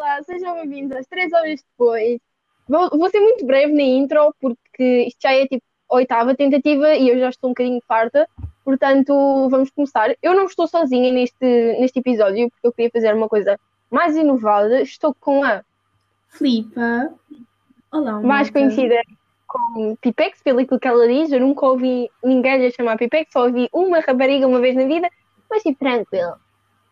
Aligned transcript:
olá, 0.00 0.22
sejam 0.22 0.54
bem-vindos 0.54 0.96
às 0.96 1.06
três 1.06 1.30
horas 1.30 1.62
depois. 1.62 2.18
Vou, 2.66 2.88
vou 2.90 3.10
ser 3.10 3.20
muito 3.20 3.44
breve 3.44 3.72
na 3.74 3.82
intro, 3.82 4.34
porque 4.40 5.04
isto 5.06 5.20
já 5.20 5.32
é 5.32 5.46
tipo 5.46 5.62
a 5.90 5.96
oitava 5.96 6.34
tentativa 6.34 6.94
e 6.94 7.10
eu 7.10 7.18
já 7.18 7.28
estou 7.28 7.50
um 7.50 7.52
bocadinho 7.52 7.82
farta, 7.86 8.26
portanto 8.64 9.12
vamos 9.50 9.70
começar. 9.70 10.14
Eu 10.22 10.34
não 10.34 10.46
estou 10.46 10.66
sozinha 10.66 11.12
neste, 11.12 11.44
neste 11.78 11.98
episódio, 11.98 12.48
porque 12.48 12.66
eu 12.66 12.72
queria 12.72 12.90
fazer 12.90 13.14
uma 13.14 13.28
coisa 13.28 13.60
mais 13.90 14.16
inovada. 14.16 14.80
Estou 14.80 15.14
com 15.20 15.44
a 15.44 15.62
Flipa. 16.28 17.12
Olá, 17.92 18.20
mais 18.20 18.48
conhecida 18.48 18.94
como 19.46 19.96
Pipex, 19.98 20.40
pelo 20.42 20.64
que 20.64 20.88
ela 20.88 21.08
diz. 21.08 21.30
Eu 21.30 21.40
nunca 21.40 21.66
ouvi 21.66 22.08
ninguém 22.24 22.58
lhe 22.58 22.70
chamar 22.70 22.96
Pipex, 22.96 23.32
só 23.32 23.44
ouvi 23.46 23.68
uma 23.70 24.00
rapariga 24.00 24.46
uma 24.46 24.60
vez 24.60 24.76
na 24.76 24.86
vida, 24.86 25.10
mas 25.50 25.62
tipo, 25.62 25.78
tranquilo. 25.78 26.36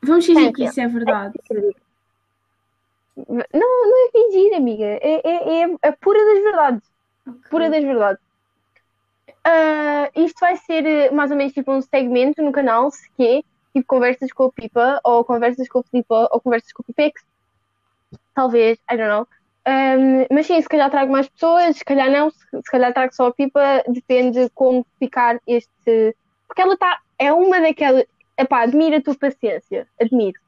Vamos 0.03 0.27
fingir 0.27 0.53
que 0.53 0.65
isso 0.65 0.81
é 0.81 0.89
verdade. 0.89 1.39
Não, 3.27 3.91
não 3.91 4.07
é 4.07 4.11
fingir, 4.13 4.55
amiga. 4.55 4.85
É, 4.85 5.21
é, 5.25 5.63
é 5.63 5.89
a 5.89 5.93
pura 5.93 6.25
das 6.25 6.43
verdades. 6.43 6.83
Pura 7.51 7.71
das 7.71 7.83
verdades. 7.83 8.23
Ah, 9.45 10.11
isto 10.15 10.39
vai 10.41 10.57
ser 10.57 10.85
eh, 10.87 11.11
mais 11.11 11.31
ou 11.31 11.37
menos 11.37 11.53
tipo 11.53 11.73
um 11.73 11.81
segmento 11.81 12.43
no 12.43 12.53
canal, 12.53 12.91
se 12.91 13.11
que 13.13 13.27
é 13.27 13.43
tipo 13.73 13.87
conversas 13.87 14.33
com 14.33 14.45
a 14.45 14.53
Pipa, 14.53 15.01
ou 15.05 15.25
conversas 15.25 15.69
com 15.69 15.81
a 15.81 15.83
Filipa, 15.83 16.29
ou 16.31 16.41
conversas 16.41 16.73
com 16.73 16.83
o 16.83 16.87
Pipex. 16.87 17.23
Talvez, 18.35 18.79
I 18.91 18.97
don't 18.97 19.09
know. 19.09 19.27
Ahm, 19.67 20.27
mas 20.31 20.47
sim, 20.47 20.61
se 20.61 20.69
calhar 20.69 20.91
trago 20.91 21.13
mais 21.13 21.29
pessoas, 21.29 21.77
se 21.77 21.85
calhar 21.85 22.11
não, 22.11 22.31
se, 22.31 22.39
se 22.39 22.71
calhar 22.71 22.93
trago 22.93 23.15
só 23.15 23.27
a 23.27 23.33
Pipa, 23.35 23.83
depende 23.89 24.51
como 24.55 24.87
ficar 24.99 25.41
este. 25.47 26.17
Porque 26.47 26.63
ela 26.63 26.75
está. 26.75 27.01
É 27.19 27.33
uma 27.33 27.61
daquelas. 27.61 28.05
Epá, 28.37 28.63
admiro 28.63 28.97
a 28.97 29.03
tua 29.03 29.15
paciência, 29.17 29.89
admiro. 30.01 30.39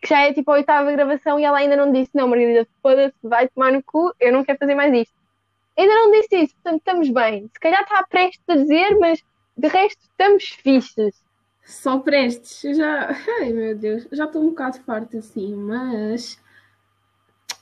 Que 0.00 0.08
já 0.08 0.20
é 0.20 0.32
tipo 0.32 0.50
a 0.50 0.54
oitava 0.54 0.90
gravação 0.92 1.38
e 1.38 1.44
ela 1.44 1.58
ainda 1.58 1.76
não 1.76 1.92
disse: 1.92 2.10
Não, 2.14 2.28
Margarida, 2.28 2.66
foda-se, 2.82 3.16
vai 3.22 3.48
tomar 3.48 3.72
no 3.72 3.82
cu, 3.82 4.12
eu 4.18 4.32
não 4.32 4.44
quero 4.44 4.58
fazer 4.58 4.74
mais 4.74 4.92
isto. 4.94 5.14
Ainda 5.76 5.94
não 5.94 6.10
disse 6.10 6.36
isso, 6.36 6.54
portanto 6.56 6.78
estamos 6.78 7.10
bem. 7.10 7.48
Se 7.52 7.60
calhar 7.60 7.82
está 7.82 8.02
prestes 8.04 8.44
a 8.48 8.56
dizer, 8.56 8.98
mas 8.98 9.22
de 9.56 9.68
resto 9.68 10.00
estamos 10.02 10.48
fixes. 10.48 11.24
Só 11.64 11.98
prestes. 11.98 12.64
Eu 12.64 12.74
já. 12.74 13.10
Ai 13.40 13.52
meu 13.52 13.76
Deus, 13.76 14.06
já 14.10 14.24
estou 14.24 14.42
um 14.42 14.50
bocado 14.50 14.80
farta 14.80 15.18
assim, 15.18 15.54
mas. 15.54 16.40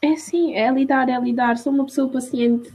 É 0.01 0.13
assim, 0.13 0.55
é 0.55 0.71
lidar, 0.71 1.09
é 1.09 1.19
lidar. 1.19 1.59
Sou 1.59 1.73
uma 1.73 1.85
pessoa 1.85 2.11
paciente. 2.11 2.73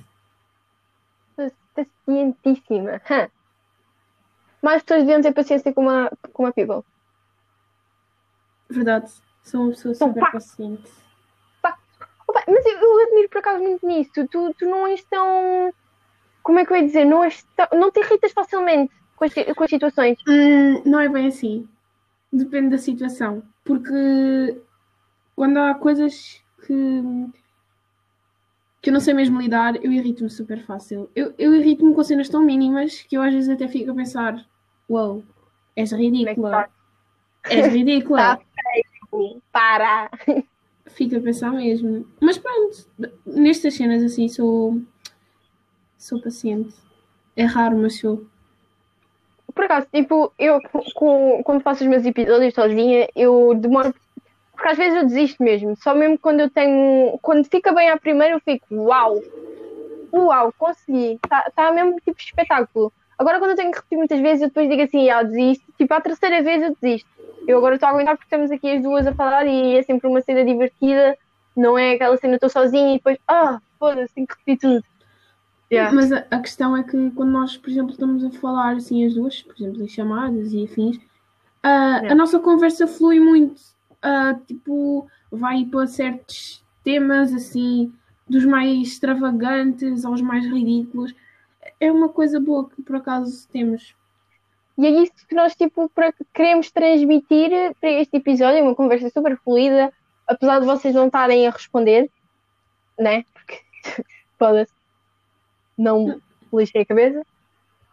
Pacientíssima. 1.73 3.01
Mais 4.61 4.83
pessoas 4.83 5.03
deviam 5.03 5.21
ter 5.21 5.33
paciência 5.33 5.73
com 5.73 5.89
a, 5.89 6.09
com 6.31 6.45
a 6.45 6.51
People. 6.53 6.83
Verdade. 8.69 9.11
Sou 9.43 9.61
uma 9.61 9.69
pessoa 9.71 9.93
Então, 9.93 10.07
super 10.07 10.19
pá. 10.21 10.31
paciente. 10.31 10.91
Opa, 12.27 12.41
mas 12.47 12.65
eu, 12.65 12.79
eu 12.79 13.03
admiro 13.05 13.29
por 13.29 13.39
acaso 13.39 13.61
muito 13.61 13.85
nisso. 13.85 14.11
Tu, 14.27 14.53
tu 14.57 14.65
não 14.65 14.87
és 14.87 15.03
tão. 15.05 15.73
Como 16.41 16.57
é 16.59 16.65
que 16.65 16.71
eu 16.73 16.77
ia 16.77 16.85
dizer? 16.85 17.05
Não, 17.05 17.23
és 17.23 17.43
tão- 17.55 17.79
não 17.79 17.91
te 17.91 17.99
irritas 17.99 18.31
facilmente 18.31 18.93
com 19.15 19.25
as, 19.25 19.33
com 19.33 19.63
as 19.63 19.69
situações. 19.69 20.17
Hum, 20.27 20.81
não 20.85 20.99
é 20.99 21.09
bem 21.09 21.27
assim. 21.27 21.67
Depende 22.31 22.69
da 22.69 22.77
situação. 22.77 23.43
Porque 23.65 24.61
quando 25.35 25.57
há 25.57 25.73
coisas 25.75 26.41
que, 26.65 27.01
que 28.81 28.89
eu 28.89 28.93
não 28.93 28.99
sei 29.01 29.13
mesmo 29.13 29.39
lidar, 29.39 29.75
eu 29.83 29.91
irrito-me 29.91 30.29
super 30.29 30.63
fácil. 30.65 31.09
Eu, 31.15 31.33
eu 31.37 31.53
irrito-me 31.53 31.93
com 31.93 32.03
cenas 32.03 32.29
tão 32.29 32.41
mínimas 32.41 33.01
que 33.01 33.15
eu 33.17 33.21
às 33.21 33.33
vezes 33.33 33.49
até 33.49 33.67
fico 33.67 33.91
a 33.91 33.95
pensar: 33.95 34.45
Uou, 34.89 35.23
és 35.75 35.89
Como 35.91 36.01
é 36.01 36.05
que 36.05 36.17
ridícula. 36.17 36.69
És 37.49 37.67
ridícula. 37.67 38.39
Tá 38.55 38.71
feio. 39.17 39.41
Para! 39.51 40.09
Fico 40.87 41.15
a 41.15 41.21
pensar 41.21 41.51
mesmo. 41.51 42.05
Mas 42.19 42.37
pronto, 42.37 42.85
nestas 43.25 43.73
cenas 43.73 44.03
assim 44.03 44.27
sou. 44.27 44.81
Sou 45.97 46.21
paciente. 46.21 46.73
É 47.35 47.45
raro, 47.45 47.77
mas 47.77 47.99
sou. 47.99 48.25
Por 49.53 49.65
acaso, 49.65 49.87
tipo, 49.93 50.33
eu 50.37 50.59
com, 50.95 51.41
quando 51.43 51.61
faço 51.61 51.83
os 51.83 51.89
meus 51.89 52.05
episódios 52.05 52.53
sozinha, 52.53 53.07
eu 53.15 53.53
demoro. 53.55 53.93
Porque 54.51 54.67
às 54.67 54.77
vezes 54.77 54.95
eu 54.95 55.07
desisto 55.07 55.43
mesmo. 55.43 55.75
Só 55.77 55.95
mesmo 55.95 56.17
quando 56.17 56.41
eu 56.41 56.49
tenho. 56.49 57.17
Quando 57.21 57.45
fica 57.45 57.71
bem 57.71 57.89
à 57.89 57.97
primeira, 57.97 58.35
eu 58.35 58.41
fico, 58.41 58.65
uau! 58.75 59.21
Uau, 60.11 60.53
consegui! 60.57 61.19
Está 61.23 61.49
tá 61.55 61.71
mesmo 61.71 61.99
tipo 62.01 62.19
espetáculo. 62.19 62.91
Agora, 63.23 63.39
quando 63.39 63.51
eu 63.51 63.55
tenho 63.55 63.71
que 63.71 63.77
repetir 63.77 63.97
muitas 63.97 64.19
vezes, 64.19 64.41
eu 64.41 64.47
depois 64.49 64.69
digo 64.69 64.81
assim, 64.81 65.09
ah, 65.09 65.23
desisto. 65.23 65.63
Tipo, 65.77 65.93
à 65.93 66.01
terceira 66.01 66.43
vez 66.43 66.61
eu 66.61 66.75
desisto. 66.81 67.09
Eu 67.47 67.57
agora 67.57 67.75
estou 67.75 67.87
a 67.87 67.91
aguentar 67.91 68.17
porque 68.17 68.25
estamos 68.25 68.51
aqui 68.51 68.69
as 68.69 68.83
duas 68.83 69.07
a 69.07 69.13
falar 69.13 69.47
e 69.47 69.77
é 69.77 69.83
sempre 69.83 70.09
uma 70.09 70.19
cena 70.19 70.43
divertida. 70.43 71.17
Não 71.55 71.77
é 71.77 71.93
aquela 71.93 72.17
cena, 72.17 72.35
estou 72.35 72.49
sozinha 72.49 72.95
e 72.95 72.97
depois, 72.97 73.17
ah, 73.25 73.59
foda-se, 73.79 74.13
tenho 74.13 74.27
que 74.27 74.33
repetir 74.39 74.59
tudo. 74.59 74.83
Yeah. 75.71 75.95
Mas 75.95 76.11
a, 76.11 76.25
a 76.29 76.39
questão 76.39 76.75
é 76.75 76.83
que 76.83 77.11
quando 77.11 77.31
nós, 77.31 77.55
por 77.55 77.69
exemplo, 77.69 77.91
estamos 77.91 78.25
a 78.25 78.29
falar 78.31 78.75
assim 78.75 79.05
as 79.05 79.13
duas, 79.13 79.41
por 79.41 79.55
exemplo, 79.55 79.81
em 79.81 79.87
chamadas 79.87 80.51
e 80.51 80.65
afins, 80.65 80.99
ah, 81.63 81.99
Yeah. 82.01 82.11
a 82.11 82.15
nossa 82.15 82.39
conversa 82.39 82.87
flui 82.87 83.21
muito. 83.21 83.61
Ah, 84.01 84.35
tipo, 84.45 85.07
vai 85.31 85.63
para 85.63 85.87
certos 85.87 86.61
temas 86.83 87.33
assim, 87.33 87.93
dos 88.27 88.43
mais 88.45 88.87
extravagantes 88.87 90.03
aos 90.03 90.21
mais 90.21 90.45
ridículos. 90.45 91.15
É 91.83 91.91
uma 91.91 92.07
coisa 92.07 92.39
boa 92.39 92.69
que 92.69 92.81
por 92.81 92.95
acaso 92.95 93.45
temos. 93.49 93.93
E 94.77 94.85
é 94.85 94.89
isso 94.89 95.27
que 95.27 95.35
nós 95.35 95.53
tipo, 95.53 95.91
queremos 96.33 96.71
transmitir 96.71 97.51
para 97.81 97.91
este 97.91 98.15
episódio, 98.15 98.63
uma 98.63 98.73
conversa 98.73 99.09
super 99.09 99.37
fluida, 99.39 99.91
apesar 100.25 100.61
de 100.61 100.65
vocês 100.65 100.95
não 100.95 101.07
estarem 101.07 101.45
a 101.45 101.51
responder, 101.51 102.09
né? 102.97 103.25
Porque 103.33 103.61
foda-se, 104.39 104.71
não 105.77 106.21
lixei 106.53 106.83
a 106.83 106.85
cabeça. 106.85 107.21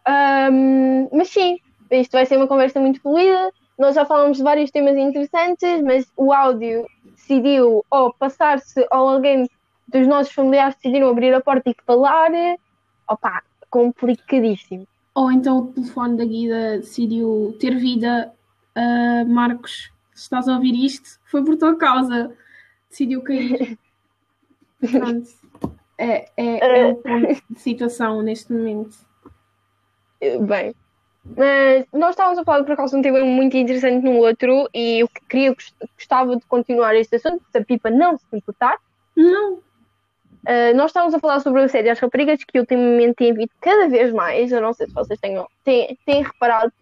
Ahm, 0.07 1.09
mas 1.13 1.31
sim, 1.31 1.59
isto 1.91 2.13
vai 2.13 2.25
ser 2.27 2.37
uma 2.37 2.47
conversa 2.47 2.79
muito 2.79 3.01
fluida. 3.01 3.53
Nós 3.77 3.97
já 3.97 4.07
falamos 4.07 4.37
de 4.37 4.45
vários 4.45 4.71
temas 4.71 4.97
interessantes, 4.97 5.83
mas 5.83 6.07
o 6.17 6.33
áudio 6.33 6.87
decidiu 7.17 7.85
ou 7.91 8.15
passar-se 8.15 8.87
ou 8.93 9.09
alguém 9.09 9.51
dos 9.89 10.07
nossos 10.07 10.33
familiares 10.33 10.77
decidiram 10.77 11.09
abrir 11.09 11.35
a 11.35 11.41
porta 11.41 11.71
e 11.71 11.77
falar. 11.85 12.31
Opa, 13.09 13.43
complicadíssimo. 13.71 14.87
Ou 15.15 15.31
então 15.31 15.59
o 15.59 15.67
telefone 15.73 16.17
da 16.17 16.25
Guida 16.25 16.79
decidiu 16.79 17.57
ter 17.59 17.77
vida. 17.77 18.33
Ah, 18.75 19.25
Marcos, 19.27 19.91
se 20.15 20.23
estás 20.23 20.49
a 20.49 20.55
ouvir 20.55 20.75
isto, 20.75 21.19
foi 21.25 21.45
por 21.45 21.57
tua 21.57 21.77
causa. 21.77 22.35
Decidiu 22.89 23.23
cair. 23.23 23.79
Pronto. 24.91 25.29
É, 25.99 26.31
é, 26.37 26.81
é 26.81 26.87
o 26.87 26.97
ponto 26.97 27.43
de 27.51 27.61
situação 27.61 28.23
neste 28.23 28.53
momento. 28.53 28.97
Bem, 30.21 30.75
mas 31.25 31.87
nós 31.93 32.11
estávamos 32.11 32.39
a 32.39 32.45
falar 32.45 32.65
por 32.65 32.73
acaso 32.73 32.93
de 32.93 32.99
um 32.99 33.03
tema 33.03 33.25
muito 33.25 33.57
interessante 33.57 34.03
no 34.03 34.17
outro 34.17 34.69
e 34.75 35.03
eu 35.03 35.09
que 35.09 35.21
queria, 35.27 35.55
gostava 35.95 36.37
de 36.37 36.45
continuar 36.47 36.95
este 36.97 37.17
assunto, 37.17 37.45
se 37.51 37.59
a 37.59 37.65
Pipa 37.65 37.91
não 37.91 38.17
se 38.17 38.25
importar. 38.33 38.79
Não, 39.15 39.59
Uh, 40.43 40.75
nós 40.75 40.87
estávamos 40.91 41.15
a 41.15 41.19
falar 41.19 41.41
sobre 41.41 41.61
o 41.61 41.65
assédio 41.65 41.93
às 41.93 41.99
raparigas 41.99 42.43
que 42.45 42.59
ultimamente 42.59 43.17
tem 43.17 43.31
havido 43.31 43.53
cada 43.61 43.89
vez 43.89 44.13
mais, 44.13 44.51
eu 44.51 44.61
não 44.61 44.73
sei 44.73 44.87
se 44.87 44.95
vocês 44.95 45.21
tenham, 45.21 45.47
têm, 45.63 45.99
têm 46.07 46.23
reparado, 46.23 46.73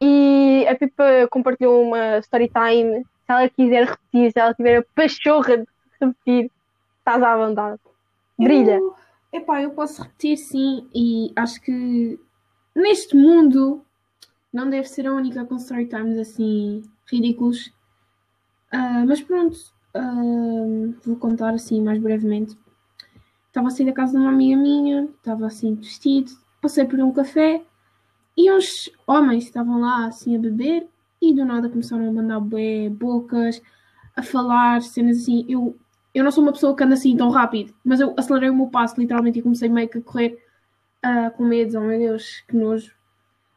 e 0.00 0.66
a 0.68 0.74
Pipa 0.74 1.04
compartilhou 1.30 1.82
uma 1.82 2.18
story 2.18 2.48
time, 2.48 3.02
se 3.02 3.32
ela 3.32 3.48
quiser 3.48 3.84
repetir, 3.84 4.32
se 4.32 4.40
ela 4.40 4.54
tiver 4.54 4.78
a 4.78 4.84
pachorra 4.94 5.58
de 5.58 5.66
repetir, 6.00 6.50
estás 6.98 7.22
à 7.22 7.36
vontade. 7.36 7.80
Brilha. 8.38 8.78
Eu, 8.78 8.94
epá, 9.32 9.62
eu 9.62 9.70
posso 9.70 10.02
repetir 10.02 10.36
sim, 10.36 10.88
e 10.94 11.32
acho 11.36 11.60
que 11.60 12.18
neste 12.74 13.16
mundo 13.16 13.84
não 14.52 14.68
deve 14.68 14.88
ser 14.88 15.06
a 15.06 15.12
única 15.12 15.44
com 15.44 15.56
story 15.56 15.86
times 15.86 16.18
assim 16.18 16.82
ridículos. 17.10 17.72
Ah, 18.72 19.04
mas 19.06 19.20
pronto, 19.20 19.56
ah, 19.94 20.94
vou 21.04 21.16
contar 21.16 21.54
assim 21.54 21.80
mais 21.82 22.00
brevemente. 22.00 22.56
Estava 23.48 23.68
a 23.68 23.70
sair 23.70 23.86
da 23.86 23.92
casa 23.92 24.12
de 24.12 24.18
uma 24.18 24.30
amiga 24.30 24.56
minha, 24.56 25.04
estava 25.04 25.46
assim 25.46 25.74
vestido, 25.74 26.30
passei 26.60 26.84
por 26.84 27.00
um 27.00 27.12
café 27.12 27.62
e 28.36 28.52
uns 28.52 28.90
homens 29.06 29.44
estavam 29.44 29.80
lá 29.80 30.06
assim 30.06 30.36
a 30.36 30.38
beber 30.38 30.86
e 31.20 31.34
do 31.34 31.44
nada 31.44 31.68
começaram 31.68 32.08
a 32.08 32.12
mandar 32.12 32.40
bué, 32.40 32.88
bocas, 32.88 33.60
a 34.14 34.22
falar, 34.22 34.82
cenas 34.82 35.22
assim. 35.22 35.44
Eu, 35.48 35.76
eu 36.14 36.24
não 36.24 36.30
sou 36.30 36.42
uma 36.42 36.52
pessoa 36.52 36.76
que 36.76 36.84
anda 36.84 36.94
assim 36.94 37.16
tão 37.16 37.30
rápido, 37.30 37.74
mas 37.84 38.00
eu 38.00 38.14
acelerei 38.16 38.50
o 38.50 38.56
meu 38.56 38.68
passo 38.68 39.00
literalmente 39.00 39.38
e 39.38 39.42
comecei 39.42 39.68
meio 39.68 39.88
que 39.88 39.98
a 39.98 40.02
correr 40.02 40.38
ah, 41.02 41.30
com 41.30 41.44
medo, 41.44 41.78
oh 41.78 41.80
meu 41.80 41.98
Deus, 41.98 42.44
que 42.46 42.56
nojo. 42.56 42.92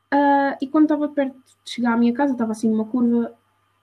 Ah, 0.09 0.57
e 0.61 0.67
quando 0.67 0.85
estava 0.85 1.07
perto 1.09 1.35
de 1.35 1.71
chegar 1.71 1.93
à 1.93 1.97
minha 1.97 2.13
casa, 2.13 2.33
estava 2.33 2.51
assim 2.51 2.69
numa 2.69 2.85
curva 2.85 3.33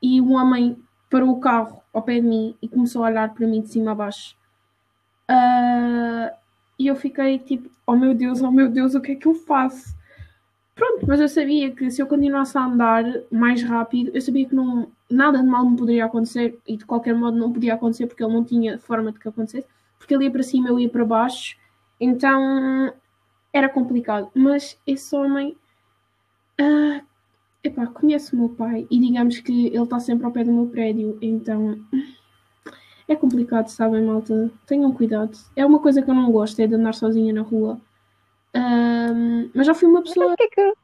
e 0.02 0.20
um 0.20 0.32
homem 0.34 0.76
parou 1.10 1.30
o 1.30 1.40
carro 1.40 1.82
ao 1.92 2.02
pé 2.02 2.20
de 2.20 2.26
mim 2.26 2.56
e 2.60 2.68
começou 2.68 3.02
a 3.04 3.08
olhar 3.08 3.32
para 3.34 3.46
mim 3.46 3.62
de 3.62 3.68
cima 3.68 3.92
a 3.92 3.94
baixo. 3.94 4.36
Ah, 5.28 6.32
e 6.78 6.86
eu 6.86 6.96
fiquei 6.96 7.38
tipo, 7.38 7.70
oh 7.86 7.96
meu 7.96 8.14
Deus, 8.14 8.40
oh 8.40 8.50
meu 8.50 8.68
Deus, 8.70 8.94
o 8.94 9.00
que 9.00 9.12
é 9.12 9.14
que 9.14 9.26
eu 9.26 9.34
faço? 9.34 9.96
Pronto, 10.74 11.06
Mas 11.08 11.20
eu 11.20 11.28
sabia 11.28 11.72
que 11.72 11.90
se 11.90 12.00
eu 12.00 12.06
continuasse 12.06 12.56
a 12.56 12.64
andar 12.64 13.04
mais 13.32 13.62
rápido, 13.64 14.12
eu 14.14 14.20
sabia 14.20 14.46
que 14.48 14.54
não, 14.54 14.88
nada 15.10 15.38
de 15.38 15.44
mal 15.44 15.68
me 15.68 15.76
poderia 15.76 16.04
acontecer 16.04 16.56
e 16.66 16.76
de 16.76 16.86
qualquer 16.86 17.14
modo 17.14 17.36
não 17.36 17.52
podia 17.52 17.74
acontecer 17.74 18.06
porque 18.06 18.22
ele 18.22 18.32
não 18.32 18.44
tinha 18.44 18.78
forma 18.78 19.10
de 19.10 19.18
que 19.18 19.28
acontecesse, 19.28 19.66
porque 19.98 20.14
ele 20.14 20.24
ia 20.24 20.30
para 20.30 20.42
cima, 20.42 20.68
eu 20.68 20.78
ia 20.78 20.88
para 20.88 21.04
baixo, 21.04 21.56
então 22.00 22.94
era 23.52 23.68
complicado. 23.68 24.30
Mas 24.34 24.78
esse 24.86 25.16
homem, 25.16 25.56
uh, 26.60 27.04
epá, 27.64 27.86
conhece 27.88 28.34
o 28.34 28.38
meu 28.38 28.48
pai 28.50 28.86
e 28.88 29.00
digamos 29.00 29.40
que 29.40 29.66
ele 29.66 29.82
está 29.82 29.98
sempre 29.98 30.26
ao 30.26 30.32
pé 30.32 30.44
do 30.44 30.52
meu 30.52 30.68
prédio, 30.68 31.18
então 31.20 31.76
é 33.08 33.16
complicado, 33.16 33.68
sabem, 33.68 34.02
malta? 34.02 34.50
Tenham 34.66 34.92
cuidado. 34.92 35.36
É 35.56 35.64
uma 35.64 35.80
coisa 35.80 36.02
que 36.02 36.10
eu 36.10 36.14
não 36.14 36.30
gosto, 36.30 36.60
é 36.60 36.66
de 36.66 36.74
andar 36.74 36.94
sozinha 36.94 37.32
na 37.32 37.40
rua. 37.40 37.80
Um, 38.54 39.50
mas 39.54 39.66
já 39.66 39.74
fui 39.74 39.88
uma 39.88 40.02
pessoa. 40.02 40.28
Mas 40.28 40.36
sabes 40.38 40.46
o 40.46 40.50
que 40.50 40.60
é 40.60 40.70
que, 40.70 40.78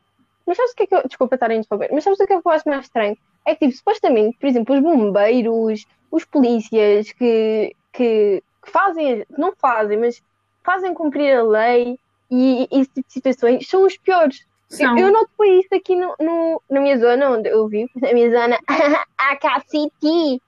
mas 0.46 0.56
sabes 0.56 0.72
o 0.72 0.74
que, 0.74 0.82
é 0.82 0.86
que 0.86 0.94
eu. 0.94 1.02
Desculpa 1.06 1.34
estar 1.36 1.50
a 1.50 1.54
interromper, 1.54 1.90
mas 1.92 2.02
sabes 2.02 2.18
o 2.18 2.26
que 2.26 2.32
é 2.32 2.40
que 2.40 2.48
eu 2.48 2.52
acho 2.52 2.68
mais 2.68 2.84
estranho? 2.84 3.16
É 3.46 3.54
que, 3.54 3.66
tipo, 3.66 3.76
supostamente, 3.76 4.38
por 4.38 4.46
exemplo, 4.46 4.74
os 4.74 4.82
bombeiros, 4.82 5.86
os 6.10 6.24
polícias 6.24 7.12
que, 7.12 7.76
que, 7.92 8.42
que 8.64 8.70
fazem, 8.70 9.26
não 9.36 9.52
fazem, 9.54 9.98
mas 9.98 10.22
fazem 10.62 10.94
cumprir 10.94 11.36
a 11.36 11.42
lei 11.42 11.98
e, 12.30 12.68
e 12.70 12.80
esse 12.80 12.90
tipo 12.90 13.06
de 13.06 13.12
situações 13.12 13.68
são 13.68 13.84
os 13.84 13.98
piores. 13.98 14.46
Eu, 14.80 14.96
eu 14.96 15.12
noto 15.12 15.44
isso 15.44 15.74
aqui 15.74 15.94
no, 15.94 16.14
no, 16.18 16.62
na 16.70 16.80
minha 16.80 16.98
zona 16.98 17.30
onde 17.30 17.48
eu 17.48 17.68
vivo, 17.68 17.90
na 18.00 18.12
minha 18.12 18.30
zona 18.30 18.58
AKCT. 19.18 20.40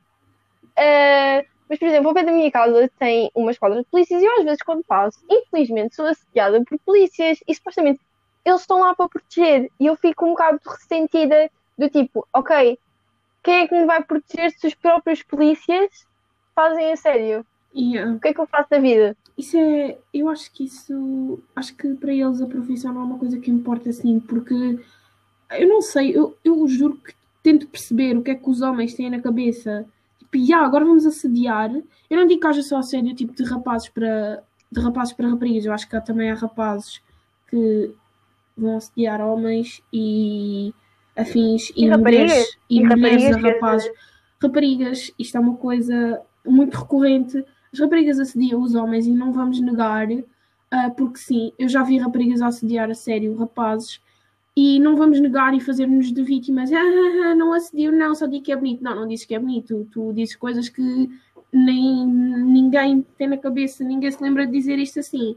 Uh, 0.79 1.56
mas, 1.69 1.79
por 1.79 1.89
exemplo, 1.89 2.09
ao 2.09 2.15
pé 2.15 2.25
da 2.25 2.33
minha 2.33 2.51
casa 2.51 2.91
tem 2.99 3.31
uma 3.35 3.51
esquadra 3.51 3.83
de 3.83 3.89
polícias 3.89 4.23
e 4.23 4.25
eu, 4.25 4.39
às 4.39 4.45
vezes, 4.45 4.63
quando 4.63 4.85
passo, 4.85 5.19
infelizmente, 5.29 5.95
sou 5.95 6.07
assediada 6.07 6.63
por 6.65 6.79
polícias 6.81 7.39
e 7.47 7.55
supostamente 7.55 8.01
eles 8.45 8.61
estão 8.61 8.81
lá 8.81 8.95
para 8.95 9.09
proteger. 9.09 9.71
E 9.79 9.87
eu 9.87 9.97
fico 9.97 10.25
um 10.25 10.31
bocado 10.31 10.61
ressentida 10.65 11.51
do 11.77 11.89
tipo, 11.91 12.27
ok, 12.33 12.79
quem 13.43 13.55
é 13.55 13.69
que 13.69 13.75
me 13.75 13.85
vai 13.85 14.03
proteger 14.03 14.53
se 14.53 14.67
os 14.67 14.75
próprios 14.75 15.23
polícias 15.23 16.07
fazem 16.55 16.93
a 16.93 16.97
sério? 16.97 17.45
Yeah. 17.75 18.15
O 18.15 18.21
que 18.21 18.29
é 18.29 18.35
que 18.35 18.41
eu 18.41 18.47
faço 18.47 18.71
da 18.71 18.79
vida? 18.79 19.17
Isso 19.37 19.59
é. 19.59 19.99
Eu 20.15 20.29
acho 20.29 20.51
que 20.53 20.65
isso. 20.65 21.39
Acho 21.55 21.77
que 21.77 21.95
para 21.95 22.13
eles 22.13 22.41
a 22.41 22.47
profissão 22.47 22.93
não 22.95 23.03
é 23.03 23.05
uma 23.05 23.19
coisa 23.19 23.39
que 23.39 23.51
importa 23.51 23.91
assim, 23.91 24.19
porque 24.19 24.55
eu 25.51 25.69
não 25.69 25.83
sei, 25.83 26.17
eu, 26.17 26.37
eu 26.43 26.67
juro 26.67 26.97
que 26.97 27.15
tento 27.43 27.69
perceber 27.69 28.17
o 28.17 28.23
que 28.23 28.31
é 28.31 28.35
que 28.35 28.49
os 28.49 28.63
homens 28.63 28.95
têm 28.95 29.11
na 29.11 29.21
cabeça 29.21 29.87
tipo, 30.37 30.51
yeah, 30.51 30.67
agora 30.67 30.85
vamos 30.85 31.07
assediar. 31.07 31.71
Eu 32.11 32.17
não 32.17 32.27
digo 32.27 32.41
que 32.41 32.47
haja 32.47 32.63
só 32.63 32.79
assédio 32.79 33.15
tipo 33.15 33.35
de 33.35 33.45
rapazes 33.45 33.89
para 33.89 34.43
de 34.71 34.81
rapazes 34.81 35.13
para 35.13 35.29
raparigas, 35.29 35.65
eu 35.65 35.73
acho 35.73 35.89
que 35.89 35.97
há 35.97 36.01
também 36.01 36.31
há 36.31 36.35
rapazes 36.35 37.01
que 37.49 37.95
vão 38.57 38.77
assediar 38.77 39.21
homens 39.21 39.81
e 39.93 40.75
afins 41.17 41.71
e, 41.77 41.85
e 41.85 41.97
mulheres 41.97 42.59
e, 42.69 42.81
e 42.81 42.85
mulheres 42.85 43.37
a 43.37 43.39
rapazes. 43.39 43.91
Raparigas, 44.43 45.13
isto 45.19 45.37
é 45.37 45.41
uma 45.41 45.57
coisa 45.57 46.21
muito 46.45 46.77
recorrente. 46.77 47.45
As 47.73 47.79
raparigas 47.79 48.19
assediam 48.19 48.61
os 48.61 48.75
homens 48.75 49.07
e 49.07 49.11
não 49.13 49.33
vamos 49.33 49.61
negar, 49.61 50.11
uh, 50.11 50.95
porque 50.97 51.19
sim, 51.19 51.53
eu 51.59 51.69
já 51.69 51.83
vi 51.83 51.99
raparigas 51.99 52.43
assediar 52.43 52.91
a 52.91 52.95
sério 52.95 53.37
rapazes 53.37 54.01
e 54.57 54.81
não 54.81 54.97
vamos 54.97 55.21
negar 55.21 55.53
e 55.53 55.61
fazer-nos 55.61 56.11
de 56.11 56.23
vítimas. 56.23 56.73
Ah, 56.73 56.79
ah, 56.79 57.31
ah, 57.31 57.35
não 57.35 57.53
assediu, 57.53 57.93
não, 57.93 58.15
só 58.15 58.27
digo 58.27 58.43
que 58.43 58.53
é 58.53 58.57
bonito. 58.57 58.83
Não, 58.83 58.95
não 58.95 59.07
disse 59.07 59.27
que 59.27 59.35
é 59.35 59.39
bonito. 59.39 59.87
Tu 59.93 60.13
dizes 60.15 60.35
coisas 60.35 60.71
que 60.71 61.11
nem 61.53 62.07
ninguém 62.07 63.03
tem 63.19 63.29
na 63.29 63.37
cabeça, 63.37 63.85
ninguém 63.85 64.11
se 64.11 64.23
lembra 64.23 64.47
de 64.47 64.53
dizer 64.53 64.79
isto 64.79 65.01
assim. 65.01 65.37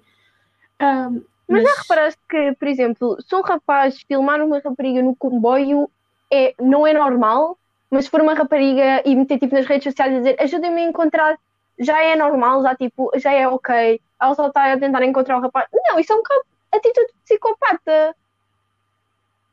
Um, 0.82 1.22
mas... 1.48 1.64
mas 1.64 1.64
já 1.64 1.82
reparaste 1.82 2.20
que, 2.30 2.56
por 2.58 2.68
exemplo, 2.68 3.18
se 3.22 3.36
um 3.36 3.42
rapaz 3.42 4.02
filmar 4.08 4.42
uma 4.42 4.60
rapariga 4.60 5.02
no 5.02 5.14
comboio 5.16 5.90
é, 6.32 6.54
não 6.60 6.88
é 6.88 6.94
normal, 6.94 7.58
mas 7.92 8.06
se 8.06 8.12
for 8.12 8.22
uma 8.22 8.34
rapariga 8.34 9.02
e 9.06 9.16
meter 9.16 9.38
tipo 9.40 9.54
nas 9.54 9.66
redes 9.66 9.84
sociais 9.86 10.14
a 10.14 10.18
dizer 10.18 10.36
ajudem-me 10.40 10.82
a 10.82 10.90
encontrar, 10.90 11.38
já 11.78 12.02
é 12.02 12.16
normal, 12.16 12.62
já 12.62 12.74
tipo, 12.76 13.12
já 13.16 13.34
é 13.34 13.48
ok. 13.48 14.00
Ela 14.22 14.36
só 14.36 14.48
está 14.48 14.72
a 14.72 14.80
tentar 14.80 15.04
encontrar 15.04 15.38
o 15.38 15.42
rapaz. 15.42 15.68
Não, 15.74 16.00
isso 16.00 16.14
é 16.14 16.16
um 16.16 16.20
bocado 16.20 16.42
atitude 16.72 17.08
de 17.08 17.14
psicopata 17.26 18.16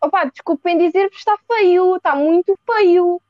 opá, 0.06 0.24
desculpem 0.24 0.78
dizer-vos, 0.78 1.16
está 1.16 1.36
feio, 1.46 1.96
está 1.96 2.14
muito 2.14 2.58
feio. 2.64 3.20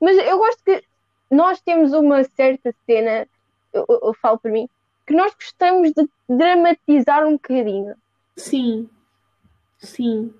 Mas 0.00 0.16
eu 0.18 0.38
gosto 0.38 0.62
que 0.64 0.82
nós 1.30 1.60
temos 1.60 1.92
uma 1.92 2.24
certa 2.24 2.74
cena, 2.86 3.26
eu, 3.72 3.84
eu, 3.88 4.00
eu 4.04 4.14
falo 4.14 4.38
por 4.38 4.50
mim, 4.50 4.68
que 5.06 5.14
nós 5.14 5.34
gostamos 5.34 5.92
de 5.92 6.08
dramatizar 6.28 7.26
um 7.26 7.32
bocadinho. 7.32 7.94
Sim, 8.36 8.88
sim. 9.78 10.32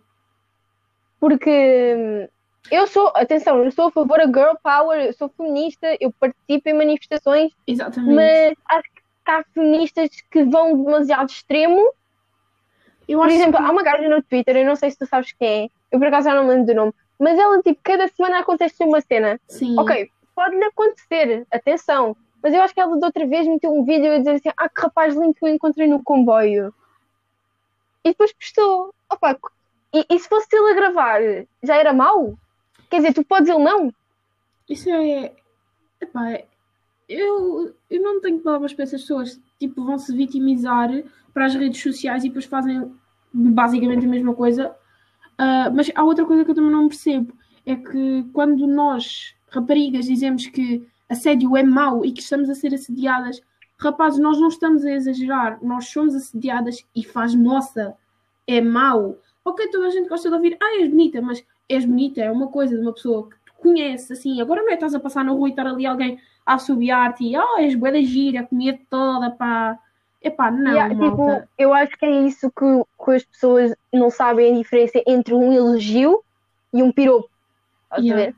Porque 1.21 1.95
hum, 1.97 2.29
eu 2.71 2.87
sou, 2.87 3.13
atenção, 3.15 3.63
eu 3.63 3.71
sou 3.71 3.87
a 3.87 3.91
favor 3.91 4.19
da 4.19 4.27
girl 4.27 4.57
power, 4.63 5.01
eu 5.01 5.13
sou 5.13 5.29
feminista, 5.29 5.97
eu 6.01 6.13
participo 6.13 6.69
em 6.69 6.75
manifestações, 6.75 7.53
Exatamente. 7.67 8.15
mas 8.15 8.55
acho 8.69 8.91
que 8.93 9.31
há 9.31 9.45
feministas 9.55 10.11
que 10.31 10.45
vão 10.45 10.83
demasiado 10.83 11.31
extremo 11.31 11.93
eu 13.09 13.19
Por 13.19 13.29
exemplo, 13.29 13.59
que... 13.59 13.67
há 13.67 13.71
uma 13.71 13.83
gaja 13.83 14.09
no 14.09 14.23
Twitter, 14.23 14.57
eu 14.57 14.67
não 14.67 14.77
sei 14.77 14.91
se 14.91 14.99
tu 14.99 15.07
sabes 15.07 15.33
quem 15.33 15.65
é, 15.65 15.69
eu 15.93 15.99
por 15.99 16.09
acaso 16.09 16.29
já 16.29 16.35
não 16.35 16.47
lembro 16.47 16.67
do 16.67 16.75
nome, 16.75 16.93
mas 17.19 17.39
ela, 17.39 17.63
tipo, 17.63 17.81
cada 17.83 18.09
semana 18.09 18.41
acontece 18.41 18.83
uma 18.83 19.01
cena. 19.01 19.41
Sim. 19.49 19.79
Ok, 19.79 20.11
pode-lhe 20.35 20.65
acontecer, 20.65 21.47
atenção, 21.51 22.17
mas 22.43 22.53
eu 22.53 22.61
acho 22.61 22.75
que 22.75 22.81
ela 22.81 22.99
de 22.99 23.05
outra 23.05 23.27
vez 23.27 23.47
meteu 23.47 23.73
um 23.73 23.85
vídeo 23.85 24.13
a 24.13 24.19
dizer 24.19 24.33
assim: 24.33 24.51
ah, 24.55 24.69
que 24.69 24.81
rapaz 24.83 25.15
lindo 25.15 25.33
que 25.33 25.45
eu 25.45 25.49
encontrei 25.49 25.87
no 25.87 26.03
comboio. 26.03 26.75
E 28.05 28.11
depois 28.11 28.35
postou. 28.35 28.95
Opa, 29.11 29.39
e, 29.95 30.05
e 30.11 30.19
se 30.19 30.29
fosse 30.29 30.49
ele 30.53 30.73
a 30.73 30.75
gravar, 30.75 31.21
já 31.63 31.77
era 31.77 31.95
mau? 31.95 32.37
Quer 32.91 32.97
dizer, 32.97 33.15
tu 33.15 33.25
podes 33.25 33.49
ele 33.49 33.65
não? 33.65 33.91
Isso 34.69 34.91
é. 34.91 35.33
Epá, 36.01 36.43
eu, 37.09 37.75
eu 37.89 38.03
não 38.03 38.21
tenho 38.21 38.41
palavras 38.41 38.75
para 38.75 38.83
essas 38.83 39.01
pessoas. 39.01 39.41
Tipo, 39.59 39.85
vão 39.85 39.99
se 39.99 40.15
vitimizar 40.15 40.91
para 41.35 41.47
as 41.47 41.55
redes 41.55 41.83
sociais 41.83 42.25
e 42.25 42.29
depois 42.29 42.45
fazem 42.45 42.91
basicamente 43.35 44.07
a 44.07 44.09
mesma 44.09 44.33
coisa. 44.33 44.75
Uh, 45.35 45.69
mas 45.75 45.91
há 45.95 46.05
outra 46.05 46.25
coisa 46.25 46.45
que 46.45 46.53
eu 46.53 46.55
também 46.55 46.71
não 46.71 46.89
percebo: 46.89 47.37
é 47.67 47.75
que 47.75 48.25
quando 48.33 48.67
nós, 48.67 49.35
raparigas, 49.51 50.07
dizemos 50.07 50.47
que 50.47 50.87
assédio 51.09 51.57
é 51.57 51.63
mau 51.63 52.05
e 52.05 52.13
que 52.13 52.23
estamos 52.23 52.49
a 52.49 52.55
ser 52.55 52.73
assediadas, 52.73 53.43
rapazes, 53.77 54.21
nós 54.21 54.39
não 54.41 54.49
estamos 54.49 54.85
a 54.85 54.93
exagerar, 54.93 55.59
nós 55.63 55.89
somos 55.89 56.15
assediadas 56.15 56.85
e 56.95 57.05
faz 57.05 57.35
moça, 57.35 57.95
é 58.47 58.61
mau. 58.61 59.19
Ok, 59.45 59.69
toda 59.69 59.89
a 59.89 59.91
gente 59.91 60.09
gosta 60.09 60.29
de 60.29 60.37
ouvir, 60.37 60.57
ah, 60.63 60.81
és 60.81 60.89
bonita, 60.89 61.21
mas 61.21 61.45
és 61.69 61.85
bonita, 61.85 62.21
é 62.21 62.31
uma 62.31 62.49
coisa 62.49 62.77
de 62.77 62.83
uma 62.83 62.93
pessoa 62.93 63.29
que 63.29 63.37
tu 63.45 63.55
conheces, 63.59 64.11
assim, 64.11 64.41
agora 64.41 64.63
não 64.63 64.71
é 64.71 64.75
estás 64.75 64.95
a 64.95 65.01
passar 65.01 65.25
na 65.25 65.33
rua 65.33 65.49
e 65.49 65.51
estar 65.51 65.67
ali 65.67 65.85
alguém 65.85 66.19
a 66.47 66.55
assobiar-te 66.55 67.25
e, 67.25 67.37
oh, 67.37 67.59
és 67.59 67.75
boa 67.75 67.93
da 67.93 68.01
gira, 68.01 68.45
comia 68.45 68.79
toda, 68.89 69.31
pá, 69.31 69.79
Epá, 70.25 70.51
não, 70.51 70.73
yeah, 70.73 70.89
tipo, 70.95 71.43
eu 71.59 71.75
acho 71.75 71.99
que 71.99 72.07
é 72.07 72.11
isso 72.23 72.51
que, 72.51 73.05
que, 73.05 73.11
as 73.11 73.23
pessoas 73.25 73.75
não 73.93 74.09
sabem 74.09 74.55
a 74.55 74.57
diferença 74.57 75.03
entre 75.07 75.35
um 75.35 75.53
elogio 75.53 76.25
e 76.73 76.83
um 76.83 76.91
piropo. 76.91 77.29
Estás 77.85 78.03
yeah. 78.03 78.23
a 78.23 78.27
ver? 78.27 78.37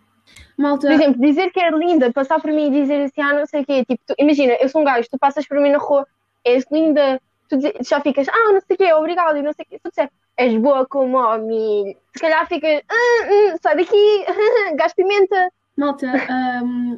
Malta... 0.59 0.89
Por 0.89 0.93
exemplo, 0.93 1.21
dizer 1.21 1.53
que 1.53 1.61
é 1.61 1.71
linda, 1.71 2.13
passar 2.13 2.41
por 2.41 2.51
mim 2.51 2.67
e 2.67 2.81
dizer 2.81 3.05
assim, 3.05 3.21
ah, 3.21 3.35
não 3.35 3.47
sei 3.47 3.63
o 3.63 3.65
quê. 3.65 3.85
Tipo, 3.85 4.03
tu, 4.05 4.15
imagina, 4.19 4.55
eu 4.55 4.69
sou 4.69 4.81
um 4.81 4.85
gajo, 4.85 5.09
tu 5.09 5.17
passas 5.17 5.47
por 5.47 5.61
mim 5.61 5.71
na 5.71 5.79
rua, 5.79 6.05
és 6.45 6.67
linda, 6.73 7.23
tu 7.49 7.57
já 7.89 8.01
ficas, 8.01 8.29
ah, 8.29 8.53
não 8.53 8.61
sei 8.61 8.75
o 8.75 8.79
quê, 8.79 8.93
obrigado, 8.93 9.37
e 9.39 9.43
não 9.43 9.53
sei 9.53 9.65
o 9.65 9.69
quê. 9.69 9.77
Se 9.77 9.83
tu 9.85 9.91
disser, 9.91 10.11
és 10.37 10.57
boa 10.57 10.85
como 10.87 11.19
homem, 11.19 11.97
se 12.13 12.21
calhar 12.21 12.49
ficas, 12.49 12.83
ah, 12.89 12.95
ah, 12.95 13.57
sai 13.63 13.77
daqui, 13.77 14.25
gás 14.75 14.93
pimenta. 14.93 15.53
Malta, 15.77 16.09
um, 16.65 16.97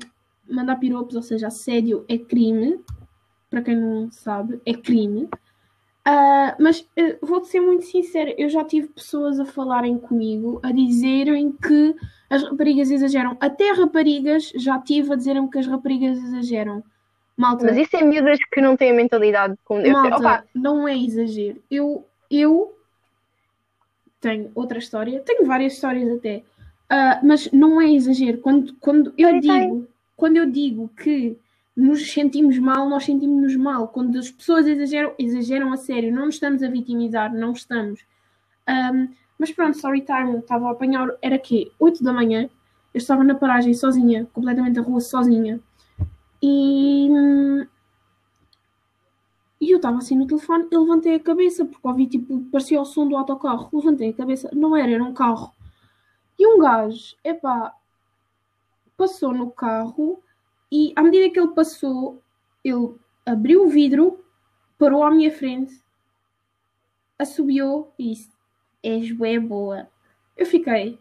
mandar 0.49 0.77
piropos, 0.77 1.15
ou 1.15 1.23
seja, 1.23 1.49
assédio 1.49 2.07
é 2.09 2.17
crime 2.17 2.83
para 3.51 3.63
quem 3.63 3.77
não 3.77 4.11
sabe, 4.11 4.61
é 4.65 4.75
crime. 4.75 5.29
Uh, 6.09 6.57
mas 6.59 6.81
uh, 6.81 7.19
vou-te 7.21 7.49
ser 7.49 7.61
muito 7.61 7.85
sincera, 7.85 8.35
eu 8.39 8.49
já 8.49 8.65
tive 8.65 8.89
pessoas 8.89 9.39
a 9.39 9.45
falarem 9.45 9.99
comigo, 9.99 10.59
a 10.63 10.73
dizerem 10.73 11.53
que 11.53 11.95
as 12.31 12.43
raparigas 12.43 12.91
exageram. 12.91 13.37
Até 13.41 13.73
raparigas 13.73 14.51
já 14.57 14.79
tive 14.79 15.13
a 15.13 15.17
dizerem 15.17 15.47
que 15.49 15.59
as 15.59 15.67
raparigas 15.67 16.17
exageram. 16.19 16.83
Malta, 17.37 17.67
mas 17.67 17.77
isso 17.77 17.97
é 17.97 18.03
miúdas 18.03 18.39
que 18.51 18.61
não 18.61 18.77
têm 18.77 18.91
a 18.91 18.95
mentalidade 18.95 19.57
como 19.65 19.83
deve 19.83 19.93
Malta, 19.93 20.17
Opa. 20.17 20.45
não 20.55 20.89
é 20.89 20.97
exagero. 20.97 21.63
Eu, 21.71 22.05
eu 22.31 22.75
tenho 24.21 24.51
outra 24.55 24.79
história, 24.79 25.21
tenho 25.21 25.47
várias 25.47 25.75
histórias 25.75 26.11
até, 26.11 26.43
uh, 26.91 27.25
mas 27.25 27.53
não 27.53 27.81
é 27.81 27.91
exagero. 27.93 28.39
Quando, 28.39 28.75
quando 28.81 29.13
eu 29.17 29.39
digo, 29.41 29.87
quando 30.17 30.37
eu 30.39 30.51
digo 30.51 30.91
que 31.01 31.39
nos 31.79 32.11
sentimos 32.11 32.59
mal, 32.59 32.89
nós 32.89 33.05
sentimos-nos 33.05 33.55
mal. 33.55 33.87
Quando 33.87 34.19
as 34.19 34.29
pessoas 34.33 34.67
exageram, 34.67 35.15
exageram 35.17 35.73
a 35.73 35.77
sério, 35.77 36.13
não 36.13 36.27
nos 36.27 36.35
estamos 36.35 36.61
a 36.61 36.69
vitimizar, 36.69 37.33
não 37.33 37.53
estamos. 37.53 38.05
Um, 38.69 39.15
mas 39.39 39.53
pronto, 39.53 39.77
story 39.77 40.01
time, 40.01 40.39
estava 40.39 40.67
a 40.67 40.73
apanhar, 40.73 41.09
era 41.23 41.39
quê? 41.39 41.71
8 41.79 42.03
da 42.03 42.13
manhã, 42.13 42.51
eu 42.93 42.99
estava 42.99 43.23
na 43.23 43.37
paragem 43.37 43.73
sozinha, 43.75 44.27
completamente 44.33 44.77
a 44.77 44.83
rua 44.83 45.01
sozinha. 45.01 45.61
E, 46.43 47.09
e 49.61 49.71
eu 49.71 49.77
estava 49.77 49.99
assim 49.99 50.17
no 50.19 50.27
telefone 50.27 50.67
e 50.73 50.77
levantei 50.77 51.15
a 51.15 51.21
cabeça, 51.21 51.65
porque 51.65 51.87
ouvi 51.87 52.09
tipo, 52.09 52.41
parecia 52.51 52.81
o 52.81 52.85
som 52.85 53.07
do 53.07 53.17
autocarro. 53.17 53.71
Levantei 53.73 54.11
a 54.11 54.15
cabeça, 54.15 54.51
não 54.53 54.77
era, 54.77 54.91
era 54.91 55.05
um 55.05 55.15
carro. 55.15 55.53
E 56.37 56.45
um 56.45 56.59
gajo, 56.59 57.15
epá, 57.23 57.73
passou 58.97 59.33
no 59.33 59.49
carro 59.53 60.21
e 60.71 60.93
à 60.95 61.03
medida 61.03 61.31
que 61.31 61.41
ele 61.41 61.55
passou, 61.55 62.23
ele 62.63 62.95
abriu 63.25 63.65
o 63.65 63.69
vidro, 63.69 64.25
parou 64.79 65.03
à 65.03 65.11
minha 65.11 65.31
frente, 65.31 65.83
assobiou 67.19 67.93
e 67.99 68.11
disse: 68.11 68.31
És 68.83 69.11
bué 69.13 69.39
boa. 69.39 69.89
Eu 70.37 70.47
fiquei. 70.47 70.99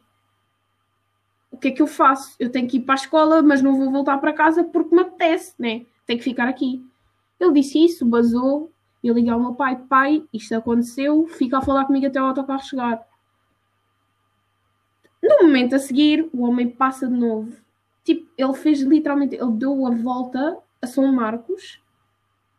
O 1.52 1.58
que 1.58 1.70
é 1.70 1.72
que 1.72 1.82
eu 1.82 1.88
faço? 1.88 2.36
Eu 2.40 2.52
tenho 2.52 2.68
que 2.68 2.78
ir 2.78 2.82
para 2.82 2.96
a 2.96 3.02
escola, 3.02 3.42
mas 3.42 3.62
não 3.62 3.76
vou 3.78 3.92
voltar 3.92 4.18
para 4.18 4.34
casa 4.34 4.64
porque 4.64 4.94
me 4.96 5.02
apetece, 5.02 5.54
né? 5.58 5.86
Tenho 6.06 6.20
que 6.20 6.26
ficar 6.26 6.48
aqui. 6.48 6.86
Ele 7.40 7.54
disse 7.54 7.84
isso, 7.84 8.06
basou. 8.06 8.72
Eu 9.04 9.14
liguei 9.14 9.32
ao 9.32 9.40
meu 9.40 9.54
pai: 9.54 9.76
Pai, 9.76 10.24
isto 10.34 10.56
aconteceu, 10.56 11.28
fica 11.28 11.60
a 11.60 11.62
falar 11.62 11.86
comigo 11.86 12.08
até 12.08 12.22
o 12.22 12.26
autocarro 12.26 12.64
chegar. 12.64 13.06
No 15.22 15.44
momento 15.44 15.76
a 15.76 15.80
seguir, 15.80 16.30
o 16.34 16.44
homem 16.44 16.70
passa 16.70 17.08
de 17.08 17.14
novo. 17.14 17.67
Tipo, 18.08 18.26
ele 18.38 18.54
fez 18.54 18.80
literalmente, 18.80 19.36
ele 19.36 19.52
deu 19.52 19.86
a 19.86 19.90
volta 19.90 20.58
a 20.82 20.88
São 20.88 21.12
Marcos. 21.12 21.84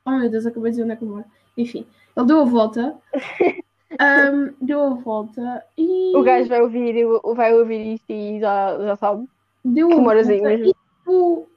Oh 0.04 0.10
meu 0.10 0.28
Deus, 0.28 0.44
acabei 0.44 0.70
de 0.70 0.72
dizer 0.72 0.82
onde 0.82 0.92
é 0.92 0.96
que 0.96 1.04
eu 1.04 1.08
moro. 1.08 1.24
Enfim, 1.56 1.86
ele 2.14 2.26
deu 2.26 2.40
a 2.42 2.44
volta. 2.44 2.98
um, 3.98 4.54
deu 4.60 4.82
a 4.82 4.90
volta 4.90 5.64
e. 5.74 6.14
O 6.14 6.22
gajo 6.22 6.50
vai 6.50 6.60
ouvir, 6.60 6.96
vai 7.34 7.54
ouvir 7.54 7.94
isto 7.94 8.10
e 8.12 8.38
já, 8.40 8.78
já 8.78 8.96
sabe. 8.96 9.26
Deu 9.64 9.88
Que 9.88 9.94
a 9.94 9.96
volta 9.96 10.10
moras 10.10 10.28
aí 10.28 10.42
mesmo. 10.42 10.66
e 10.66 10.74
tipo, 10.74 11.48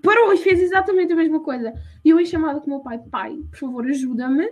parou 0.00 0.32
e 0.32 0.36
fez 0.36 0.60
exatamente 0.60 1.12
a 1.12 1.16
mesma 1.16 1.40
coisa. 1.40 1.74
E 2.04 2.10
eu 2.10 2.20
em 2.20 2.26
chamada 2.26 2.60
com 2.60 2.66
o 2.66 2.70
meu 2.70 2.78
pai, 2.80 3.00
pai, 3.10 3.40
por 3.50 3.58
favor, 3.58 3.86
ajuda-me. 3.86 4.48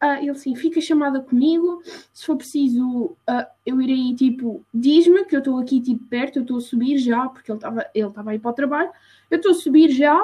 Ah, 0.00 0.18
ele 0.18 0.30
assim, 0.30 0.54
fica 0.56 0.80
chamada 0.80 1.20
comigo. 1.20 1.82
Se 2.12 2.24
for 2.24 2.36
preciso, 2.36 3.16
ah, 3.26 3.46
eu 3.66 3.80
irei, 3.82 4.14
tipo, 4.14 4.64
diz-me 4.72 5.24
que 5.26 5.36
eu 5.36 5.40
estou 5.40 5.58
aqui, 5.58 5.80
tipo, 5.80 6.02
perto, 6.06 6.38
eu 6.38 6.42
estou 6.42 6.56
a 6.56 6.60
subir 6.60 6.96
já, 6.98 7.28
porque 7.28 7.50
ele 7.52 7.58
estava 7.58 7.86
ele 7.94 8.08
estava 8.08 8.30
a 8.30 8.34
ir 8.34 8.38
para 8.38 8.50
o 8.50 8.54
trabalho. 8.54 8.90
Eu 9.30 9.36
estou 9.36 9.52
a 9.52 9.54
subir 9.54 9.90
já. 9.90 10.16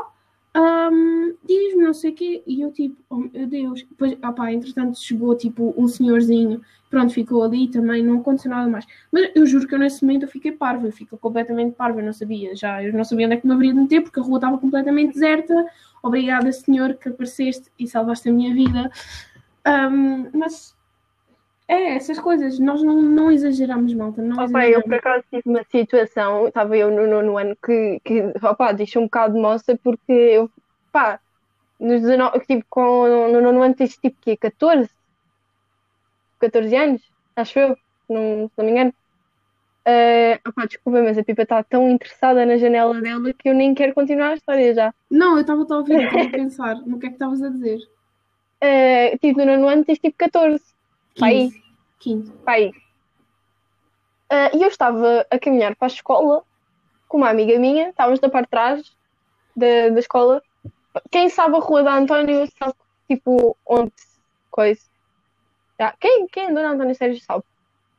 ahm, 0.54 1.35
diz-me, 1.47 1.85
não 1.85 1.92
sei 1.95 2.11
o 2.12 2.14
quê. 2.14 2.42
E 2.47 2.61
eu, 2.62 2.73
tipo, 2.73 2.97
oh 3.11 3.16
meu 3.16 3.47
Deus. 3.47 3.83
Depois, 3.85 4.16
ah 4.23 4.52
entretanto, 4.52 4.99
chegou, 4.99 5.37
tipo, 5.37 5.75
um 5.76 5.87
senhorzinho. 5.88 6.62
Pronto, 6.88 7.12
ficou 7.12 7.42
ali 7.42 7.68
também, 7.68 8.02
não 8.02 8.21
aconteceu 8.21 8.50
nada 8.50 8.68
mais. 8.71 8.87
Mas 9.12 9.30
eu 9.35 9.45
juro 9.45 9.66
que 9.66 9.75
eu 9.75 9.78
nesse 9.78 10.02
momento 10.04 10.23
eu 10.23 10.28
fiquei 10.28 10.52
parva, 10.52 10.87
eu 10.87 10.92
fiquei 10.92 11.18
completamente 11.18 11.75
parva, 11.75 12.00
eu 12.00 12.04
não 12.06 12.12
sabia 12.12 12.54
já, 12.56 12.83
eu 12.83 12.92
não 12.92 13.04
sabia 13.04 13.26
onde 13.26 13.35
é 13.37 13.40
que 13.40 13.47
me 13.47 13.52
haveria 13.52 13.75
de 13.75 13.80
meter, 13.80 14.02
porque 14.02 14.21
a 14.21 14.23
rua 14.23 14.37
estava 14.38 14.56
completamente 14.59 15.12
deserta. 15.14 15.66
Obrigada, 16.02 16.50
senhor, 16.52 16.95
que 16.95 17.09
apareceste 17.09 17.71
e 17.78 17.87
salvaste 17.88 18.28
a 18.28 18.33
minha 18.33 18.54
vida. 18.54 18.90
Ahm, 19.67 20.31
mas 20.33 20.77
é, 21.69 21.97
essas 21.97 22.19
coisas, 22.21 22.59
nós 22.61 22.83
não, 22.83 23.03
não 23.03 23.31
exageramos, 23.31 23.93
malta. 23.95 24.23
Não 24.23 24.37
Opa, 24.37 24.45
eu 24.45 24.79
exageramos. 24.79 24.85
por 24.85 24.95
acaso 24.95 25.25
tive 25.29 25.43
uma 25.47 25.65
situação, 25.65 26.47
estava 26.47 26.77
eu 26.77 26.91
no 26.91 27.07
nono 27.09 27.37
ano 27.37 27.57
que, 27.57 28.01
que 28.05 28.23
opa, 28.43 28.73
deixou 28.73 29.03
um 29.03 29.07
bocado 29.07 29.35
de 29.35 29.41
moça 29.41 29.77
porque 29.83 30.13
eu, 30.13 30.49
pá, 30.93 31.21
nos 31.81 32.01
19, 32.03 32.41
tipo, 32.47 32.65
com, 32.71 33.09
no 33.33 33.41
nono 33.41 33.63
ano 33.63 33.75
tens 33.75 33.97
tipo 33.97 34.17
quê? 34.21 34.37
14? 34.37 34.89
14 36.39 36.77
anos, 36.77 37.03
acho 37.35 37.59
eu, 37.59 37.77
não, 38.09 38.49
se 38.49 38.53
não 38.57 38.65
me 38.65 38.71
engano. 38.71 38.95
Ah, 39.85 40.41
opá, 40.49 40.67
desculpa, 40.67 41.01
mas 41.01 41.17
a 41.17 41.25
Pipa 41.25 41.43
está 41.43 41.63
tão 41.63 41.89
interessada 41.89 42.45
na 42.45 42.57
janela 42.57 43.01
dela 43.01 43.33
que 43.33 43.49
eu 43.49 43.55
nem 43.55 43.75
quero 43.75 43.95
continuar 43.95 44.31
a 44.31 44.35
história 44.35 44.75
já. 44.75 44.95
Não, 45.11 45.35
eu 45.37 45.43
estava 45.43 45.65
a 45.69 45.77
ouvir, 45.77 45.95
eu 45.95 46.07
estava 46.07 46.25
a 46.25 46.31
pensar 46.31 46.77
no 46.87 46.99
que 46.99 47.07
é 47.07 47.09
que 47.09 47.15
estavas 47.15 47.43
a 47.43 47.49
dizer. 47.49 47.79
Ah, 48.61 49.17
tipo, 49.21 49.39
no 49.41 49.47
nono 49.47 49.69
ano 49.69 49.85
tens 49.85 49.99
tipo 49.99 50.17
14, 50.17 50.63
pá, 51.19 51.27
aí. 51.27 51.51
15. 51.51 51.63
15. 52.01 52.33
Pá, 52.45 52.53
aí. 52.53 52.73
Ah, 54.31 54.51
e 54.55 54.63
eu 54.63 54.69
estava 54.69 55.27
a 55.31 55.39
caminhar 55.39 55.77
para 55.77 55.87
a 55.87 55.95
escola 55.95 56.43
com 57.09 57.19
uma 57.19 57.31
amiga 57.31 57.59
minha, 57.59 57.91
estávamos 57.91 58.21
na 58.21 58.29
parte 58.29 58.47
de 58.47 58.51
trás 58.51 58.97
da, 59.55 59.89
da 59.91 60.01
escola. 60.01 60.43
Quem 61.11 61.29
sabe 61.29 61.57
a 61.57 61.61
Rua 61.61 61.83
da 61.83 61.95
António 61.95 62.47
sabe, 62.59 62.75
tipo, 63.09 63.57
onde, 63.67 63.93
coisa. 64.51 64.81
Já. 65.79 65.95
Quem, 66.01 66.27
quem 66.29 66.49
andou 66.49 66.63
na 66.63 66.71
António 66.71 66.95
Sérgio 66.95 67.23
sabe. 67.23 67.45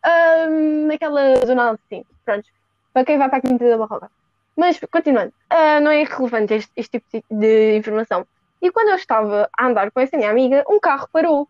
Ahm, 0.03 0.87
naquela 0.87 1.45
zona 1.45 1.71
assim, 1.71 2.03
pronto. 2.25 2.47
Para 2.93 3.05
quem 3.05 3.17
vai 3.17 3.29
para 3.29 3.37
a 3.37 3.41
Quinta 3.41 3.69
da 3.69 3.77
Barroca. 3.77 4.11
Mas, 4.55 4.79
continuando, 4.91 5.31
ah, 5.49 5.79
não 5.79 5.91
é 5.91 6.01
irrelevante 6.01 6.55
este, 6.55 6.71
este 6.75 6.99
tipo 6.99 7.07
de, 7.11 7.23
de 7.29 7.77
informação. 7.77 8.25
E 8.61 8.71
quando 8.71 8.89
eu 8.89 8.95
estava 8.95 9.49
a 9.57 9.67
andar 9.67 9.91
com 9.91 9.99
essa 9.99 10.17
minha 10.17 10.29
amiga, 10.29 10.65
um 10.69 10.79
carro 10.79 11.07
parou. 11.11 11.47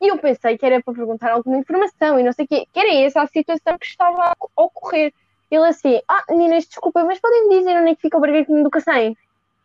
E 0.00 0.08
eu 0.08 0.18
pensei 0.18 0.58
que 0.58 0.66
era 0.66 0.82
para 0.82 0.94
perguntar 0.94 1.32
alguma 1.32 1.56
informação 1.56 2.20
e 2.20 2.22
não 2.22 2.32
sei 2.32 2.44
o 2.44 2.48
quê, 2.48 2.66
que 2.70 2.78
era 2.78 2.92
essa 2.94 3.22
a 3.22 3.26
situação 3.26 3.78
que 3.78 3.86
estava 3.86 4.32
a 4.32 4.62
ocorrer. 4.62 5.12
Ele 5.50 5.66
assim, 5.66 6.00
ah, 6.06 6.24
meninas, 6.28 6.66
desculpa, 6.66 7.04
mas 7.04 7.18
podem 7.18 7.48
me 7.48 7.58
dizer 7.58 7.80
onde 7.80 7.90
é 7.90 7.94
que 7.94 8.02
fica 8.02 8.18
o 8.18 8.20
Barbeiro 8.20 8.62
do 8.62 8.70
Cacém? 8.70 9.16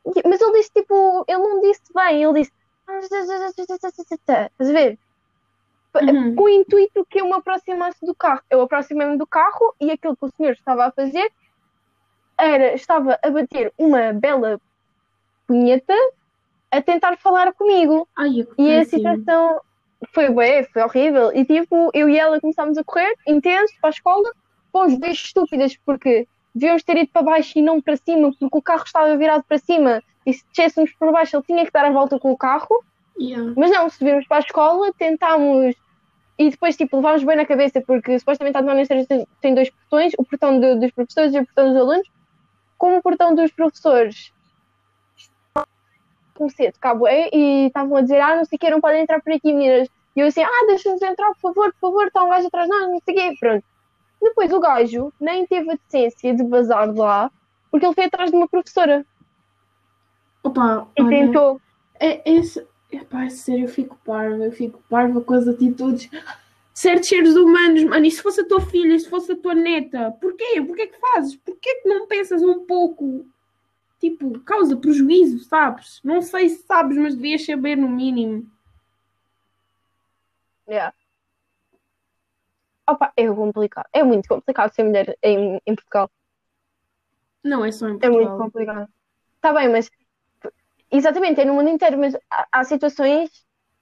Mas 0.06 0.42
ele 0.42 0.54
disse 0.54 0.72
tipo, 0.74 1.26
ele 1.28 1.40
não 1.40 1.60
disse 1.60 1.94
bem, 1.94 2.24
ele 2.24 2.42
disse, 2.42 2.52
estás 4.12 4.70
a 4.70 4.74
ver? 4.74 4.98
Uhum. 5.94 6.36
Com 6.36 6.44
o 6.44 6.50
intuito 6.50 7.06
que 7.10 7.20
eu 7.20 7.26
me 7.26 7.34
aproximasse 7.34 8.06
do 8.06 8.16
carro. 8.16 8.42
Eu 8.50 8.62
aproximei-me 8.62 9.18
do 9.18 9.28
carro 9.28 9.76
e 9.80 9.92
aquilo 9.92 10.16
que 10.16 10.26
o 10.26 10.32
senhor 10.38 10.54
estava 10.54 10.86
a 10.86 10.92
fazer 10.92 11.30
era, 12.38 12.74
estava 12.74 13.20
a 13.22 13.30
bater 13.30 13.74
uma 13.78 14.14
bela 14.14 14.60
punheta 15.46 15.94
a 16.72 16.82
tentar 16.82 17.18
falar 17.18 17.54
comigo. 17.54 18.08
Ai, 18.18 18.48
E 18.58 18.76
a 18.76 18.86
situação 18.86 19.60
foi 20.14 20.30
bué, 20.30 20.64
foi 20.72 20.82
horrível. 20.84 21.32
E 21.36 21.44
tipo, 21.46 21.92
eu 21.94 22.10
e 22.10 22.18
ela 22.18 22.40
começámos 22.40 22.78
a 22.78 22.84
correr, 22.84 23.14
intenso, 23.28 23.74
para 23.82 23.90
a 23.90 23.92
escola, 23.92 24.32
fomos 24.72 24.98
bem 24.98 25.12
estúpidas, 25.12 25.78
porque 25.86 26.28
devíamos 26.56 26.84
ter 26.84 26.98
ido 26.98 27.10
para 27.12 27.22
baixo 27.24 27.60
e 27.60 27.62
não 27.62 27.82
para 27.82 27.98
cima, 27.98 28.32
porque 28.40 28.58
o 28.58 28.62
carro 28.62 28.84
estava 28.86 29.16
virado 29.18 29.44
para 29.48 29.58
cima. 29.58 30.02
E 30.26 30.34
se 30.34 30.44
descêssemos 30.48 30.92
por 30.94 31.12
baixo, 31.12 31.36
ele 31.36 31.44
tinha 31.44 31.66
que 31.66 31.72
dar 31.72 31.86
a 31.86 31.92
volta 31.92 32.18
com 32.20 32.32
o 32.32 32.38
carro. 32.38 32.84
Yeah. 33.20 33.54
Mas 33.58 33.72
não, 33.72 33.90
subimos 33.90 34.26
para 34.28 34.38
a 34.38 34.40
escola, 34.40 34.92
tentámos. 34.98 35.76
E 36.38 36.50
depois, 36.50 36.76
tipo, 36.78 36.96
levámos 36.98 37.24
bem 37.24 37.36
na 37.36 37.46
cabeça, 37.46 37.82
porque 37.86 38.18
supostamente 38.18 38.56
a 38.58 38.60
Advana 38.60 38.86
tem, 38.88 39.28
tem 39.42 39.54
dois 39.54 39.70
portões: 39.70 40.14
o 40.18 40.24
portão 40.24 40.60
de- 40.60 40.76
dos 40.76 40.92
professores 40.92 41.34
e 41.34 41.40
o 41.40 41.46
portão 41.46 41.68
dos 41.68 41.78
alunos. 41.78 42.08
Como 42.78 42.98
o 42.98 43.02
portão 43.02 43.36
dos 43.36 43.52
professores 43.52 44.32
comecei 46.36 46.68
a 46.68 46.72
tocar 46.72 46.96
bué 46.96 47.30
e 47.34 47.68
estavam 47.68 47.98
a 47.98 48.02
dizer, 48.02 48.20
ah, 48.22 48.36
não 48.36 48.46
sei 48.46 48.56
o 48.56 48.60
que, 48.60 48.70
não 48.70 48.82
podem 48.82 49.04
entrar 49.04 49.22
por 49.22 49.34
aqui, 49.34 49.54
meninas. 49.54 49.88
E 50.16 50.20
eu 50.20 50.28
assim, 50.28 50.42
ah, 50.42 50.66
deixa-nos 50.68 51.02
entrar, 51.02 51.34
por 51.34 51.54
favor, 51.54 51.74
por 51.74 51.80
favor, 51.80 52.08
está 52.08 52.24
um 52.24 52.30
gajo 52.30 52.48
atrás 52.48 52.68
de 52.68 52.76
nós, 52.76 52.90
não 52.90 53.02
sei 53.04 53.14
o 53.14 53.18
quê, 53.18 53.36
pronto. 53.40 53.66
Depois 54.22 54.54
o 54.54 54.60
gajo 54.60 55.14
nem 55.20 55.48
teve 55.48 55.72
a 55.72 55.76
decência 55.76 56.36
de 56.36 56.44
vazar 56.44 56.92
de 56.92 57.00
lá, 57.00 57.32
porque 57.72 57.86
ele 57.86 57.96
foi 57.96 58.06
atrás 58.06 58.30
de 58.30 58.36
uma 58.36 58.48
professora 58.48 59.06
Opa, 60.44 60.88
e 60.98 61.02
olha, 61.02 61.10
tentou. 61.10 61.62
é, 62.00 62.30
esse, 62.30 62.66
epá, 62.92 63.26
é 63.26 63.30
sério, 63.30 63.66
eu 63.66 63.70
fico 63.70 63.98
parva, 64.06 64.46
eu 64.46 64.52
fico 64.52 64.82
parva 64.90 65.22
com 65.22 65.34
as 65.34 65.48
atitudes. 65.48 66.10
Certos 66.74 67.10
seres 67.10 67.36
humanos, 67.36 67.84
mano, 67.84 68.06
e 68.06 68.12
se 68.12 68.22
fosse 68.22 68.42
a 68.42 68.48
tua 68.48 68.62
filha, 68.62 68.96
e 68.96 69.00
se 69.00 69.10
fosse 69.10 69.32
a 69.32 69.36
tua 69.36 69.54
neta, 69.54 70.12
porquê? 70.22 70.62
Porquê 70.66 70.88
que 70.88 71.00
fazes? 71.00 71.36
Porquê 71.36 71.82
que 71.82 71.90
não 71.90 72.08
pensas 72.08 72.42
um 72.42 72.66
pouco? 72.66 73.26
Tipo, 74.02 74.40
causa 74.40 74.76
prejuízo, 74.76 75.40
sabes? 75.46 76.02
Não 76.04 76.24
sei 76.24 76.50
se 76.50 76.64
sabes, 76.64 76.98
mas 76.98 77.16
devias 77.16 77.46
saber 77.46 77.78
no 77.78 77.88
mínimo. 77.88 78.50
Yeah. 80.68 80.92
Opa, 82.90 83.14
é 83.16 83.28
complicado, 83.28 83.88
é 83.94 84.04
muito 84.04 84.28
complicado 84.28 84.74
ser 84.74 84.84
mulher 84.84 85.16
em, 85.24 85.62
em 85.66 85.76
Portugal. 85.76 86.10
Não 87.44 87.64
é 87.64 87.72
só 87.72 87.88
em 87.88 88.00
É 88.02 88.10
muito 88.10 88.28
Portugal. 88.30 88.38
complicado. 88.38 88.90
Está 89.36 89.54
bem, 89.54 89.70
mas 89.70 89.90
exatamente, 90.92 91.40
é 91.42 91.46
no 91.46 91.54
mundo 91.54 91.70
inteiro, 91.70 91.98
mas 91.98 92.16
há, 92.30 92.48
há 92.52 92.64
situações, 92.64 93.30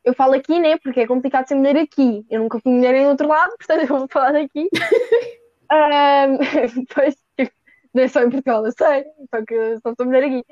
eu 0.03 0.13
falo 0.13 0.33
aqui, 0.33 0.59
né? 0.59 0.77
Porque 0.79 0.99
é 1.01 1.07
complicado 1.07 1.47
ser 1.47 1.55
mulher 1.55 1.77
aqui. 1.77 2.25
Eu 2.29 2.41
nunca 2.41 2.59
fui 2.59 2.71
mulher 2.71 2.95
em 2.95 3.07
outro 3.07 3.27
lado, 3.27 3.55
portanto 3.57 3.81
eu 3.81 3.99
vou 3.99 4.07
falar 4.09 4.33
daqui. 4.33 4.69
Ahm, 5.71 6.37
pois, 6.93 7.15
não 7.93 8.03
é 8.03 8.07
só 8.07 8.21
em 8.21 8.29
Portugal, 8.29 8.65
eu 8.65 8.71
sei, 8.71 9.05
só 9.33 9.45
que 9.45 9.77
só 9.79 9.93
sou 9.95 10.05
mulher 10.05 10.23
aqui. 10.23 10.43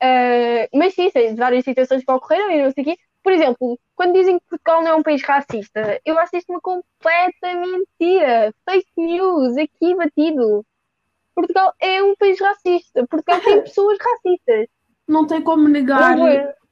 Ah, 0.00 0.68
mas 0.74 0.94
sim, 0.94 1.10
sei 1.10 1.30
de 1.30 1.36
várias 1.36 1.64
situações 1.64 2.04
que 2.04 2.12
ocorreram 2.12 2.50
e 2.50 2.62
não 2.62 2.70
sei 2.70 2.82
o 2.82 2.86
quê. 2.86 2.96
Por 3.22 3.32
exemplo, 3.32 3.78
quando 3.94 4.14
dizem 4.14 4.38
que 4.38 4.46
Portugal 4.48 4.82
não 4.82 4.92
é 4.92 4.94
um 4.94 5.02
país 5.02 5.22
racista, 5.22 6.00
eu 6.04 6.18
acho 6.18 6.36
isto 6.36 6.50
uma 6.50 6.60
completa 6.60 7.54
mentira. 7.54 8.54
Fake 8.64 8.88
news, 8.96 9.56
aqui 9.56 9.94
batido. 9.94 10.64
Portugal 11.34 11.72
é 11.80 12.02
um 12.02 12.14
país 12.16 12.40
racista. 12.40 13.06
Portugal 13.06 13.40
tem 13.40 13.62
pessoas 13.62 13.98
racistas. 14.00 14.66
Não 15.06 15.26
tem 15.26 15.42
como 15.42 15.68
negar? 15.68 16.16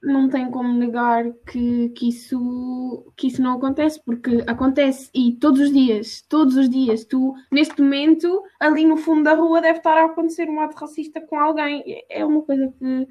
Não 0.02 0.28
tem 0.28 0.50
como 0.50 0.72
negar 0.72 1.24
que, 1.50 1.88
que 1.90 2.08
isso, 2.08 3.12
que 3.16 3.28
isso 3.28 3.42
não 3.42 3.56
acontece, 3.56 4.00
porque 4.04 4.44
acontece 4.46 5.10
e 5.14 5.32
todos 5.32 5.60
os 5.60 5.72
dias, 5.72 6.22
todos 6.28 6.56
os 6.56 6.68
dias, 6.68 7.04
tu, 7.04 7.34
neste 7.50 7.80
momento, 7.80 8.42
ali 8.60 8.84
no 8.84 8.96
fundo 8.96 9.24
da 9.24 9.34
rua 9.34 9.60
deve 9.60 9.78
estar 9.78 9.96
a 9.98 10.06
acontecer 10.06 10.48
um 10.48 10.60
ato 10.60 10.76
racista 10.76 11.20
com 11.20 11.38
alguém. 11.38 11.82
É 12.08 12.24
uma 12.24 12.42
coisa 12.42 12.72
que 12.78 13.08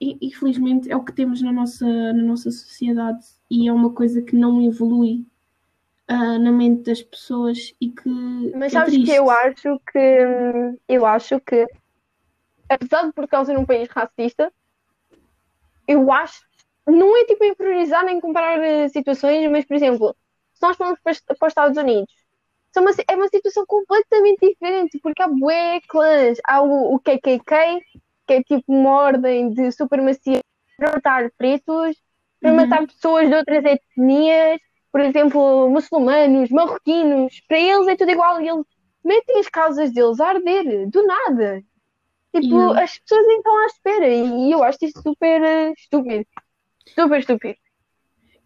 infelizmente 0.00 0.90
é 0.90 0.96
o 0.96 1.04
que 1.04 1.12
temos 1.12 1.42
na 1.42 1.52
nossa, 1.52 1.86
na 1.86 2.22
nossa 2.22 2.50
sociedade 2.50 3.24
e 3.50 3.68
é 3.68 3.72
uma 3.72 3.92
coisa 3.92 4.22
que 4.22 4.34
não 4.34 4.62
evolui 4.62 5.26
uh, 6.10 6.38
na 6.38 6.50
mente 6.50 6.84
das 6.84 7.02
pessoas 7.02 7.74
e 7.80 7.90
que. 7.90 8.08
Mas 8.54 8.72
é 8.72 8.78
sabes 8.78 8.94
triste. 8.94 9.10
que 9.10 9.18
eu 9.18 9.30
acho 9.30 9.80
que 9.92 10.78
eu 10.88 11.04
acho 11.04 11.40
que 11.40 11.66
apesar 12.68 13.06
de 13.06 13.12
Portugal 13.12 13.44
ser 13.44 13.58
um 13.58 13.66
país 13.66 13.88
racista, 13.90 14.52
eu 15.86 16.10
acho 16.12 16.44
não 16.86 17.16
é 17.16 17.24
tipo 17.24 17.44
inferiorizar 17.44 18.04
nem 18.04 18.20
comparar 18.20 18.60
uh, 18.60 18.88
situações, 18.88 19.50
mas 19.50 19.64
por 19.64 19.74
exemplo, 19.74 20.16
se 20.54 20.62
nós 20.62 20.76
formos 20.76 20.98
para, 21.02 21.14
para 21.38 21.46
os 21.46 21.50
Estados 21.50 21.76
Unidos, 21.76 22.12
uma, 22.76 22.90
é 23.08 23.16
uma 23.16 23.28
situação 23.28 23.64
completamente 23.66 24.40
diferente, 24.48 24.98
porque 25.02 25.22
há 25.22 25.28
bué 25.28 25.80
clãs, 25.88 26.38
há 26.44 26.62
o, 26.62 26.94
o 26.94 27.00
KKK, 27.00 27.80
que 28.26 28.34
é 28.34 28.42
tipo 28.42 28.64
uma 28.68 28.90
ordem 28.90 29.50
de 29.50 29.72
supremacia 29.72 30.40
para 30.76 30.92
matar 30.92 31.30
pretos, 31.36 31.96
para 32.40 32.50
Uhum. 32.50 32.56
matar 32.56 32.86
pessoas 32.86 33.28
de 33.28 33.34
outras 33.34 33.64
etnias, 33.64 34.60
por 34.92 35.00
exemplo, 35.00 35.68
muçulmanos, 35.70 36.50
marroquinos, 36.50 37.40
para 37.48 37.58
eles 37.58 37.88
é 37.88 37.96
tudo 37.96 38.10
igual 38.10 38.40
e 38.40 38.48
eles 38.48 38.66
metem 39.04 39.40
as 39.40 39.48
casas 39.48 39.92
deles 39.92 40.20
a 40.20 40.28
arder, 40.28 40.88
do 40.90 41.06
nada. 41.06 41.62
Tipo, 42.40 42.54
Yeah. 42.56 42.82
as 42.84 42.98
pessoas 42.98 43.26
estão 43.26 43.56
à 43.62 43.66
espera 43.66 44.08
e 44.08 44.50
eu 44.52 44.62
acho 44.62 44.78
isto 44.82 45.00
super 45.02 45.42
eh, 45.42 45.72
estúpido. 45.72 46.26
Super 46.94 47.18
estúpido. 47.20 47.58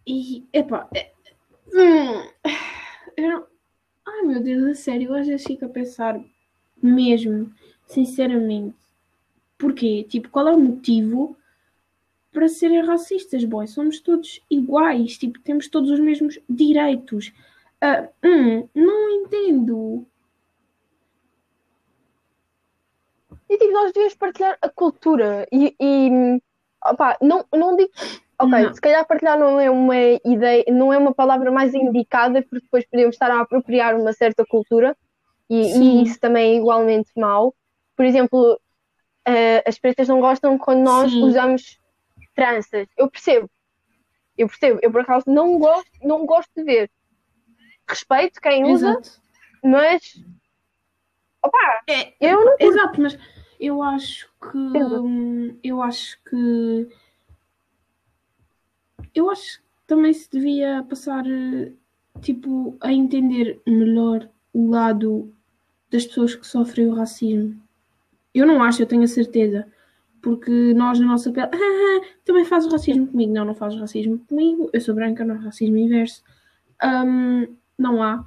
E, 0.07 0.45
epá, 0.53 0.89
é- 0.95 1.13
hum, 1.75 2.51
eu 3.17 3.29
não- 3.31 3.47
ai 4.07 4.23
meu 4.23 4.41
Deus, 4.43 4.65
a 4.65 4.75
sério, 4.75 5.09
eu 5.11 5.15
às 5.15 5.27
vezes 5.27 5.47
fico 5.47 5.65
a 5.65 5.69
pensar 5.69 6.21
mesmo, 6.83 7.53
sinceramente, 7.87 8.75
porquê? 9.59 10.05
Tipo, 10.09 10.29
qual 10.31 10.49
é 10.49 10.53
o 10.53 10.59
motivo 10.61 11.37
para 12.33 12.49
serem 12.49 12.85
racistas, 12.85 13.45
boy? 13.45 13.67
Somos 13.67 14.01
todos 14.01 14.41
iguais, 14.51 15.19
tipo, 15.19 15.39
temos 15.41 15.69
todos 15.69 15.91
os 15.91 16.01
mesmos 16.01 16.39
direitos. 16.49 17.33
Ah, 17.81 18.09
hum, 18.25 18.69
não 18.75 19.11
entendo. 19.11 20.07
E 23.51 23.59
tipo, 23.59 23.73
nós 23.73 23.93
devíamos 23.93 24.15
partilhar 24.15 24.57
a 24.63 24.69
cultura 24.69 25.45
e, 25.51 25.75
e 25.81 26.41
opá, 26.87 27.19
não, 27.21 27.45
não 27.53 27.77
digo. 27.77 27.91
Ok, 28.39 28.59
Não. 28.59 28.73
se 28.75 28.81
calhar 28.81 29.07
partilhar 29.07 29.39
não 29.39 29.61
é 29.61 29.69
uma 29.71 29.95
ideia, 30.25 30.65
não 30.69 30.91
é 30.91 30.97
uma 30.97 31.13
palavra 31.13 31.51
mais 31.51 31.75
indicada, 31.75 32.41
porque 32.41 32.65
depois 32.65 32.87
podemos 32.89 33.15
estar 33.15 33.31
a 33.31 33.41
apropriar 33.41 33.95
uma 33.95 34.15
certa 34.15 34.47
cultura 34.47 34.97
e, 35.51 35.61
e 35.77 36.03
isso 36.03 36.19
também 36.19 36.53
é 36.53 36.57
igualmente 36.57 37.11
mau. 37.17 37.55
Por 37.95 38.07
exemplo, 38.07 38.59
eh, 39.27 39.63
as 39.67 39.79
pretas 39.79 40.09
não 40.09 40.21
gostam 40.21 40.57
quando 40.57 40.81
nós 40.81 41.11
Sim. 41.11 41.23
usamos 41.23 41.79
tranças. 42.35 42.87
Eu 42.97 43.11
percebo. 43.11 43.51
Eu 44.39 44.47
percebo. 44.49 44.79
Eu 44.81 44.91
por 44.91 45.03
acaso 45.03 45.25
não 45.27 45.59
gosto, 45.59 45.91
não 46.03 46.25
gosto 46.25 46.51
de 46.57 46.63
ver. 46.63 46.91
Respeito 47.87 48.41
quem 48.41 48.65
usa, 48.65 48.91
Exato. 48.91 49.11
mas 49.63 50.25
opá, 51.45 51.83
É, 51.89 52.15
eu 52.21 52.43
não 52.43 52.57
Exato, 52.59 53.01
mas 53.03 53.19
eu 53.61 53.83
acho 53.83 54.29
que 54.41 54.59
eu 55.63 55.83
acho 55.83 56.19
que 56.25 56.89
eu 59.15 59.31
acho 59.31 59.59
que 59.59 59.65
também 59.87 60.13
se 60.13 60.31
devia 60.31 60.85
passar 60.89 61.25
eh, 61.27 61.73
tipo 62.21 62.77
a 62.81 62.93
entender 62.93 63.61
melhor 63.67 64.29
o 64.53 64.69
lado 64.71 65.33
das 65.91 66.07
pessoas 66.07 66.35
que 66.35 66.47
sofrem 66.47 66.89
o 66.89 66.95
racismo. 66.95 67.61
Eu 68.35 68.47
não 68.47 68.63
acho, 68.63 68.83
eu 68.83 68.87
tenho 68.87 69.05
a 69.05 69.09
certeza. 69.09 69.67
Porque 70.23 70.75
nós 70.75 71.01
na 71.01 71.07
nossa 71.07 71.33
pele 71.33 71.49
"Ah, 71.53 72.01
também 72.25 72.45
fazes 72.45 72.73
racismo 72.73 73.07
comigo. 73.09 73.33
Não, 73.33 73.45
não 73.47 73.55
fazes 73.55 73.81
racismo 73.81 74.19
comigo. 74.29 74.71
Eu 74.73 74.81
sou 74.81 74.95
branca, 74.95 75.25
não 75.25 75.37
é 75.37 75.39
racismo 75.39 75.77
inverso. 75.79 76.23
Hum, 76.85 77.49
não 77.79 78.03
há. 78.03 78.25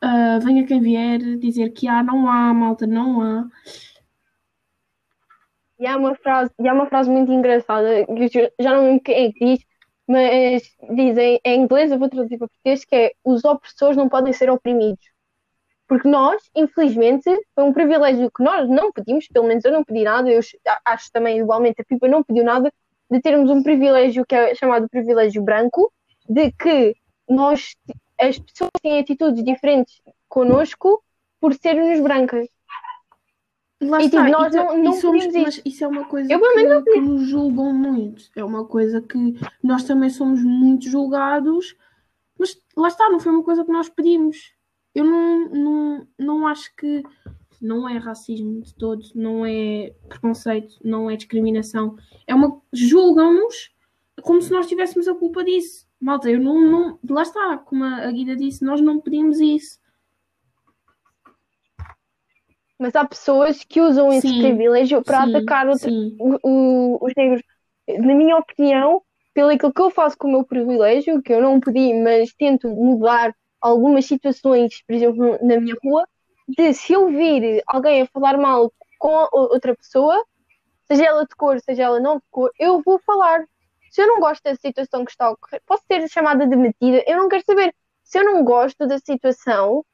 Ah, 0.00 0.38
venha 0.42 0.66
quem 0.66 0.80
vier 0.80 1.20
dizer 1.38 1.70
que 1.70 1.88
há, 1.88 2.02
não 2.02 2.28
há, 2.30 2.54
malta, 2.54 2.86
não 2.86 3.22
há. 3.22 3.48
E 5.84 5.86
há 5.86 5.98
uma 5.98 6.14
frase, 6.14 6.50
e 6.58 6.66
há 6.66 6.72
uma 6.72 6.86
frase 6.86 7.10
muito 7.10 7.30
engraçada, 7.30 8.06
que 8.06 8.28
já- 8.58 8.72
não 8.72 8.84
lembro 8.84 9.02
quem 9.02 9.26
é 9.26 9.32
que 9.32 9.44
diz, 9.44 9.64
mas 10.08 10.62
dizem 10.96 11.38
em 11.44 11.60
inglês, 11.60 11.92
eu 11.92 11.98
vou 11.98 12.08
traduzir 12.08 12.38
para 12.38 12.48
português, 12.48 12.86
que 12.86 12.96
é 12.96 13.12
os 13.22 13.44
opressores 13.44 13.94
não 13.94 14.08
podem 14.08 14.32
ser 14.32 14.48
oprimidos. 14.48 15.04
Porque 15.86 16.08
nós, 16.08 16.42
infelizmente, 16.56 17.28
foi 17.54 17.64
um 17.64 17.72
privilégio 17.74 18.30
que 18.34 18.42
nós 18.42 18.66
não 18.66 18.90
pedimos, 18.92 19.28
pelo 19.28 19.46
menos 19.46 19.62
eu 19.62 19.72
não 19.72 19.84
pedi 19.84 20.04
nada, 20.04 20.30
eu 20.30 20.40
acho 20.86 21.12
também 21.12 21.38
igualmente 21.40 21.82
a 21.82 21.84
Pipa 21.84 22.08
não 22.08 22.22
pediu 22.22 22.44
nada, 22.44 22.72
de 23.10 23.20
termos 23.20 23.50
um 23.50 23.62
privilégio 23.62 24.24
que 24.24 24.34
é 24.34 24.54
chamado 24.54 24.88
privilégio 24.88 25.42
branco, 25.42 25.92
de 26.26 26.50
que 26.52 26.96
nós, 27.28 27.74
as 28.18 28.38
pessoas 28.38 28.70
têm 28.82 29.00
atitudes 29.00 29.44
diferentes 29.44 30.00
connosco 30.30 31.04
por 31.38 31.52
sermos 31.52 32.00
brancas. 32.00 32.48
Lá 33.88 34.00
E, 34.00 34.06
está, 34.06 34.24
tipo, 34.24 34.38
nós 34.38 34.54
e, 34.54 34.56
não- 34.56 34.82
não 34.82 34.92
somos, 34.94 35.26
mas 35.32 35.60
isso 35.64 35.84
é 35.84 35.88
uma 35.88 36.04
coisa 36.04 36.32
Eu, 36.32 36.40
que, 36.40 36.92
que 36.92 37.00
nos 37.00 37.28
julgam 37.28 37.72
muito. 37.72 38.24
É 38.36 38.44
uma 38.44 38.64
coisa 38.64 39.00
que 39.00 39.18
nós 39.62 39.84
também 39.84 40.10
somos 40.10 40.42
muito 40.42 40.88
julgados, 40.88 41.76
mas 42.38 42.56
lá 42.76 42.88
está, 42.88 43.08
não 43.10 43.20
foi 43.20 43.32
uma 43.32 43.42
coisa 43.42 43.64
que 43.64 43.72
nós 43.72 43.88
pedimos. 43.88 44.52
Eu 44.94 45.04
não, 45.04 45.48
não, 45.48 46.06
não 46.18 46.46
acho 46.46 46.74
que 46.76 47.02
não 47.60 47.88
é 47.88 47.96
racismo 47.98 48.60
de 48.60 48.74
todo, 48.74 49.02
não 49.14 49.44
é 49.44 49.92
preconceito, 50.08 50.76
não 50.84 51.10
é 51.10 51.16
discriminação. 51.16 51.96
É 52.26 52.34
uma. 52.34 52.60
julgam-nos 52.72 53.70
como 54.22 54.40
se 54.40 54.50
nós 54.52 54.66
tivéssemos 54.66 55.08
a 55.08 55.14
culpa 55.14 55.42
disso. 55.42 55.86
Malta, 56.00 56.30
eu 56.30 56.40
não, 56.40 56.60
não. 56.60 56.98
Lá 57.08 57.22
está, 57.22 57.58
como 57.58 57.82
a 57.84 58.10
Guida 58.12 58.36
disse, 58.36 58.64
nós 58.64 58.80
não 58.80 59.00
pedimos 59.00 59.40
isso. 59.40 59.78
Mas 62.84 62.94
há 62.96 63.04
pessoas 63.06 63.64
que 63.64 63.80
usam 63.80 64.12
esse 64.12 64.30
Sim, 64.30 64.34
privilégio 64.34 65.02
para 65.04 65.20
sim, 65.20 65.24
atacar 65.24 65.66
sim. 65.72 66.18
o- 66.18 66.38
o- 66.42 66.98
os 67.06 67.12
negros. 67.16 67.42
Na 67.88 68.14
minha 68.14 68.36
opinião, 68.38 69.02
pelo 69.34 69.50
aquilo 69.50 69.72
que 69.72 69.82
eu 69.82 69.90
faço 69.90 70.16
com 70.18 70.28
o 70.28 70.32
meu 70.32 70.44
privilégio, 70.44 71.22
que 71.22 71.32
eu 71.32 71.40
não 71.42 71.60
pedi, 71.60 71.94
mas 71.94 72.32
tento 72.34 72.68
mudar 72.68 73.34
algumas 73.60 74.06
situações, 74.06 74.82
por 74.86 74.94
exemplo, 74.94 75.38
na 75.42 75.60
minha 75.60 75.76
rua, 75.82 76.06
de 76.48 76.74
se 76.74 76.92
eu 76.92 77.08
vir 77.08 77.62
alguém 77.66 78.02
a 78.02 78.06
falar 78.06 78.36
mal 78.38 78.72
com 78.98 79.28
outra 79.32 79.74
pessoa, 79.76 80.24
seja 80.86 81.04
ela 81.06 81.24
de 81.26 81.34
cor, 81.36 81.60
seja 81.60 81.84
ela 81.84 82.00
não 82.00 82.16
de 82.18 82.24
cor, 82.30 82.50
eu 82.58 82.82
vou 82.84 82.98
falar. 83.00 83.44
Se 83.90 84.02
eu 84.02 84.08
não 84.08 84.20
gosto 84.20 84.42
da 84.44 84.54
situação 84.56 85.04
que 85.04 85.12
está 85.12 85.26
a 85.26 85.30
ocorrer, 85.32 85.62
posso 85.66 85.84
ser 85.86 86.08
chamada 86.10 86.46
de 86.46 86.56
metida, 86.56 87.02
eu 87.06 87.18
não 87.18 87.28
quero 87.28 87.44
saber. 87.46 87.74
Se 88.04 88.18
eu 88.18 88.24
não 88.24 88.44
gosto 88.44 88.86
da 88.86 88.98
situação, 88.98 89.84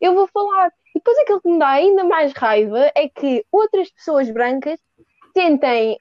eu 0.00 0.14
vou 0.14 0.28
falar. 0.28 0.72
E 0.96 0.98
depois 0.98 1.18
aquilo 1.18 1.42
que 1.42 1.50
me 1.50 1.58
dá 1.58 1.68
ainda 1.72 2.04
mais 2.04 2.32
raiva 2.32 2.90
é 2.96 3.06
que 3.06 3.44
outras 3.52 3.90
pessoas 3.90 4.30
brancas 4.30 4.80
tentem 5.34 5.98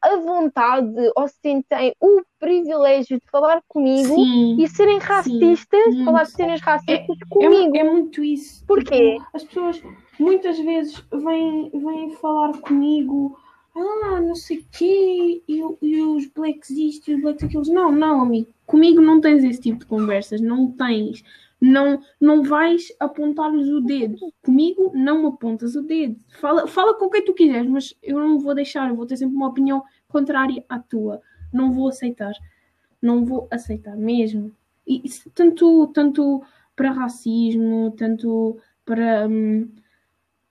a 0.00 0.14
vontade 0.14 0.94
ou 1.16 1.26
sentem 1.26 1.92
o 2.00 2.22
privilégio 2.38 3.18
de 3.18 3.28
falar 3.32 3.60
comigo 3.66 4.14
Sim. 4.14 4.56
e 4.62 4.68
serem 4.68 4.98
racistas, 4.98 5.86
muito. 5.86 6.04
falar 6.04 6.22
de 6.22 6.30
cenas 6.30 6.60
racistas 6.60 7.16
É, 7.20 7.28
comigo. 7.28 7.76
é 7.76 7.82
muito 7.82 8.22
isso. 8.22 8.64
Porquê? 8.64 9.14
Tipo, 9.14 9.26
as 9.34 9.42
pessoas 9.42 9.82
muitas 10.20 10.56
vezes 10.60 11.02
vêm, 11.12 11.70
vêm 11.74 12.12
falar 12.12 12.56
comigo, 12.60 13.36
ah, 13.74 14.20
não 14.20 14.36
sei 14.36 14.58
o 14.58 14.64
quê, 14.70 15.42
e, 15.48 15.60
e 15.82 16.00
os 16.00 16.26
blacks 16.26 16.70
isto 16.70 17.10
e 17.10 17.16
os 17.16 17.20
blacks 17.22 17.42
aquilo. 17.42 17.64
Não, 17.72 17.90
não, 17.90 18.20
amigo. 18.22 18.46
Comigo 18.66 19.00
não 19.00 19.20
tens 19.20 19.42
esse 19.42 19.60
tipo 19.60 19.80
de 19.80 19.86
conversas. 19.86 20.40
Não 20.40 20.70
tens. 20.70 21.24
Não, 21.60 22.00
não 22.20 22.42
vais 22.42 22.92
apontar-lhes 23.00 23.68
o 23.68 23.80
dedo. 23.80 24.16
Comigo 24.42 24.92
não 24.94 25.26
apontas 25.26 25.74
o 25.74 25.82
dedo. 25.82 26.16
Fala, 26.40 26.66
fala 26.66 26.94
com 26.96 27.10
quem 27.10 27.24
tu 27.24 27.34
quiseres, 27.34 27.68
mas 27.68 27.94
eu 28.02 28.18
não 28.18 28.38
vou 28.38 28.54
deixar. 28.54 28.88
Eu 28.88 28.96
vou 28.96 29.06
ter 29.06 29.16
sempre 29.16 29.34
uma 29.34 29.48
opinião 29.48 29.82
contrária 30.06 30.64
à 30.68 30.78
tua. 30.78 31.20
Não 31.52 31.72
vou 31.72 31.88
aceitar. 31.88 32.32
Não 33.02 33.24
vou 33.24 33.48
aceitar 33.50 33.96
mesmo. 33.96 34.52
E 34.86 35.02
isso 35.04 35.30
tanto, 35.34 35.88
tanto 35.88 36.42
para 36.76 36.92
racismo, 36.92 37.92
tanto 37.96 38.58
para 38.84 39.26
hum, 39.28 39.68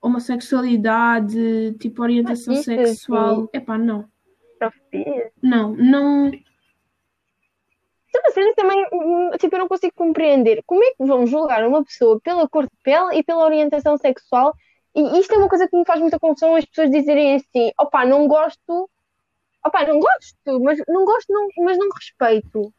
homossexualidade, 0.02 1.74
tipo 1.80 2.02
orientação 2.02 2.56
sexual. 2.56 3.50
Epá, 3.54 3.78
não. 3.78 4.06
Profecia. 4.60 5.32
Não, 5.41 5.76
não. 5.76 6.32
Então, 8.10 8.22
a 8.26 8.32
cena 8.32 8.54
também, 8.56 8.86
hum, 8.93 9.32
tipo, 9.38 9.56
eu 9.56 9.60
não 9.60 9.67
consigo 9.67 9.93
compreender 9.96 10.63
como 10.65 10.84
é 10.84 10.91
que 10.91 11.06
vão 11.06 11.28
julgar 11.28 11.65
uma 11.67 11.84
pessoa 11.84 12.20
pela 12.22 12.48
cor 12.48 12.63
de 12.63 12.72
pele 12.84 13.17
e 13.17 13.24
pela 13.24 13.43
orientação 13.43 13.98
sexual. 13.98 14.54
E 14.96 15.20
isto 15.20 15.34
é 15.34 15.38
uma 15.38 15.50
coisa 15.50 15.67
que 15.67 15.78
me 15.78 15.86
faz 15.86 16.00
muita 16.00 16.20
confusão 16.20 16.56
as 16.56 16.65
pessoas 16.65 16.89
dizerem 16.89 17.36
assim, 17.36 17.72
opá, 17.80 18.06
não 18.06 18.28
gosto, 18.28 18.89
opá, 19.65 19.86
não 19.86 20.00
gosto, 20.00 20.60
mas 20.62 20.80
não 20.88 21.06
gosto, 21.06 21.32
não, 21.32 21.48
mas 21.60 21.78
não 21.78 21.89
respeito. 21.89 22.74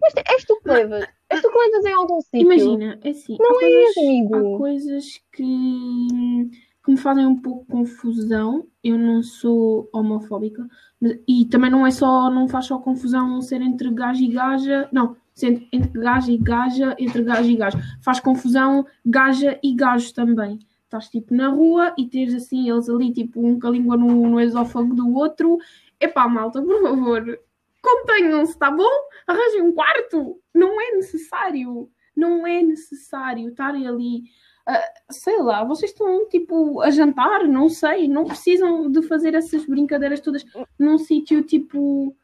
Mas 0.00 0.14
és 0.14 0.44
tu 0.44 0.60
que 0.60 0.68
levas, 0.68 1.08
és 1.28 1.42
tu 1.42 1.50
que 1.50 1.58
levas 1.58 1.84
em 1.84 1.92
algum 1.92 2.20
sítio. 2.20 2.40
Imagina, 2.42 3.00
é 3.02 3.08
assim, 3.10 3.36
Não 3.40 3.50
há 3.50 3.58
coisas, 3.58 3.96
amigo. 3.96 4.36
há 4.36 4.58
coisas 4.58 5.20
que, 5.32 6.50
que 6.88 6.92
me 6.92 6.96
fazem 6.96 7.26
um 7.26 7.36
pouco 7.36 7.66
confusão. 7.66 8.66
Eu 8.82 8.96
não 8.96 9.22
sou 9.22 9.90
homofóbica. 9.92 10.66
Mas, 10.98 11.18
e 11.28 11.44
também 11.44 11.70
não 11.70 11.86
é 11.86 11.90
só, 11.90 12.30
não 12.30 12.48
faz 12.48 12.64
só 12.64 12.78
confusão 12.78 13.42
ser 13.42 13.60
entre 13.60 13.92
gajo 13.92 14.22
e 14.22 14.28
gaja. 14.28 14.88
Não, 14.90 15.14
ser 15.34 15.68
entre 15.70 16.00
gaja 16.00 16.32
e 16.32 16.38
gaja, 16.38 16.96
entre 16.98 17.22
gajo 17.22 17.50
e 17.50 17.56
gajo. 17.56 17.78
Faz 18.00 18.20
confusão 18.20 18.86
gaja 19.04 19.60
e 19.62 19.74
gajo 19.74 20.14
também. 20.14 20.60
Estás 20.84 21.10
tipo 21.10 21.34
na 21.34 21.48
rua 21.48 21.94
e 21.98 22.08
tens 22.08 22.32
assim 22.32 22.70
eles 22.70 22.88
ali, 22.88 23.12
tipo, 23.12 23.46
um 23.46 23.60
com 23.60 23.66
a 23.66 23.70
língua 23.70 23.94
no, 23.94 24.26
no 24.26 24.40
esófago 24.40 24.94
do 24.94 25.14
outro. 25.14 25.58
Epá, 26.00 26.26
malta, 26.26 26.62
por 26.62 26.80
favor, 26.80 27.38
contenham-se, 27.82 28.58
tá 28.58 28.70
bom? 28.70 28.88
Arranjem 29.26 29.60
um 29.60 29.74
quarto. 29.74 30.40
Não 30.54 30.80
é 30.80 30.92
necessário. 30.92 31.90
Não 32.16 32.46
é 32.46 32.62
necessário 32.62 33.50
estarem 33.50 33.86
ali. 33.86 34.22
Uh, 34.68 35.12
sei 35.12 35.38
lá, 35.38 35.64
vocês 35.64 35.92
estão 35.92 36.28
tipo 36.28 36.82
a 36.82 36.90
jantar, 36.90 37.44
não 37.48 37.70
sei, 37.70 38.06
não 38.06 38.26
precisam 38.26 38.90
de 38.90 39.00
fazer 39.00 39.34
essas 39.34 39.64
brincadeiras 39.64 40.20
todas 40.20 40.44
num 40.78 40.98
sítio 40.98 41.42
tipo. 41.42 42.14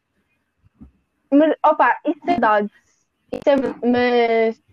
Mas, 1.31 1.55
opa, 1.65 1.99
isso 2.05 2.19
é 2.23 2.25
verdade. 2.27 2.71
Isso 3.31 3.49
é, 3.49 3.55
mas. 3.87 4.63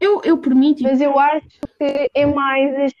Eu, 0.00 0.22
eu 0.22 0.38
permito. 0.38 0.84
Mas 0.84 1.00
eu 1.00 1.18
acho 1.18 1.58
que 1.76 2.08
é 2.14 2.24
mais. 2.24 2.92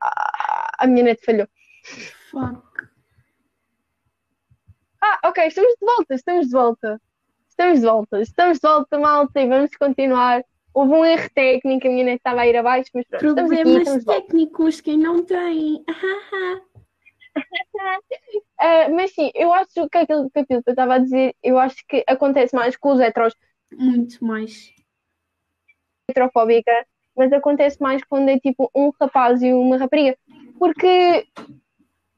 Ah, 0.00 0.70
a 0.78 0.86
minha 0.86 1.04
net 1.04 1.22
falhou. 1.24 1.46
Fuck. 2.30 2.88
Ah, 5.02 5.28
ok, 5.28 5.46
estamos 5.46 5.74
de 5.74 5.84
volta, 5.84 6.14
estamos 6.14 6.46
de 6.46 6.52
volta. 6.52 7.00
Estamos 7.50 7.80
de 7.80 7.86
volta, 7.86 8.20
estamos 8.22 8.58
de 8.58 8.66
volta, 8.66 8.98
malta, 8.98 9.40
e 9.40 9.46
vamos 9.46 9.76
continuar. 9.76 10.42
Houve 10.74 10.92
um 10.92 11.04
erro 11.04 11.30
técnico, 11.34 11.86
a 11.86 11.90
minha 11.90 12.04
net 12.04 12.16
estava 12.16 12.40
a 12.40 12.46
ir 12.48 12.56
abaixo, 12.56 12.90
mas 12.92 13.06
pronto, 13.06 13.24
aqui, 13.38 13.46
Problemas 13.46 13.84
volta. 14.04 14.04
técnicos, 14.20 14.80
quem 14.80 14.98
não 14.98 15.24
tem. 15.24 15.84
Ah, 18.58 18.88
mas 18.88 19.12
sim, 19.12 19.30
eu 19.34 19.52
acho 19.52 19.88
que 19.90 19.98
aquilo, 19.98 20.30
que 20.30 20.38
aquilo 20.38 20.62
que 20.62 20.70
eu 20.70 20.72
estava 20.72 20.94
a 20.94 20.98
dizer, 20.98 21.34
eu 21.42 21.58
acho 21.58 21.76
que 21.88 22.04
acontece 22.06 22.54
mais 22.54 22.76
com 22.76 22.92
os 22.92 23.00
heteros 23.00 23.34
Muito 23.72 24.24
mais. 24.24 24.72
heterofóbica, 26.08 26.72
mas 27.16 27.32
acontece 27.32 27.80
mais 27.82 28.02
quando 28.04 28.28
é 28.28 28.38
tipo 28.38 28.70
um 28.74 28.90
rapaz 29.00 29.42
e 29.42 29.52
uma 29.52 29.76
rapariga. 29.76 30.16
Porque 30.58 31.26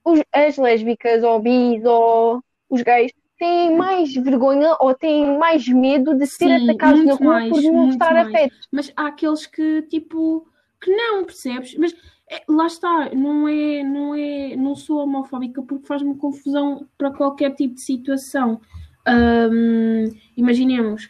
os- 0.05 0.23
as 0.33 0.57
lésbicas 0.57 1.23
ou 1.23 1.41
bis 1.41 1.85
ou 1.85 2.43
os 2.69 2.83
gays 2.83 3.13
têm 3.39 3.77
mais 3.77 4.15
vergonha 4.15 4.77
ou 4.81 4.95
têm 4.95 5.39
mais 5.39 5.67
medo 5.69 6.15
de 6.15 6.27
ser 6.27 6.59
Sim, 6.59 6.71
atacados 6.71 7.05
na 7.05 7.15
rua 7.15 7.33
mais, 7.35 7.51
por 7.51 7.73
mostrar 7.73 8.17
afeto. 8.17 8.57
Mas 8.71 8.93
há 8.97 9.07
aqueles 9.07 9.47
que, 9.47 9.83
tipo, 9.83 10.47
que 10.81 10.91
não, 10.91 11.25
percebes? 11.25 11.77
Mas 11.77 11.95
é, 12.31 12.43
lá 12.49 12.67
está, 12.67 13.11
não 13.15 13.47
é, 13.47 13.83
não 13.83 14.15
é, 14.15 14.57
não 14.57 14.75
sou 14.75 14.99
homofóbica 14.99 15.63
porque 15.63 15.87
faz-me 15.87 16.17
confusão 16.17 16.87
para 16.99 17.11
qualquer 17.11 17.55
tipo 17.55 17.75
de 17.75 17.83
situação. 17.83 18.61
Ahm, 19.07 20.09
imaginemos, 20.37 21.09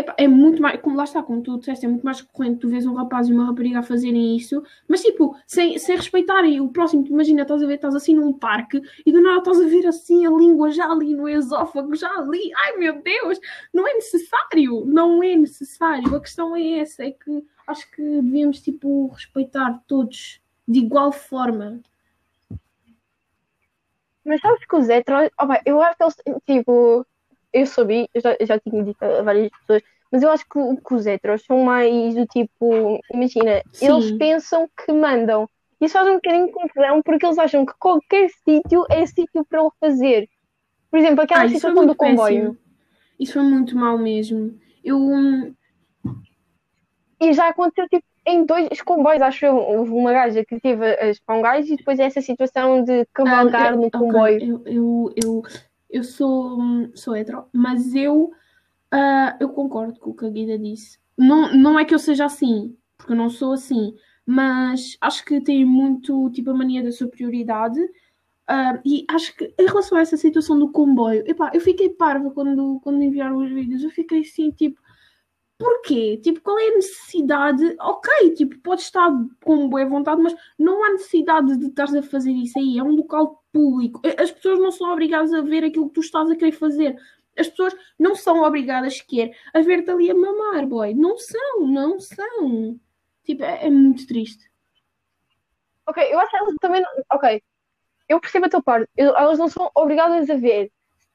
é, 0.00 0.24
é 0.24 0.28
muito 0.28 0.60
mais, 0.60 0.80
como 0.80 0.96
lá 0.96 1.04
está, 1.04 1.22
como 1.22 1.42
tu 1.42 1.58
disseste, 1.58 1.86
é 1.86 1.88
muito 1.88 2.04
mais 2.04 2.20
recorrente 2.20 2.60
tu 2.60 2.68
vês 2.68 2.86
um 2.86 2.94
rapaz 2.94 3.28
e 3.28 3.32
uma 3.32 3.46
rapariga 3.46 3.78
a 3.78 3.82
fazerem 3.82 4.36
isso, 4.36 4.62
mas 4.86 5.02
tipo, 5.02 5.36
sem, 5.46 5.78
sem 5.78 5.96
respeitarem 5.96 6.60
o 6.60 6.68
próximo, 6.68 7.04
tu 7.04 7.12
imagina, 7.12 7.42
estás 7.42 7.62
a 7.62 7.66
ver, 7.66 7.74
estás 7.74 7.94
assim 7.94 8.14
num 8.14 8.32
parque 8.32 8.80
e 9.04 9.12
do 9.12 9.22
nada 9.22 9.38
estás 9.38 9.60
a 9.60 9.66
ver 9.66 9.86
assim 9.86 10.26
a 10.26 10.30
língua 10.30 10.70
já 10.70 10.90
ali 10.90 11.14
no 11.14 11.28
esófago, 11.28 11.94
já 11.94 12.10
ali, 12.10 12.52
ai 12.54 12.76
meu 12.76 13.00
Deus, 13.02 13.38
não 13.72 13.86
é 13.88 13.94
necessário, 13.94 14.84
não 14.86 15.22
é 15.22 15.36
necessário. 15.36 16.14
A 16.14 16.20
questão 16.20 16.54
é 16.54 16.80
essa, 16.80 17.04
é 17.04 17.10
que 17.10 17.44
acho 17.66 17.90
que 17.90 18.02
devíamos 18.02 18.60
tipo 18.60 19.08
respeitar 19.08 19.82
todos 19.86 20.40
de 20.66 20.80
igual 20.80 21.12
forma. 21.12 21.80
Mas 24.24 24.40
sabes 24.40 24.66
que 24.66 24.76
os 24.76 24.88
heteros, 24.88 25.30
opa, 25.40 25.60
eu 25.64 25.80
acho 25.80 25.96
que 25.96 26.02
eles, 26.02 26.42
tipo, 26.44 27.06
eu 27.60 27.66
soube, 27.66 28.08
eu 28.14 28.20
já, 28.20 28.36
eu 28.40 28.46
já 28.46 28.58
tinha 28.60 28.82
dito 28.84 29.02
a 29.02 29.22
várias 29.22 29.50
pessoas, 29.66 29.82
mas 30.12 30.22
eu 30.22 30.30
acho 30.30 30.44
que, 30.48 30.58
que 30.86 30.94
os 30.94 31.06
heteros 31.06 31.44
são 31.44 31.64
mais 31.64 32.14
do 32.14 32.26
tipo, 32.26 33.00
imagina, 33.12 33.62
Sim. 33.72 33.88
eles 33.88 34.12
pensam 34.12 34.68
que 34.84 34.92
mandam. 34.92 35.48
Isso 35.80 35.92
faz 35.94 36.08
um 36.08 36.14
bocadinho 36.14 36.46
de 36.46 36.52
confusão 36.52 37.02
porque 37.02 37.26
eles 37.26 37.38
acham 37.38 37.66
que 37.66 37.74
qualquer 37.78 38.30
sítio 38.44 38.84
é 38.90 39.06
sítio 39.06 39.44
para 39.48 39.62
o 39.62 39.72
fazer. 39.80 40.28
Por 40.90 40.98
exemplo, 41.00 41.22
aquela 41.22 41.42
Ah, 41.42 41.48
situação 41.48 41.86
do 41.86 41.96
comboio. 41.96 42.54
péssimo. 42.54 42.58
Isso 43.20 43.34
foi 43.34 43.42
muito 43.42 43.76
mal 43.76 43.98
mesmo. 43.98 44.58
Eu, 44.84 44.98
hum, 44.98 45.54
E 47.20 47.32
já 47.32 47.48
aconteceu 47.48 47.86
tipo, 47.88 48.04
em 48.26 48.44
dois 48.46 48.80
comboios, 48.82 49.22
acho 49.22 49.46
eu. 49.46 49.56
Houve 49.56 49.90
uma 49.92 50.12
gaja 50.12 50.44
que 50.44 50.60
teve 50.60 50.94
a 50.96 51.12
chupar 51.14 51.36
um 51.38 51.42
gajo 51.42 51.72
e 51.72 51.76
depois 51.76 51.98
essa 51.98 52.20
situação 52.20 52.82
de 52.84 53.04
cavalgar 53.12 53.72
Ah, 53.72 53.76
no 53.76 53.90
ok, 53.94 53.96
comboio. 53.98 54.40
Eu, 54.40 54.62
eu, 54.66 55.12
eu, 55.16 55.42
eu 55.96 56.04
sou, 56.04 56.58
sou 56.94 57.16
hetero, 57.16 57.46
mas 57.52 57.94
eu, 57.94 58.30
ah, 58.90 59.36
eu 59.40 59.48
concordo 59.50 59.98
com 59.98 60.10
o 60.10 60.14
que 60.14 60.26
a 60.26 60.30
Guida 60.30 60.58
disse. 60.58 60.98
Não, 61.16 61.52
não 61.54 61.78
é 61.78 61.84
que 61.84 61.94
eu 61.94 61.98
seja 61.98 62.26
assim, 62.26 62.76
porque 62.96 63.12
eu 63.12 63.16
não 63.16 63.30
sou 63.30 63.52
assim, 63.54 63.94
mas 64.26 64.96
acho 65.00 65.24
que 65.24 65.40
tem 65.40 65.64
muito 65.64 66.30
tipo 66.30 66.50
a 66.50 66.54
mania 66.54 66.82
da 66.82 66.92
superioridade. 66.92 67.80
ah, 68.48 68.80
e 68.84 69.04
acho 69.08 69.34
que 69.36 69.54
em 69.58 69.66
relação 69.66 69.98
a 69.98 70.02
essa 70.02 70.16
situação 70.16 70.58
do 70.58 70.70
comboio, 70.70 71.24
epá, 71.26 71.50
eu 71.54 71.60
fiquei 71.60 71.90
parva 71.90 72.30
quando, 72.30 72.80
quando 72.82 73.02
enviaram 73.02 73.38
os 73.38 73.50
vídeos. 73.50 73.82
Eu 73.82 73.90
fiquei 73.90 74.20
assim, 74.20 74.50
tipo, 74.52 74.80
porquê? 75.58 76.18
Tipo, 76.22 76.40
qual 76.42 76.58
é 76.58 76.68
a 76.68 76.74
necessidade? 76.76 77.76
Ok, 77.80 78.34
tipo, 78.34 78.58
podes 78.60 78.84
estar 78.84 79.10
com 79.44 79.68
boa 79.68 79.86
vontade, 79.86 80.22
mas 80.22 80.34
não 80.58 80.84
há 80.84 80.92
necessidade 80.92 81.56
de 81.58 81.66
estares 81.68 81.94
a 81.94 82.02
fazer 82.02 82.32
isso 82.32 82.58
aí. 82.58 82.78
É 82.78 82.82
um 82.82 82.94
local 82.96 83.42
público. 83.56 84.00
As 84.18 84.30
pessoas 84.30 84.58
não 84.58 84.70
são 84.70 84.92
obrigadas 84.92 85.32
a 85.32 85.40
ver 85.40 85.64
aquilo 85.64 85.88
que 85.88 85.94
tu 85.94 86.00
estás 86.00 86.30
a 86.30 86.36
querer 86.36 86.52
fazer. 86.52 86.96
As 87.38 87.48
pessoas 87.48 87.74
não 87.98 88.14
são 88.14 88.42
obrigadas 88.42 88.96
sequer 88.98 89.30
a 89.52 89.60
ver-te 89.60 89.90
ali 89.90 90.10
a 90.10 90.14
mamar, 90.14 90.66
boy. 90.66 90.94
Não 90.94 91.18
são, 91.18 91.66
não 91.66 91.98
são. 92.00 92.78
Tipo, 93.24 93.42
é, 93.44 93.66
é 93.66 93.70
muito 93.70 94.06
triste. 94.06 94.44
Ok, 95.86 96.02
eu 96.10 96.18
acho 96.18 96.30
que 96.30 96.36
elas 96.36 96.54
também. 96.60 96.80
não- 96.82 97.04
Ok, 97.12 97.42
eu 98.08 98.20
percebo 98.20 98.46
a 98.46 98.48
tua 98.48 98.62
parte. 98.62 98.88
Eu- 98.96 99.16
elas 99.16 99.38
não 99.38 99.48
são 99.48 99.70
obrigadas 99.74 100.28
a 100.30 100.34
ver, 100.36 100.70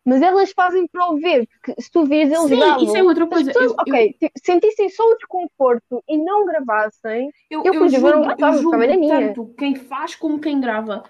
mas 0.05 0.21
elas 0.21 0.51
fazem 0.51 0.87
para 0.87 1.09
o 1.11 1.17
ver, 1.19 1.47
porque 1.47 1.81
se 1.81 1.91
tu 1.91 2.05
vês, 2.05 2.29
eles 2.31 2.43
Sim, 2.43 2.57
gravam. 2.57 2.83
isso 2.83 2.95
é 2.97 3.03
outra 3.03 3.23
as 3.25 3.29
coisa. 3.29 3.51
pessoas, 3.51 3.71
Eu- 3.71 3.75
eu- 3.77 3.93
ok, 3.93 4.13
tipo, 4.13 4.31
sentissem 4.43 4.89
só 4.89 5.03
o 5.03 5.15
desconforto 5.15 6.03
e 6.07 6.17
não 6.17 6.45
gravassem, 6.45 7.29
Eu, 7.49 7.63
Eu, 7.65 7.73
eu 7.73 7.81
eu 7.83 7.89
julgo, 7.89 8.29
eu 8.37 8.53
julgo 8.61 8.77
minha. 8.77 9.27
tanto 9.33 9.53
quem 9.57 9.75
faz 9.75 10.15
como 10.15 10.39
quem 10.39 10.59
grava. 10.61 11.03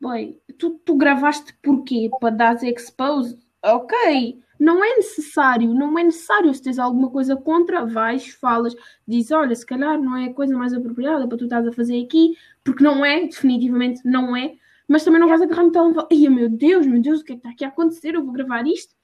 Boy, 0.00 0.38
tu, 0.58 0.80
tu 0.84 0.96
gravaste 0.96 1.54
porquê? 1.62 2.10
Para 2.20 2.34
dar 2.34 2.64
expose? 2.64 3.38
Ok, 3.62 4.40
não 4.58 4.82
é 4.82 4.96
necessário, 4.96 5.74
não 5.74 5.98
é 5.98 6.04
necessário. 6.04 6.52
Se 6.54 6.62
tens 6.62 6.78
alguma 6.78 7.10
coisa 7.10 7.36
contra, 7.36 7.84
vais, 7.84 8.28
falas, 8.28 8.74
dizes, 9.06 9.30
olha, 9.30 9.54
se 9.54 9.66
calhar 9.66 10.00
não 10.00 10.16
é 10.16 10.26
a 10.26 10.34
coisa 10.34 10.56
mais 10.56 10.72
apropriada 10.72 11.28
para 11.28 11.36
tu 11.36 11.44
estás 11.44 11.66
a 11.66 11.72
fazer 11.72 12.02
aqui, 12.02 12.34
porque 12.64 12.82
não 12.82 13.04
é, 13.04 13.26
definitivamente 13.26 14.00
não 14.04 14.34
é, 14.34 14.54
mas 14.88 15.04
também 15.04 15.20
não 15.20 15.28
vais 15.28 15.42
agarrar 15.42 15.64
no 15.64 15.72
telemóvel. 15.72 16.08
Ai, 16.10 16.28
meu 16.28 16.48
Deus, 16.48 16.86
meu 16.86 17.00
Deus, 17.00 17.20
o 17.20 17.24
que 17.24 17.32
é 17.32 17.34
que 17.34 17.40
está 17.40 17.50
aqui 17.50 17.64
a 17.64 17.68
acontecer? 17.68 18.14
Eu 18.14 18.24
vou 18.24 18.32
gravar 18.32 18.66
isto? 18.66 18.94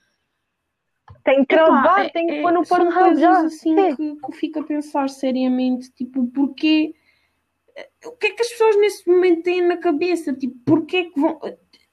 tem 1.23 1.45
que 1.45 1.55
gravar, 1.57 2.07
é- 2.07 2.09
tem 2.09 2.27
que 2.27 2.35
é- 2.35 2.43
pôr 2.43 2.53
no 2.53 2.65
Pornhub 2.67 3.17
já. 3.21 3.41
assim 3.41 3.77
Sim. 3.77 3.97
que, 3.97 4.15
que 4.17 4.25
eu 4.27 4.33
fico 4.33 4.61
a 4.61 4.65
pensar 4.65 5.09
seriamente, 5.11 5.91
tipo, 5.93 6.27
porquê? 6.29 6.95
O 8.07 8.13
que 8.13 8.29
é 8.29 8.31
que 8.31 8.43
as 8.43 8.49
pessoas 8.49 8.77
nesse 8.79 9.09
momento 9.09 9.43
têm 9.43 9.63
na 9.63 9.77
cabeça? 9.77 10.33
Tipo, 10.33 10.57
porquê 10.65 11.05
que 11.05 11.21
vão. 11.21 11.39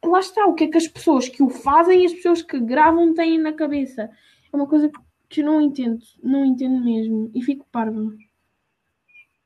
Lá 0.06 0.20
está, 0.20 0.46
o 0.46 0.54
que 0.54 0.66
é 0.66 0.68
que 0.68 0.78
as 0.78 0.88
pessoas 0.88 1.30
que 1.30 1.42
o 1.42 1.50
fazem 1.50 2.04
e 2.04 2.06
as 2.06 2.14
pessoas 2.14 2.42
que 2.42 2.60
gravam 2.60 3.14
têm 3.14 3.38
na 3.38 3.54
cabeça? 3.54 4.10
É 4.52 4.56
uma 4.56 4.68
coisa 4.68 4.90
que 5.30 5.42
eu 5.42 5.46
não 5.46 5.62
entendo, 5.62 6.00
não 6.22 6.46
entendo 6.46 6.84
mesmo, 6.84 7.32
e 7.34 7.42
fico 7.42 7.66
parva. 7.72 8.14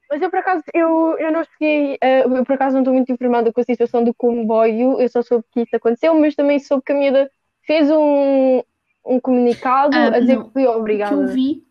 Mas 0.09 0.21
eu 0.21 0.29
por 0.29 0.39
acaso, 0.39 0.63
eu, 0.73 1.17
eu 1.19 1.31
não 1.31 1.43
cheguei, 1.43 1.97
eh, 2.01 2.23
eu 2.23 2.45
por 2.45 2.53
acaso 2.53 2.73
não 2.75 2.81
estou 2.81 2.93
muito 2.93 3.11
informada 3.11 3.51
com 3.51 3.59
a 3.59 3.63
situação 3.63 4.03
do 4.03 4.13
comboio, 4.13 4.99
eu 5.01 5.09
só 5.09 5.21
soube 5.21 5.43
que 5.51 5.61
isso 5.61 5.75
aconteceu, 5.75 6.13
mas 6.15 6.33
também 6.33 6.59
soube 6.59 6.83
que 6.83 6.93
a 6.93 6.95
miúda 6.95 7.29
fez 7.65 7.91
um, 7.91 8.61
um 9.05 9.19
comunicado 9.19 9.95
Ah, 9.97 10.07
a 10.07 10.19
dizer 10.19 10.37
não. 10.37 10.47
que 10.47 10.53
foi 10.53 10.63
O 10.63 10.65
que 10.65 10.75
eu 10.75 10.79
obrigada. 10.79 11.27
vi, 11.27 11.66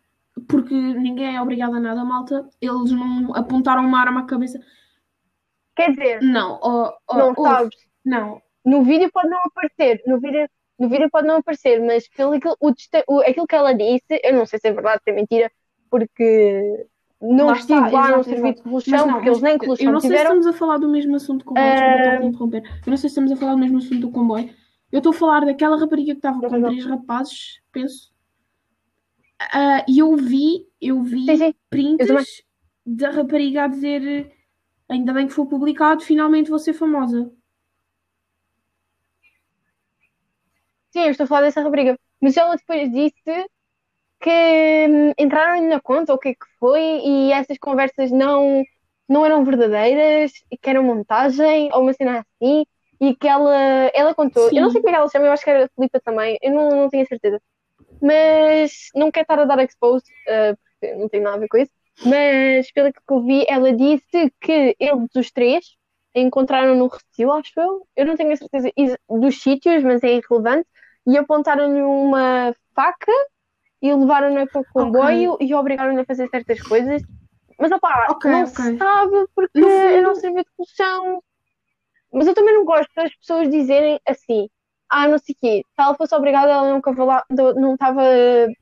porque 0.47 0.73
ninguém 0.73 1.35
é 1.35 1.41
obrigado 1.41 1.75
a 1.75 1.79
nada, 1.79 2.03
malta, 2.05 2.47
eles 2.61 2.91
não 2.91 3.33
apontaram 3.35 3.83
uma 3.85 3.99
arma 3.99 4.21
à 4.21 4.25
cabeça. 4.25 4.59
Quer 5.75 5.91
dizer, 5.91 6.21
Não, 6.21 6.59
ó, 6.61 6.93
ó, 7.07 7.17
não 7.17 7.35
sabes, 7.35 7.75
não, 8.03 8.41
no 8.65 8.83
vídeo 8.83 9.09
pode 9.11 9.29
não 9.29 9.39
aparecer, 9.45 10.01
no 10.07 10.19
vídeo, 10.19 10.49
no 10.79 10.89
vídeo 10.89 11.09
pode 11.11 11.27
não 11.27 11.37
aparecer, 11.37 11.79
mas 11.81 12.07
pelo 12.09 12.33
aquilo, 12.33 12.55
o, 12.59 12.71
o- 13.07 13.19
aquilo 13.21 13.47
que 13.47 13.55
ela 13.55 13.73
disse, 13.73 14.19
eu 14.23 14.33
não 14.33 14.45
sei 14.45 14.59
se 14.59 14.67
é 14.67 14.73
verdade, 14.73 15.01
se 15.03 15.11
é 15.11 15.13
mentira, 15.13 15.51
porque 15.89 16.87
não 17.21 17.47
Lá 17.47 17.53
estive 17.53 17.79
está, 17.85 17.91
lá 17.91 18.07
no 18.09 18.19
exato, 18.21 18.23
serviço 18.29 18.63
de 18.63 18.91
não, 18.91 19.07
porque 19.13 19.29
eles 19.29 19.41
nem 19.41 19.53
eu 19.53 19.59
colusão 19.59 19.91
não 19.91 19.99
sei 19.99 20.09
se 20.11 20.15
tiveram. 20.17 20.39
estamos 20.39 20.47
a 20.47 20.53
falar 20.59 20.77
do 20.77 20.89
mesmo 20.89 21.15
assunto 21.15 21.39
do 21.39 21.45
comboio. 21.45 21.65
Te 21.75 22.25
interromper. 22.25 22.63
Eu 22.63 22.89
não 22.91 22.97
sei 22.97 23.09
se 23.09 23.13
estamos 23.13 23.31
a 23.31 23.35
falar 23.35 23.51
do 23.53 23.57
mesmo 23.59 23.77
assunto 23.77 23.99
do 23.99 24.11
comboio. 24.11 24.49
Eu 24.91 24.99
estou 24.99 25.11
a 25.11 25.15
falar 25.15 25.45
daquela 25.45 25.77
rapariga 25.79 26.13
que 26.13 26.19
estava 26.19 26.39
Não, 26.41 26.49
com 26.49 26.57
não. 26.57 26.69
três 26.69 26.85
rapazes, 26.85 27.61
penso. 27.71 28.11
Ah, 29.39 29.83
E 29.87 29.99
eu 29.99 30.15
vi, 30.15 30.67
eu 30.81 31.01
vi 31.03 31.27
Sim, 31.27 31.37
sim, 31.37 31.53
eu 31.97 32.07
prints 32.09 32.43
da 32.85 33.09
rapariga 33.11 33.63
a 33.63 33.67
dizer 33.67 34.31
ainda 34.89 35.13
bem 35.13 35.27
que 35.27 35.33
foi 35.33 35.47
publicado, 35.47 36.03
finalmente 36.03 36.49
vou 36.49 36.59
ser 36.59 36.73
famosa. 36.73 37.31
Sim, 40.91 41.01
eu 41.05 41.11
estou 41.11 41.25
a 41.25 41.27
falar 41.27 41.41
dessa 41.41 41.61
rapariga. 41.61 41.97
Mas 42.21 42.35
ela 42.37 42.55
depois 42.55 42.91
disse 42.91 43.15
que 44.21 44.87
hum, 44.89 45.13
entraram 45.17 45.67
na 45.69 45.79
conta, 45.81 46.11
ou 46.13 46.17
o 46.17 46.19
que 46.19 46.29
é 46.29 46.33
que 46.33 46.45
foi, 46.59 46.81
e 46.81 47.31
essas 47.31 47.57
conversas 47.57 48.11
não, 48.11 48.63
não 49.07 49.25
eram 49.25 49.43
verdadeiras, 49.45 50.31
e 50.51 50.57
que 50.57 50.69
era 50.69 50.81
montagem, 50.81 51.69
ou 51.73 51.81
uma 51.83 51.93
cena 51.93 52.19
assim, 52.41 52.65
e 52.99 53.15
que 53.15 53.27
ela, 53.27 53.53
ela 53.93 54.15
contou. 54.15 54.49
Sim. 54.49 54.57
Eu 54.57 54.61
não 54.63 54.71
sei 54.71 54.81
como 54.81 54.89
é 54.89 54.93
que 54.93 54.97
ela 54.99 55.07
se 55.07 55.13
chama, 55.13 55.27
eu 55.27 55.31
acho 55.33 55.43
que 55.43 55.49
era 55.49 55.65
a 55.65 55.69
Filipa 55.75 55.99
também, 56.01 56.37
eu 56.41 56.53
não, 56.53 56.69
não 56.71 56.89
tenho 56.89 57.07
certeza. 57.07 57.39
Mas 58.01 58.89
não 58.95 59.11
quero 59.11 59.23
estar 59.23 59.39
a 59.39 59.45
dar 59.45 59.63
expose, 59.63 60.05
uh, 60.27 60.57
porque 60.79 60.95
não 60.95 61.09
tem 61.09 61.21
nada 61.21 61.37
a 61.37 61.39
ver 61.39 61.47
com 61.47 61.57
isso. 61.57 61.71
Mas 62.05 62.71
pelo 62.71 62.93
que 62.93 62.99
eu 63.09 63.23
vi, 63.23 63.45
ela 63.47 63.73
disse 63.73 64.31
que 64.39 64.75
eles, 64.79 65.09
os 65.15 65.31
três, 65.31 65.65
encontraram 66.13 66.75
no 66.75 66.87
Recio, 66.87 67.31
acho 67.31 67.59
eu. 67.59 67.87
Eu 67.95 68.05
não 68.05 68.15
tenho 68.15 68.31
a 68.33 68.35
certeza 68.35 68.71
dos 69.09 69.41
sítios, 69.41 69.83
mas 69.83 70.03
é 70.03 70.13
irrelevante. 70.15 70.67
E 71.07 71.17
apontaram-lhe 71.17 71.81
uma 71.81 72.53
faca 72.75 73.11
e 73.81 73.93
levaram-na 73.93 74.45
para 74.45 74.61
o 74.61 74.65
comboio 74.73 75.37
e 75.39 75.53
obrigaram-na 75.53 76.01
a 76.01 76.05
fazer 76.05 76.27
certas 76.29 76.61
coisas. 76.61 77.01
Mas 77.59 77.71
opá, 77.71 78.07
Ok, 78.09 78.29
não 78.29 78.43
ok. 78.43 78.53
se 78.53 78.77
sabe 78.77 79.27
porque 79.33 79.59
era 79.59 80.11
um 80.11 80.15
serviço 80.15 80.45
de 80.45 80.51
colchão. 80.55 81.23
Mas 82.11 82.27
eu 82.27 82.33
também 82.33 82.53
não 82.53 82.65
gosto 82.65 82.89
das 82.95 83.13
pessoas 83.15 83.49
dizerem 83.49 83.99
assim, 84.05 84.49
ah, 84.89 85.07
não 85.07 85.17
sei 85.17 85.35
o 85.35 85.37
quê, 85.39 85.63
se 85.65 85.81
ela 85.81 85.95
fosse 85.95 86.15
obrigada, 86.15 86.51
ela 86.51 86.69
não, 86.69 86.81
cavalar, 86.81 87.23
não 87.29 87.73
estava 87.73 88.03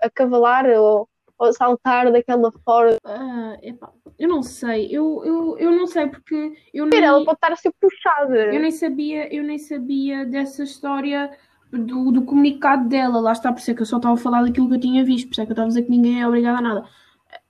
a 0.02 0.10
cavalar 0.10 0.66
ou, 0.66 1.08
ou 1.38 1.54
saltar 1.54 2.12
daquela 2.12 2.52
forma. 2.64 2.98
Ah, 3.04 3.58
epá, 3.62 3.92
eu 4.18 4.30
não 4.30 4.42
sei, 4.42 4.88
eu, 4.92 5.22
eu, 5.26 5.58
eu 5.58 5.72
não 5.72 5.88
sei 5.88 6.08
porque 6.08 6.54
eu 6.74 6.86
nem, 6.86 7.04
Ela 7.04 7.24
pode 7.24 7.38
estar 7.38 7.52
a 7.52 7.56
ser 7.56 7.72
puxada. 7.80 8.54
eu 8.54 8.62
nem 8.62 8.72
sabia, 8.72 9.34
eu 9.34 9.44
nem 9.44 9.60
sabia 9.60 10.26
dessa 10.26 10.64
história 10.64 11.32
do, 11.72 12.12
do 12.12 12.24
comunicado 12.24 12.88
dela. 12.88 13.20
Lá 13.20 13.34
está, 13.34 13.52
por 13.52 13.60
isso 13.60 13.72
é 13.72 13.74
que 13.74 13.82
eu 13.82 13.86
só 13.86 13.98
estava 13.98 14.16
a 14.16 14.18
falar 14.18 14.44
daquilo 14.44 14.70
que 14.70 14.76
eu 14.76 14.80
tinha 14.80 15.04
visto, 15.04 15.28
por 15.28 15.34
isso 15.34 15.42
é 15.42 15.46
que 15.46 15.52
eu 15.52 15.54
estava 15.54 15.68
a 15.68 15.70
dizer 15.70 15.84
que 15.84 15.92
ninguém 15.92 16.22
é 16.22 16.28
obrigado 16.28 16.58
a 16.58 16.62
nada. 16.62 16.90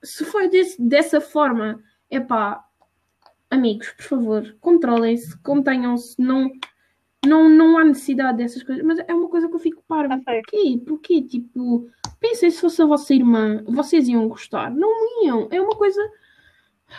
Se 0.02 0.24
foi 0.24 0.48
desse, 0.48 0.80
dessa 0.80 1.20
forma, 1.20 1.80
epá, 2.10 2.64
amigos, 3.50 3.90
por 3.92 4.04
favor, 4.04 4.56
controlem-se, 4.60 5.38
contenham-se, 5.42 6.20
não, 6.20 6.50
não, 7.26 7.48
não 7.48 7.78
há 7.78 7.84
necessidade 7.84 8.38
dessas 8.38 8.62
coisas. 8.62 8.84
Mas 8.84 8.98
é 8.98 9.14
uma 9.14 9.28
coisa 9.28 9.48
que 9.48 9.54
eu 9.54 9.58
fico 9.58 9.82
parva. 9.86 10.20
Certo. 10.22 10.50
Porquê? 10.50 10.82
Porquê? 10.86 11.22
Tipo, 11.22 11.88
pensem 12.20 12.50
se 12.50 12.60
fosse 12.60 12.80
a 12.82 12.86
vossa 12.86 13.14
irmã, 13.14 13.62
vocês 13.66 14.08
iam 14.08 14.28
gostar. 14.28 14.70
Não 14.70 15.24
iam. 15.24 15.48
É 15.50 15.60
uma 15.60 15.76
coisa. 15.76 16.00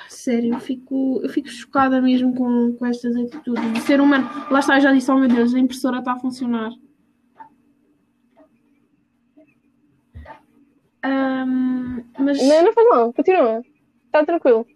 Sério, 0.09 0.53
eu 0.53 0.59
fico, 0.59 1.21
eu 1.23 1.29
fico 1.29 1.47
chocada 1.47 2.01
mesmo 2.01 2.35
com, 2.35 2.73
com 2.73 2.85
estas 2.85 3.15
atitudes 3.15 3.73
de 3.73 3.79
ser 3.81 4.01
humano. 4.01 4.29
Lá 4.51 4.59
está, 4.59 4.77
eu 4.77 4.81
já 4.81 4.93
disse, 4.93 5.09
oh 5.09 5.17
meu 5.17 5.29
Deus, 5.29 5.53
a 5.53 5.59
impressora 5.59 5.99
está 5.99 6.13
a 6.13 6.19
funcionar. 6.19 6.71
Ahm, 11.03 12.03
mas 12.19 12.37
Não, 12.45 12.65
não 12.65 12.73
faz 12.73 12.89
mal, 12.89 13.13
continua. 13.13 13.61
Está 14.05 14.25
tranquilo. 14.25 14.67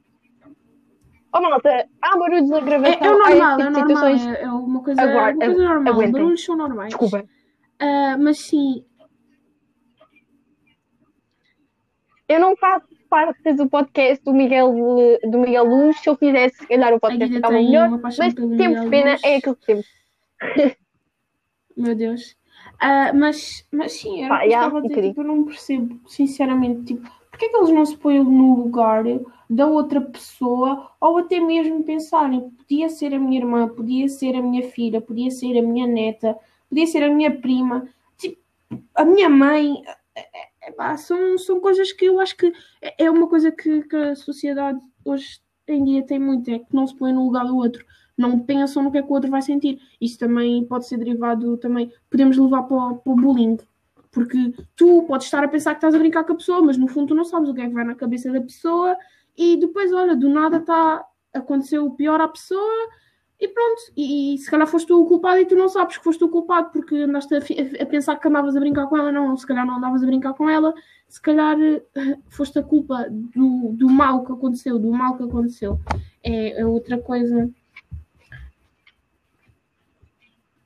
Oh 1.34 1.41
malta, 1.41 1.88
há 2.02 2.17
barulhos 2.17 2.50
na 2.50 2.58
é, 2.58 2.62
gravação. 2.62 3.00
é 3.02 3.10
o 3.10 3.13
há 3.13 3.30
normal, 3.30 3.60
é 3.60 3.65
tipo 3.65 3.72
de 3.88 3.94
normal, 3.94 4.17
situações. 4.17 4.28
é, 4.38 4.41
é 4.44 4.50
uma 4.52 4.84
coisa, 4.84 5.02
Aguar- 5.02 5.34
uma 5.36 5.46
coisa 5.46 5.63
normal. 5.63 5.94
aguentem. 5.94 6.12
Barulhos 6.12 6.44
são 6.44 6.58
normais. 6.58 6.89
Desculpa. 6.89 7.26
Ah, 7.80 8.17
mas 8.20 8.38
sim, 8.39 8.86
Eu 12.28 12.39
não 12.39 12.56
faço 12.56 12.88
parte 13.10 13.52
do 13.54 13.70
podcast 13.70 14.24
do 14.24 14.32
Miguel, 14.34 14.72
do 15.30 15.38
Miguel 15.39 15.65
Luz. 15.65 16.00
Se 16.00 16.10
eu 16.10 16.15
fizesse, 16.15 16.60
se 16.60 16.67
calhar 16.67 16.94
o 16.94 17.00
podcast 17.00 17.41
tem 17.41 17.52
melhor. 17.65 17.89
Mas 18.02 18.15
temos 18.15 18.39
Miguel 18.46 18.89
pena, 18.89 19.12
Luz. 19.12 19.24
é 19.26 19.36
aquilo 19.36 19.56
que 19.58 19.65
temos. 19.65 19.86
Meu 21.76 21.94
Deus. 21.94 22.38
Ah, 22.80 23.12
mas, 23.13 23.67
mas 23.72 23.91
sim, 23.94 24.24
era 24.24 24.30
Pá, 24.30 24.38
o 24.38 24.39
que 24.39 24.46
eu 24.48 24.52
já, 24.52 24.58
estava 24.60 24.78
a 24.78 24.82
dizer. 24.82 25.02
Tipo, 25.02 25.22
eu 25.22 25.26
não 25.26 25.44
percebo, 25.44 26.00
sinceramente, 26.08 26.84
tipo, 26.94 27.10
porque 27.42 27.46
é 27.46 27.50
que 27.50 27.58
eles 27.58 27.70
não 27.72 27.86
se 27.86 27.98
põem 27.98 28.24
no 28.24 28.56
lugar 28.56 29.04
da 29.50 29.66
outra 29.66 30.00
pessoa 30.00 30.92
ou 31.00 31.18
até 31.18 31.40
mesmo 31.40 31.84
pensarem, 31.84 32.52
podia 32.52 32.88
ser 32.88 33.16
a 33.16 33.20
minha 33.20 33.40
irmã, 33.40 33.68
podia 33.68 34.08
ser 34.08 34.36
a 34.36 34.42
minha 34.42 34.70
filha, 34.70 35.02
podia 35.02 35.32
ser 35.32 35.58
a 35.58 35.62
minha 35.64 35.88
neta, 35.88 36.38
podia 36.70 36.86
ser 36.86 37.04
a 37.04 37.10
minha 37.10 37.36
prima, 37.36 37.88
tipo, 38.18 38.40
a 38.94 39.04
minha 39.04 39.28
mãe. 39.30 39.82
É, 40.14 40.22
é, 40.22 40.50
é, 40.70 40.98
são, 40.98 41.38
são 41.38 41.60
coisas 41.60 41.92
que 41.92 42.06
eu 42.06 42.20
acho 42.20 42.38
que 42.38 42.54
é 42.98 43.10
uma 43.10 43.28
coisa 43.28 43.52
que, 43.52 43.82
que 43.84 43.96
a 43.96 44.16
sociedade 44.16 44.80
hoje 45.04 45.40
em 45.68 45.84
dia 45.84 46.04
tem 46.04 46.20
muito, 46.20 46.52
é 46.52 46.60
que 46.60 46.76
não 46.76 46.86
se 46.86 46.96
põe 46.96 47.12
no 47.12 47.26
lugar 47.26 47.46
do 47.46 47.56
outro 47.56 47.84
não 48.18 48.38
pensam 48.38 48.84
no 48.84 48.92
que 48.92 49.00
é 49.00 49.02
que 49.02 49.10
o 49.10 49.14
outro 49.14 49.32
vai 49.32 49.42
sentir. 49.42 49.82
Isso 50.00 50.20
também 50.20 50.64
pode 50.66 50.86
ser 50.86 50.98
derivado 50.98 51.58
também. 51.58 51.92
Podemos 52.08 52.38
levar 52.38 52.64
para 52.64 52.94
para 52.94 53.14
o 53.14 53.16
bullying. 53.16 53.58
Porque 54.12 54.54
tu 54.76 55.04
podes 55.08 55.28
estar 55.28 55.43
a 55.43 55.47
pensar 55.47 55.71
que 55.71 55.78
estás 55.78 55.95
a 55.95 55.97
brincar 55.97 56.26
com 56.26 56.34
a 56.34 56.36
pessoa, 56.36 56.62
mas 56.62 56.78
no 56.78 56.88
fundo 56.88 57.08
tu 57.08 57.15
não 57.15 57.24
sabes 57.24 57.50
o 57.50 57.54
que 57.54 57.62
é 57.62 57.67
que 57.67 57.74
vai 57.74 57.86
na 57.86 57.95
cabeça 57.95 58.32
da 58.32 58.41
pessoa 58.41 58.95
e 59.38 59.58
depois, 59.58 59.93
olha, 59.93 60.15
do 60.15 60.30
nada 60.30 60.58
está 60.58 61.06
aconteceu 61.34 61.86
o 61.86 61.95
pior 61.95 62.19
à 62.19 62.28
pessoa 62.28 62.89
e 63.39 63.47
pronto. 63.47 63.82
E, 63.95 64.36
e 64.36 64.38
se 64.38 64.52
calhar 64.52 64.67
foste 64.67 64.88
tu 64.88 65.02
o 65.02 65.06
culpado 65.06 65.39
e 65.39 65.45
tu 65.45 65.56
não 65.56 65.69
sabes 65.69 65.97
que 65.97 66.04
foste 66.04 66.21
o 66.24 66.30
culpado 66.30 66.71
porque 66.71 66.95
andaste 66.95 67.34
a, 67.34 67.41
fi- 67.41 67.78
a 67.80 67.86
pensar 67.86 68.17
que 68.17 68.28
andavas 68.28 68.56
a 68.56 68.60
brincar 68.60 68.86
com 68.88 68.97
ela. 68.97 69.12
Não, 69.13 69.36
se 69.38 69.47
calhar 69.47 69.65
não 69.65 69.78
andavas 69.78 70.04
a 70.04 70.06
brincar 70.06 70.34
com 70.34 70.50
ela. 70.50 70.74
Se 71.08 71.21
calhar 71.21 71.58
eh, 71.60 72.17
foste 72.28 72.60
a 72.60 72.63
culpa 72.63 73.08
do, 73.10 73.71
do 73.74 73.89
mal 73.89 74.26
que 74.26 74.32
aconteceu, 74.34 74.78
do 74.78 74.91
mal 74.91 75.15
que 75.15 75.24
aconteceu. 75.24 75.80
É, 76.21 76.62
é 76.62 76.65
outra 76.65 76.97
coisa. 77.00 77.50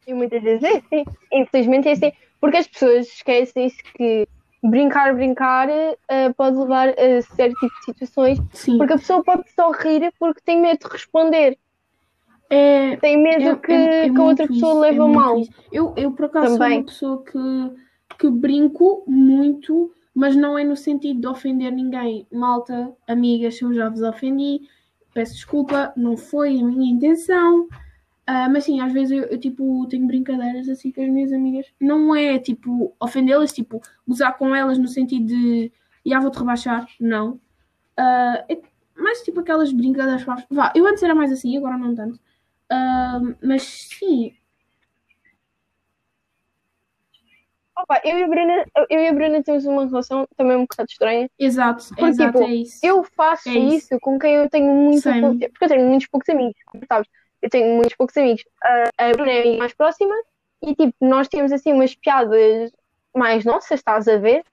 E 0.07 0.13
muitas 0.13 0.41
vezes 0.43 0.63
é 0.63 0.77
assim. 0.77 1.05
Infelizmente 1.33 1.87
é 1.87 1.91
assim. 1.93 2.11
Porque 2.39 2.57
as 2.57 2.67
pessoas 2.67 3.07
esquecem-se 3.07 3.81
que 3.95 4.27
brincar, 4.63 5.13
brincar 5.15 5.67
eh, 5.69 6.29
pode 6.37 6.57
levar 6.57 6.89
a 6.89 7.21
certo 7.21 7.55
tipo 7.59 7.73
de 7.79 7.85
situações. 7.85 8.39
Sim. 8.53 8.77
Porque 8.77 8.93
a 8.93 8.97
pessoa 8.97 9.23
pode 9.23 9.49
só 9.51 9.71
rir 9.71 10.11
porque 10.19 10.41
tem 10.43 10.61
medo 10.61 10.79
de 10.85 10.91
responder. 10.91 11.57
É, 12.49 12.95
Tem 12.97 13.17
medo 13.17 13.49
é- 13.49 13.55
que, 13.55 13.71
é- 13.71 14.05
é 14.05 14.09
que 14.09 14.19
a 14.19 14.23
outra 14.23 14.47
pessoa 14.47 14.71
isso, 14.73 14.77
é 14.77 14.87
leve 14.89 14.99
muito 14.99 15.15
mal. 15.15 15.39
isso. 15.39 15.51
Eu, 15.71 15.93
eu, 15.97 16.11
por 16.11 16.25
acaso, 16.25 16.49
sou 16.49 16.57
Também. 16.59 16.77
uma 16.79 16.85
pessoa 16.85 17.23
que, 17.23 18.17
que 18.19 18.29
brinco 18.29 19.03
muito, 19.07 19.91
mas 20.13 20.35
não 20.35 20.55
é 20.57 20.63
no 20.63 20.75
sentido 20.75 21.19
de 21.21 21.27
ofender 21.27 21.71
ninguém. 21.71 22.27
Malta, 22.31 22.93
amigas, 23.07 23.55
se 23.57 23.63
eu 23.63 23.73
já 23.73 23.89
vos 23.89 24.01
ofendi, 24.03 24.61
peço 25.13 25.33
desculpa, 25.33 25.91
não 25.97 26.15
foi 26.15 26.59
a 26.59 26.63
minha 26.63 26.91
intenção. 26.93 27.67
Ah, 28.27 28.49
mas 28.49 28.63
sim, 28.65 28.81
às 28.81 28.91
vezes 28.91 29.11
eu, 29.11 29.23
eu, 29.25 29.39
tipo 29.39 29.87
tenho 29.87 30.07
brincadeiras 30.07 30.67
assim 30.67 30.91
com 30.91 31.01
as 31.01 31.09
minhas 31.09 31.31
amigas. 31.31 31.67
Não 31.79 32.15
é 32.15 32.39
tipo 32.39 32.95
ofendê-las, 32.99 33.53
tipo 33.53 33.81
usar 34.07 34.33
com 34.33 34.55
elas 34.55 34.77
no 34.79 34.87
sentido 34.87 35.27
de 35.27 35.71
já 36.05 36.19
vou-te 36.19 36.39
rebaixar, 36.39 36.87
não. 36.99 37.39
Ah, 37.97 38.45
é 38.49 38.61
mais 38.97 39.23
tipo 39.23 39.41
aquelas 39.41 39.73
brincadeiras. 39.73 40.23
Vá, 40.51 40.73
eu 40.75 40.87
antes 40.87 41.03
era 41.03 41.15
mais 41.15 41.31
assim, 41.31 41.57
agora 41.57 41.77
não 41.77 41.95
tanto. 41.95 42.19
Ah, 42.69 43.19
mas 43.43 43.63
sim, 43.63 44.33
Opa, 47.77 48.01
eu 48.05 48.17
e 48.19 48.23
a 48.23 48.27
Bruna, 48.27 48.65
eu 48.89 48.99
e 49.01 49.07
a 49.07 49.13
Bruna 49.13 49.43
temos 49.43 49.65
uma 49.65 49.85
relação 49.85 50.25
também 50.37 50.55
um 50.55 50.61
bocado 50.61 50.89
estranha. 50.89 51.29
exato, 51.37 51.93
Porque, 51.95 52.13
exato, 52.13 52.25
tipo, 52.25 52.43
é 52.43 52.55
isso. 52.55 52.89
Eu 52.89 53.03
faço 53.03 53.49
É 53.49 53.57
isso. 53.57 53.89
isso 53.89 53.99
com 54.01 54.19
quem 54.19 54.35
eu 54.35 54.49
tenho 54.49 54.73
muito 54.73 55.13
pouco. 55.15 55.37
Porque 55.39 55.65
eu 55.65 55.69
tenho 55.69 55.87
muitos 55.87 56.07
poucos 56.07 56.29
amigos, 56.29 56.55
sabes? 56.89 57.09
Eu 57.41 57.49
tenho 57.49 57.75
muitos 57.75 57.95
poucos 57.95 58.15
amigos. 58.17 58.43
A, 58.63 58.89
a 58.97 59.11
Bruna 59.11 59.31
é 59.31 59.41
a 59.41 59.43
minha 59.45 59.57
mais 59.57 59.73
próxima 59.73 60.15
e, 60.61 60.75
tipo, 60.75 60.93
nós 61.01 61.27
temos 61.27 61.51
assim 61.51 61.73
umas 61.73 61.93
piadas 61.95 62.71
mais 63.15 63.45
nossas, 63.45 63.79
estás 63.79 64.07
a 64.07 64.17
ver? 64.17 64.43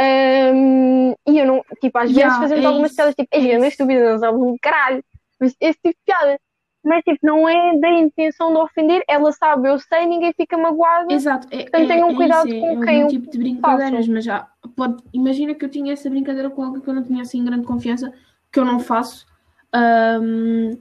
Ahm, 0.00 1.14
e 1.28 1.38
eu 1.38 1.46
não, 1.46 1.62
tipo, 1.80 1.96
às 1.98 2.04
vezes 2.10 2.18
Yeah, 2.18 2.40
fazemos 2.40 2.64
é 2.64 2.66
algumas 2.66 2.90
isso, 2.90 2.96
piadas 2.96 3.14
tipo, 3.14 3.28
é 3.30 3.38
é 3.38 3.58
mas 3.58 3.62
isso. 3.62 3.66
estúpida, 3.68 4.12
não 4.12 4.18
sabes 4.18 4.40
um 4.40 4.56
caralho. 4.60 5.04
Mas 5.38 5.54
esse 5.60 5.78
tipo 5.82 5.90
de 5.98 6.04
piadas. 6.04 6.38
Mas, 6.84 7.04
tipo, 7.04 7.18
não 7.22 7.48
é 7.48 7.78
da 7.78 7.90
intenção 7.90 8.52
de 8.52 8.58
ofender, 8.58 9.04
ela 9.08 9.30
sabe, 9.30 9.68
eu 9.68 9.78
sei, 9.78 10.04
ninguém 10.04 10.32
fica 10.32 10.58
magoado. 10.58 11.12
Exato, 11.12 11.46
é, 11.52 11.58
Portanto, 11.62 11.82
é, 11.82 11.86
tenham 11.86 12.10
é 12.10 12.14
cuidado 12.14 12.48
é, 12.52 12.58
com 12.60 12.82
é 12.82 12.86
quem 12.86 13.02
um 13.04 13.06
o 13.06 13.08
tipo 13.08 13.30
de 13.30 13.38
brincadeiras, 13.38 14.08
mas 14.08 14.24
já 14.24 14.48
pode, 14.74 15.00
imagina 15.12 15.54
que 15.54 15.64
eu 15.64 15.68
tinha 15.68 15.92
essa 15.92 16.10
brincadeira 16.10 16.50
com 16.50 16.64
alguém 16.64 16.80
que 16.82 16.88
eu 16.88 16.94
não 16.94 17.04
tinha 17.04 17.22
assim 17.22 17.44
grande 17.44 17.64
confiança, 17.66 18.12
que 18.50 18.58
eu 18.58 18.64
não 18.64 18.80
faço. 18.80 19.24
Ahm, 19.72 20.76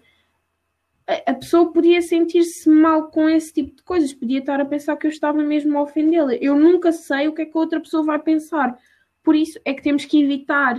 a, 1.26 1.34
pessoa 1.34 1.72
podia 1.72 2.02
sentir-se 2.02 2.70
mal 2.70 3.10
com 3.10 3.30
esse 3.30 3.54
tipo 3.54 3.76
de 3.76 3.84
coisas, 3.84 4.14
podia 4.14 4.40
estar 4.40 4.60
a 4.60 4.66
pensar 4.66 4.96
que 4.98 5.08
eu 5.08 5.12
estava 5.12 5.42
mesmo 5.42 5.78
a 5.78 5.84
ofendê-la. 5.84 6.34
Eu 6.36 6.56
nunca 6.56 6.92
sei 6.92 7.28
o 7.28 7.34
que 7.34 7.42
é 7.42 7.46
que 7.46 7.58
a 7.58 7.60
outra 7.60 7.80
pessoa 7.80 8.04
vai 8.04 8.20
pensar. 8.20 8.78
Por 9.24 9.36
isso 9.36 9.60
é 9.66 9.74
que 9.74 9.84
temos 9.84 10.06
que 10.06 10.22
evitar 10.22 10.78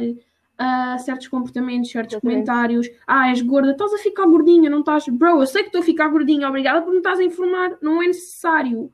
ah, 0.58 0.96
certos 0.98 1.28
comportamentos, 1.28 1.90
certos 1.90 2.14
Exatamente. 2.14 2.46
comentários. 2.46 2.88
Ah, 3.06 3.30
és 3.30 3.42
gorda, 3.42 3.72
estás 3.72 3.92
a 3.92 3.98
ficar 3.98 4.26
gordinha, 4.26 4.70
não 4.70 4.80
estás. 4.80 5.06
Bro, 5.08 5.40
eu 5.40 5.46
sei 5.46 5.62
que 5.62 5.68
estou 5.68 5.80
a 5.80 5.84
ficar 5.84 6.08
gordinha, 6.08 6.48
obrigada 6.48 6.82
por 6.82 6.90
me 6.90 6.98
estás 6.98 7.18
a 7.18 7.24
informar, 7.24 7.76
não 7.82 8.02
é 8.02 8.06
necessário. 8.06 8.90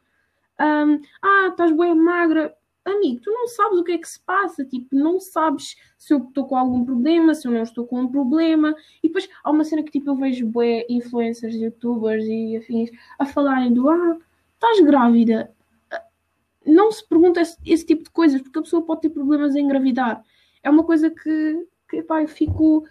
Um, 0.61 1.01
ah, 1.23 1.49
estás 1.51 1.71
bem 1.77 1.95
magra. 1.95 2.55
Amigo, 2.91 3.21
tu 3.23 3.31
não 3.31 3.47
sabes 3.49 3.79
o 3.79 3.85
que 3.85 3.93
é 3.93 3.99
que 3.99 4.09
se 4.09 4.21
passa, 4.21 4.65
tipo, 4.65 4.89
não 4.95 5.21
sabes 5.21 5.77
se 5.97 6.13
eu 6.13 6.19
estou 6.19 6.47
com 6.47 6.57
algum 6.57 6.85
problema, 6.85 7.35
se 7.35 7.47
eu 7.47 7.53
não 7.53 7.63
estou 7.63 7.87
com 7.87 8.01
um 8.01 8.11
problema. 8.11 8.75
E 9.03 9.09
depois 9.09 9.29
há 9.43 9.51
uma 9.51 9.65
cena 9.65 9.83
que 9.83 9.91
tipo 9.91 10.11
eu 10.11 10.17
vejo 10.17 10.47
bué 10.47 10.87
influencers, 10.89 11.55
youtubers 11.55 12.25
e 12.25 12.57
afins 12.57 12.91
a 13.19 13.27
falarem 13.27 13.73
do 13.73 13.89
ah, 13.89 14.19
estás 14.55 14.81
grávida. 14.81 15.53
Não 16.65 16.93
se 16.93 17.07
pergunta 17.09 17.41
esse, 17.41 17.57
esse, 17.65 17.87
tipo 17.87 18.05
de 18.05 18.11
coisas, 18.11 18.43
porque 18.43 18.59
a 18.59 18.63
pessoa 18.63 18.83
pode 18.83 19.03
ter 19.03 19.11
problemas 19.11 19.57
em 19.57 19.65
engravidar. 19.65 20.23
É 20.63 20.69
uma 20.69 20.85
coisa 20.85 21.11
que, 21.11 21.67
que 21.89 22.03
pá, 22.03 22.23
eu 22.23 22.29
fico, 22.29 22.85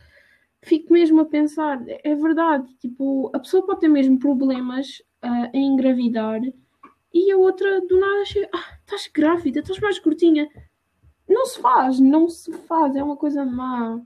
fico 0.63 0.93
mesmo 0.93 1.21
a 1.21 1.25
pensar, 1.25 1.79
é 1.87 2.15
verdade, 2.15 2.73
tipo, 2.77 3.29
a 3.33 3.39
pessoa 3.39 3.65
pode 3.65 3.81
ter 3.81 3.87
mesmo 3.87 4.17
problemas 4.17 5.01
uh, 5.23 5.49
em 5.53 5.73
engravidar 5.73 6.41
e 7.13 7.31
a 7.31 7.37
outra 7.37 7.81
do 7.81 7.99
nada 7.99 8.25
chega, 8.25 8.49
ah, 8.53 8.76
estás 8.87 9.07
grávida, 9.13 9.59
estás 9.59 9.79
mais 9.79 9.99
curtinha. 9.99 10.47
Não 11.27 11.45
se 11.45 11.59
faz, 11.61 11.99
não 11.99 12.29
se 12.29 12.51
faz, 12.63 12.95
é 12.95 13.03
uma 13.03 13.17
coisa 13.17 13.45
má. 13.45 13.99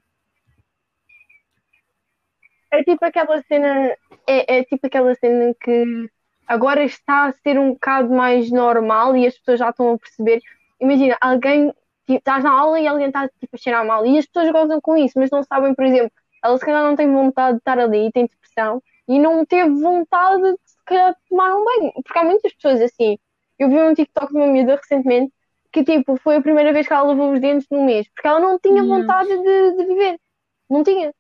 É 2.72 2.84
tipo 2.84 3.06
aquela 3.06 3.42
cena, 3.44 3.96
é, 4.26 4.58
é 4.58 4.64
tipo 4.64 4.88
aquela 4.88 5.14
cena 5.16 5.54
que 5.62 6.10
agora 6.48 6.84
está 6.84 7.26
a 7.28 7.34
ser 7.34 7.60
um 7.60 7.74
bocado 7.74 8.10
mais 8.10 8.50
normal 8.50 9.16
e 9.16 9.28
as 9.28 9.38
pessoas 9.38 9.60
já 9.60 9.70
estão 9.70 9.94
a 9.94 9.98
perceber. 10.00 10.42
Imagina, 10.80 11.16
alguém, 11.22 11.68
tipo, 12.08 12.18
estás 12.18 12.44
na 12.44 12.52
aula 12.52 12.80
e 12.80 12.88
alguém 12.88 13.08
está 13.08 13.28
tipo, 13.28 13.56
a 13.56 13.58
cheirar 13.58 13.86
mal 13.86 14.06
e 14.06 14.18
as 14.18 14.26
pessoas 14.26 14.52
gozam 14.52 14.82
com 14.82 14.98
isso, 14.98 15.20
mas 15.20 15.30
não 15.30 15.44
sabem, 15.44 15.76
por 15.76 15.86
exemplo, 15.86 16.12
ela 16.44 16.58
se 16.58 16.66
calhar 16.66 16.84
não 16.84 16.96
tem 16.96 17.12
vontade 17.12 17.54
de 17.54 17.60
estar 17.60 17.78
ali, 17.78 18.12
tem 18.12 18.26
depressão 18.26 18.82
e 19.08 19.20
não 19.20 19.46
teve 19.46 19.70
vontade 19.70 20.42
de 20.42 20.58
se 20.66 20.84
calhar 20.86 21.16
tomar 21.30 21.56
um 21.56 21.66
banho, 21.66 21.92
porque 22.04 22.18
há 22.18 22.24
muitas 22.24 22.54
pessoas 22.54 22.82
assim. 22.82 23.18
Eu 23.62 23.70
vi 23.70 23.80
um 23.80 23.94
TikTok 23.94 24.32
de 24.34 24.40
uma 24.40 24.48
miúda 24.48 24.76
recentemente 24.76 25.32
que 25.72 25.84
tipo, 25.84 26.18
foi 26.18 26.38
a 26.38 26.42
primeira 26.42 26.74
vez 26.74 26.88
que 26.88 26.94
ela 26.94 27.04
lavou 27.10 27.32
os 27.32 27.40
dentes 27.40 27.68
no 27.70 27.86
mês, 27.86 28.08
porque 28.10 28.28
ela 28.28 28.40
não 28.40 28.58
tinha 28.58 28.84
vontade 28.84 29.30
de, 29.30 29.78
de 29.78 29.86
viver. 29.86 30.20
Não 30.68 30.84
tinha. 30.84 31.14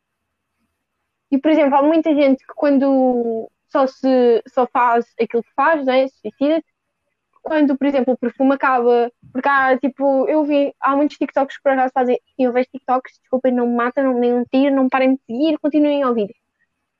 E, 1.29 1.37
por 1.37 1.51
exemplo, 1.51 1.75
há 1.75 1.83
muita 1.83 2.13
gente 2.15 2.43
que 2.45 2.53
quando 2.55 3.47
só 3.69 3.85
se 3.85 4.41
só 4.47 4.65
faz 4.65 5.05
aquilo 5.21 5.43
que 5.43 5.53
faz, 5.55 5.85
né? 5.85 6.07
Suicida-se. 6.07 6.65
Quando, 7.43 7.77
por 7.77 7.85
exemplo, 7.85 8.13
o 8.15 8.17
perfume 8.17 8.55
acaba, 8.55 9.11
porque 9.31 9.47
há 9.47 9.77
tipo, 9.77 10.27
eu 10.27 10.43
vi, 10.43 10.73
há 10.79 10.95
muitos 10.95 11.17
TikToks 11.17 11.57
que 11.57 11.63
por 11.63 11.71
acaso 11.73 11.93
fazem, 11.93 12.19
e 12.39 12.43
eu 12.43 12.51
vejo 12.51 12.69
TikToks, 12.71 13.19
desculpem, 13.19 13.53
não 13.53 13.67
me 13.67 13.75
matam, 13.75 14.03
não 14.03 14.15
me 14.15 14.21
deem 14.21 14.33
um 14.33 14.45
tiro, 14.45 14.75
não 14.75 14.89
parem 14.89 15.13
de 15.15 15.21
seguir, 15.27 15.59
continuem 15.59 16.01
a 16.01 16.09
ouvir. 16.09 16.35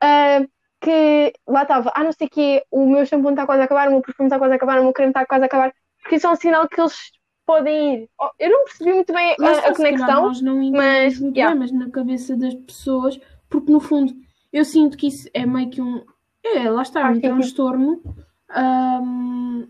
Uh, 0.03 0.47
que 0.81 1.33
lá 1.47 1.63
estava, 1.63 1.91
ah, 1.95 2.03
não 2.03 2.11
sei 2.11 2.27
o 2.27 2.29
quê, 2.29 2.63
o 2.71 2.85
meu 2.85 3.05
shampoo 3.05 3.29
está 3.29 3.45
quase 3.45 3.61
a 3.61 3.65
acabar, 3.65 3.87
o 3.87 3.91
meu 3.91 4.01
perfume 4.01 4.27
está 4.27 4.39
quase 4.39 4.53
a 4.53 4.55
acabar, 4.57 4.79
o 4.79 4.83
meu 4.83 4.93
creme 4.93 5.11
está 5.11 5.25
quase 5.25 5.43
a 5.43 5.45
acabar, 5.45 5.73
porque 6.01 6.15
isso 6.15 6.27
é 6.27 6.31
um 6.31 6.35
sinal 6.35 6.67
que 6.67 6.81
eles 6.81 7.11
podem 7.45 7.95
ir. 7.95 8.09
Oh, 8.19 8.29
eu 8.39 8.49
não 8.49 8.65
percebi 8.65 8.93
muito 8.93 9.13
bem 9.13 9.35
a, 9.39 9.51
a 9.69 9.75
conexão, 9.75 10.23
nós 10.23 10.41
não 10.41 10.71
mas, 10.71 11.19
muito 11.19 11.37
yeah. 11.37 11.53
bem, 11.55 11.59
mas 11.59 11.71
na 11.71 11.89
cabeça 11.91 12.35
das 12.35 12.55
pessoas, 12.55 13.19
porque 13.49 13.71
no 13.71 13.79
fundo 13.79 14.13
eu 14.51 14.65
sinto 14.65 14.97
que 14.97 15.07
isso 15.07 15.29
é 15.33 15.45
meio 15.45 15.69
que 15.69 15.81
um. 15.81 16.03
É, 16.43 16.69
lá 16.69 16.81
está, 16.81 17.07
Ah, 17.07 17.11
um 17.11 17.15
sim, 17.15 17.21
sim. 17.21 17.27
transtorno. 17.27 18.01
Ahm, 18.49 19.67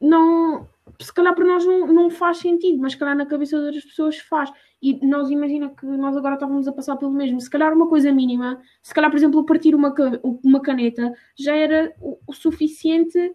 não. 0.00 0.66
Se 0.98 1.12
calhar 1.12 1.34
para 1.34 1.44
nós 1.44 1.64
não, 1.64 1.86
não 1.86 2.10
faz 2.10 2.38
sentido, 2.38 2.78
mas 2.78 2.92
se 2.92 2.98
calhar 2.98 3.16
na 3.16 3.26
cabeça 3.26 3.60
das 3.60 3.84
pessoas 3.84 4.18
faz. 4.18 4.50
E 4.82 5.04
nós 5.06 5.30
imagina 5.30 5.68
que 5.70 5.84
nós 5.84 6.16
agora 6.16 6.34
estávamos 6.34 6.66
a 6.66 6.72
passar 6.72 6.96
pelo 6.96 7.12
mesmo. 7.12 7.40
Se 7.40 7.50
calhar 7.50 7.72
uma 7.72 7.88
coisa 7.88 8.10
mínima, 8.12 8.60
se 8.82 8.94
calhar, 8.94 9.10
por 9.10 9.16
exemplo, 9.16 9.44
partir 9.44 9.74
uma, 9.74 9.94
uma 10.42 10.60
caneta 10.60 11.12
já 11.36 11.54
era 11.54 11.94
o, 12.00 12.18
o 12.26 12.32
suficiente 12.32 13.32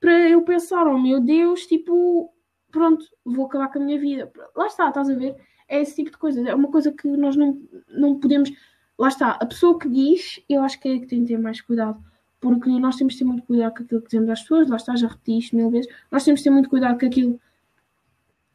para 0.00 0.28
eu 0.28 0.42
pensar, 0.42 0.86
oh 0.86 0.98
meu 0.98 1.20
Deus, 1.20 1.66
tipo, 1.66 2.32
pronto, 2.70 3.04
vou 3.24 3.46
acabar 3.46 3.68
com 3.68 3.78
a 3.78 3.84
minha 3.84 3.98
vida. 3.98 4.30
Lá 4.56 4.66
está, 4.66 4.88
estás 4.88 5.08
a 5.08 5.14
ver? 5.14 5.36
É 5.68 5.80
esse 5.80 5.96
tipo 5.96 6.10
de 6.10 6.18
coisa. 6.18 6.48
É 6.48 6.54
uma 6.54 6.70
coisa 6.70 6.92
que 6.92 7.08
nós 7.08 7.36
não, 7.36 7.60
não 7.88 8.18
podemos. 8.18 8.50
Lá 8.98 9.08
está, 9.08 9.32
a 9.32 9.46
pessoa 9.46 9.78
que 9.78 9.88
diz, 9.88 10.42
eu 10.48 10.62
acho 10.62 10.80
que 10.80 10.88
é 10.88 10.98
que 10.98 11.06
tem 11.06 11.22
de 11.22 11.28
ter 11.28 11.38
mais 11.38 11.60
cuidado. 11.60 12.02
Porque 12.40 12.68
nós 12.70 12.96
temos 12.96 13.14
de 13.14 13.18
ter 13.20 13.24
muito 13.24 13.42
cuidado 13.44 13.74
com 13.76 13.82
aquilo 13.82 14.00
que 14.00 14.06
dizemos 14.08 14.30
às 14.30 14.40
pessoas, 14.42 14.68
lá 14.70 14.76
está, 14.76 14.94
já 14.96 15.08
repeti 15.08 15.38
isto 15.38 15.56
mil 15.56 15.70
vezes. 15.70 15.90
Nós 16.10 16.24
temos 16.24 16.40
de 16.40 16.44
ter 16.44 16.50
muito 16.50 16.68
cuidado 16.70 16.98
com 16.98 17.06
aquilo 17.06 17.40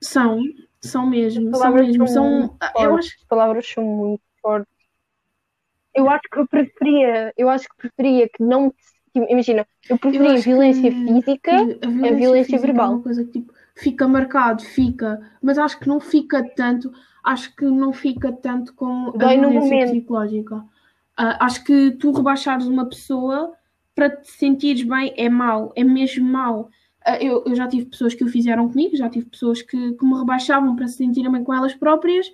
são, 0.01 0.41
são 0.81 1.05
mesmo, 1.05 1.55
são 1.55 1.73
mesmo. 1.73 2.07
são 2.07 2.29
muito 2.29 2.55
eu 2.77 2.95
acho 2.97 3.15
As 3.19 3.23
palavras 3.25 3.67
são 3.67 3.83
muito 3.83 4.23
fortes. 4.41 4.73
Eu 5.95 6.09
acho 6.09 6.23
que 6.31 6.39
eu 6.39 6.47
preferia, 6.47 7.33
eu 7.37 7.49
acho 7.49 7.67
que 7.69 7.75
preferia 7.77 8.27
que 8.27 8.41
não. 8.43 8.73
tipo, 9.13 9.25
Imagina, 9.29 9.67
eu 9.89 9.95
Eu 9.95 9.99
preferia 9.99 10.33
acho 10.33 10.43
violência 10.43 10.91
que- 10.91 11.05
física. 11.05 11.51
a 11.51 11.57
violência, 11.65 12.15
violência 12.15 12.45
física 12.45 12.67
verbal. 12.67 12.85
É 12.85 12.89
uma 12.95 13.03
coisa 13.03 13.23
que 13.25 13.31
tipo, 13.31 13.53
fica 13.75 14.07
marcado, 14.07 14.63
fica, 14.63 15.31
mas 15.41 15.57
acho 15.57 15.79
que 15.79 15.87
não 15.87 15.99
fica 15.99 16.43
tanto, 16.55 16.91
acho 17.23 17.55
que 17.55 17.65
não 17.65 17.93
fica 17.93 18.31
tanto 18.31 18.73
como 18.73 19.09
a 19.09 19.17
Dói 19.17 19.37
no 19.37 19.49
violência 19.51 19.87
psicológica. 19.87 20.63
Ah, 21.15 21.45
acho 21.45 21.63
que 21.63 21.91
tu 21.91 22.11
rebaixares 22.11 22.65
uma 22.65 22.87
pessoa 22.89 23.53
para 23.95 24.09
te 24.09 24.31
sentires 24.31 24.83
bem 24.83 25.13
é 25.17 25.29
mau, 25.29 25.71
é 25.75 25.83
mesmo 25.83 26.25
mau. 26.25 26.69
Ah, 27.05 27.21
eu, 27.21 27.43
eu 27.45 27.55
já 27.55 27.67
tive 27.67 27.85
pessoas 27.85 28.13
que 28.13 28.23
o 28.23 28.29
fizeram 28.29 28.69
comigo, 28.69 28.95
já 28.95 29.09
tive 29.09 29.25
pessoas 29.25 29.61
que, 29.61 29.93
que 29.93 30.05
me 30.05 30.17
rebaixavam 30.17 30.75
para 30.75 30.87
se 30.87 30.97
sentirem 30.97 31.31
bem 31.31 31.43
com 31.43 31.53
elas 31.53 31.73
próprias 31.73 32.31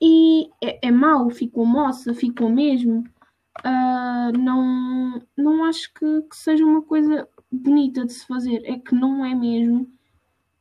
e 0.00 0.50
é, 0.62 0.88
é 0.88 0.90
mau, 0.90 1.30
ficou 1.30 1.66
moça, 1.66 2.14
ficou 2.14 2.48
mesmo. 2.48 3.04
Ah, 3.64 4.30
não, 4.38 5.22
não 5.36 5.64
acho 5.64 5.92
que, 5.94 6.22
que 6.22 6.36
seja 6.36 6.64
uma 6.64 6.82
coisa 6.82 7.28
bonita 7.50 8.04
de 8.04 8.12
se 8.12 8.26
fazer, 8.26 8.62
é 8.64 8.78
que 8.78 8.94
não 8.94 9.24
é 9.24 9.34
mesmo. 9.34 9.88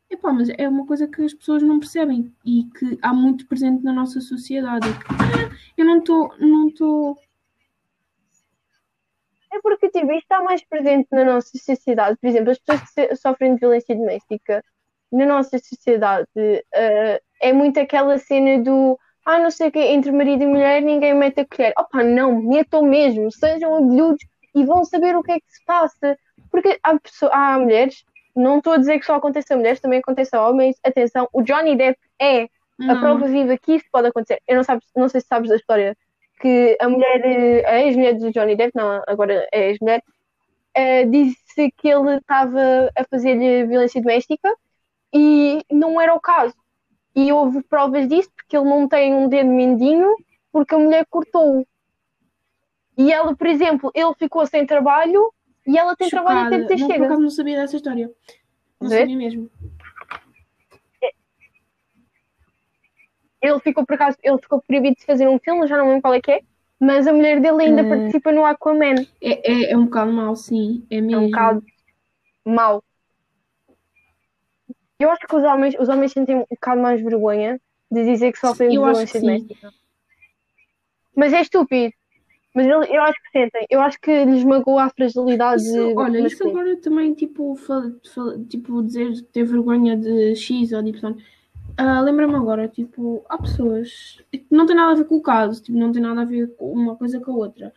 Epá, 0.09 0.31
mas 0.31 0.49
é 0.57 0.69
uma 0.69 0.85
coisa 0.85 1.07
que 1.07 1.23
as 1.23 1.33
pessoas 1.33 1.63
não 1.63 1.79
percebem 1.79 2.31
e 2.45 2.65
que 2.77 2.99
há 3.01 3.13
muito 3.13 3.47
presente 3.47 3.83
na 3.83 3.91
nossa 3.91 4.21
sociedade. 4.21 4.87
Eu 5.75 5.85
não 5.85 5.97
estou, 5.97 6.31
não 6.39 6.67
estou. 6.67 7.17
É 9.53 9.61
porque 9.61 9.87
tipo, 9.89 10.11
isto 10.11 10.23
está 10.23 10.41
mais 10.41 10.63
presente 10.65 11.07
na 11.11 11.23
nossa 11.23 11.55
sociedade. 11.57 12.17
Por 12.19 12.27
exemplo, 12.27 12.51
as 12.51 12.57
pessoas 12.57 12.89
que 12.91 13.15
sofrem 13.15 13.53
de 13.53 13.59
violência 13.59 13.95
doméstica 13.95 14.63
na 15.11 15.27
nossa 15.27 15.59
sociedade 15.59 16.27
eh, 16.73 17.21
é 17.39 17.53
muito 17.53 17.79
aquela 17.79 18.17
cena 18.17 18.63
do 18.63 18.97
ah, 19.25 19.39
não 19.39 19.51
sei 19.51 19.69
o 19.69 19.71
quê, 19.71 19.79
entre 19.79 20.11
marido 20.11 20.43
e 20.43 20.47
mulher 20.47 20.81
ninguém 20.81 21.13
mete 21.13 21.41
a 21.41 21.45
colher. 21.45 21.73
Opa, 21.77 22.03
não, 22.03 22.41
metam 22.41 22.81
mesmo, 22.83 23.31
sejam 23.31 23.75
agulhudos 23.75 24.25
e 24.55 24.65
vão 24.65 24.83
saber 24.83 25.15
o 25.15 25.23
que 25.23 25.33
é 25.33 25.39
que 25.39 25.51
se 25.51 25.63
passa. 25.65 26.17
Porque 26.49 26.79
há, 26.83 26.99
pessoa, 26.99 27.31
há 27.33 27.57
mulheres, 27.57 28.03
não 28.35 28.57
estou 28.57 28.73
a 28.73 28.77
dizer 28.77 28.99
que 28.99 29.05
só 29.05 29.15
acontece 29.15 29.53
a 29.53 29.57
mulheres, 29.57 29.79
também 29.79 29.99
acontece 29.99 30.35
a 30.35 30.47
homens. 30.47 30.77
Atenção, 30.83 31.27
o 31.31 31.43
Johnny 31.43 31.75
Depp 31.75 31.97
é 32.19 32.43
a 32.43 32.47
Não. 32.79 32.99
prova 32.99 33.27
viva 33.27 33.57
que 33.57 33.75
isto 33.75 33.87
pode 33.91 34.07
acontecer. 34.07 34.41
Eu 34.47 34.57
não, 34.57 34.63
não 34.95 35.07
sei 35.09 35.21
se 35.21 35.27
sabes 35.27 35.49
da 35.49 35.55
história 35.55 35.95
que 36.43 36.77
a 36.81 36.89
mulher, 36.89 37.65
a 37.65 37.81
ex-mulher 37.83 38.15
do 38.15 38.29
Johnny 38.31 38.55
Depp, 38.57 38.73
não, 38.75 39.01
agora 39.07 39.47
é 39.51 39.69
ex-mulher, 39.69 40.03
eh, 40.75 41.05
disse 41.05 41.71
que 41.77 41.87
ele 41.87 42.17
estava 42.17 42.91
a 42.97 43.03
fazer-lhe 43.09 43.65
violência 43.65 44.01
doméstica 44.01 44.53
e 45.13 45.63
não 45.71 46.01
era 46.01 46.13
o 46.13 46.19
caso. 46.19 46.53
E 47.15 47.31
houve 47.31 47.63
provas 47.63 48.09
disso, 48.09 48.29
porque 48.35 48.57
ele 48.57 48.67
não 48.69 48.87
tem 48.89 49.13
um 49.13 49.29
dedo 49.29 49.49
mindinho, 49.49 50.13
porque 50.51 50.75
a 50.75 50.79
mulher 50.79 51.05
cortou-o. 51.09 51.65
E 52.97 53.11
ela, 53.13 53.33
por 53.35 53.47
exemplo, 53.47 53.89
ele 53.95 54.13
ficou 54.15 54.45
sem 54.45 54.65
trabalho 54.65 55.31
e 55.65 55.77
ela 55.77 55.95
tem 55.95 56.09
trabalho 56.09 56.43
Chocada. 56.45 56.65
até 56.65 56.75
dizer 56.75 56.81
Não, 56.81 56.87
por 56.87 56.93
chega. 56.93 57.05
acaso 57.05 57.21
não 57.21 57.29
sabia 57.29 57.57
dessa 57.57 57.75
história. 57.77 58.11
Não 58.81 58.89
Vê? 58.89 58.99
sabia 58.99 59.15
mesmo. 59.17 59.49
Ele 63.43 63.59
ficou 63.59 63.85
por 63.85 63.95
acaso, 63.95 64.17
ele 64.23 64.37
ficou 64.41 64.61
proibido 64.65 64.95
de 64.95 65.05
fazer 65.05 65.27
um 65.27 65.37
filme, 65.37 65.67
já 65.67 65.77
não 65.77 65.87
lembro 65.87 66.01
qual 66.01 66.13
é 66.13 66.21
que 66.21 66.31
é, 66.31 66.39
mas 66.79 67.05
a 67.07 67.13
mulher 67.13 67.39
dele 67.41 67.63
ainda 67.63 67.81
Eh, 67.83 67.89
participa 67.89 68.31
no 68.31 68.45
Aquaman. 68.45 68.95
É, 69.21 69.51
é, 69.51 69.71
é 69.71 69.77
um 69.77 69.85
bocado 69.85 70.11
mau, 70.13 70.35
sim. 70.35 70.85
É 70.89 70.95
É 70.95 71.01
mesmo. 71.01 71.19
um 71.21 71.25
bocado 71.29 71.63
mau. 72.45 72.83
Eu 74.99 75.11
acho 75.11 75.27
que 75.27 75.35
os 75.35 75.43
homens, 75.43 75.75
os 75.79 75.89
homens 75.89 76.13
sentem 76.13 76.35
um 76.37 76.45
bocado 76.49 76.81
mais 76.81 77.01
vergonha 77.01 77.59
de 77.91 78.03
dizer 78.05 78.31
que 78.31 78.39
sofrem 78.39 78.69
violência 78.69 79.19
doméstica. 79.19 79.71
Mas 81.15 81.33
é 81.33 81.41
estúpido. 81.41 81.93
Mas 82.55 82.67
eu, 82.67 82.83
eu 82.83 83.01
acho 83.03 83.21
que 83.23 83.31
sentem. 83.31 83.65
Eu 83.69 83.81
acho 83.81 83.99
que 83.99 84.25
lhes 84.25 84.43
magoa 84.43 84.83
a 84.85 84.89
fragilidade 84.89 85.61
Isso, 85.63 85.93
olha, 85.97 86.19
isso 86.19 86.43
agora 86.43 86.77
também, 86.79 87.13
tipo, 87.13 87.55
fal- 87.55 87.91
fal- 88.13 88.43
tipo 88.45 88.81
dizer 88.83 89.21
ter 89.31 89.43
vergonha 89.43 89.97
de 89.97 90.35
X 90.35 90.71
ou 90.71 90.81
de 90.83 90.89
Y. 90.89 91.15
Ah, 91.77 92.01
Lembra-me 92.01 92.35
agora, 92.35 92.67
tipo, 92.67 93.25
há 93.27 93.37
pessoas 93.37 94.23
que 94.31 94.45
não 94.51 94.65
tem 94.65 94.75
nada 94.75 94.91
a 94.91 94.95
ver 94.95 95.05
com 95.05 95.15
o 95.17 95.21
caso, 95.21 95.61
tipo, 95.61 95.77
não 95.77 95.91
tem 95.91 96.01
nada 96.01 96.21
a 96.21 96.25
ver 96.25 96.55
com 96.55 96.71
uma 96.71 96.95
coisa 96.95 97.19
com 97.19 97.31
a 97.31 97.35
outra. 97.35 97.73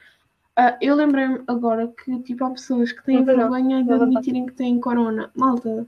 Ah, 0.55 0.77
eu 0.81 0.95
lembrei-me 0.95 1.43
agora 1.47 1.89
que, 1.89 2.19
tipo, 2.21 2.45
há 2.45 2.51
pessoas 2.51 2.93
que 2.93 3.03
têm 3.05 3.19
Não, 3.19 3.25
vergonha 3.25 3.83
de 3.83 3.89
não, 3.91 4.03
admitirem 4.03 4.47
que 4.47 4.53
têm 4.53 4.81
corona. 4.81 5.31
Malta, 5.35 5.87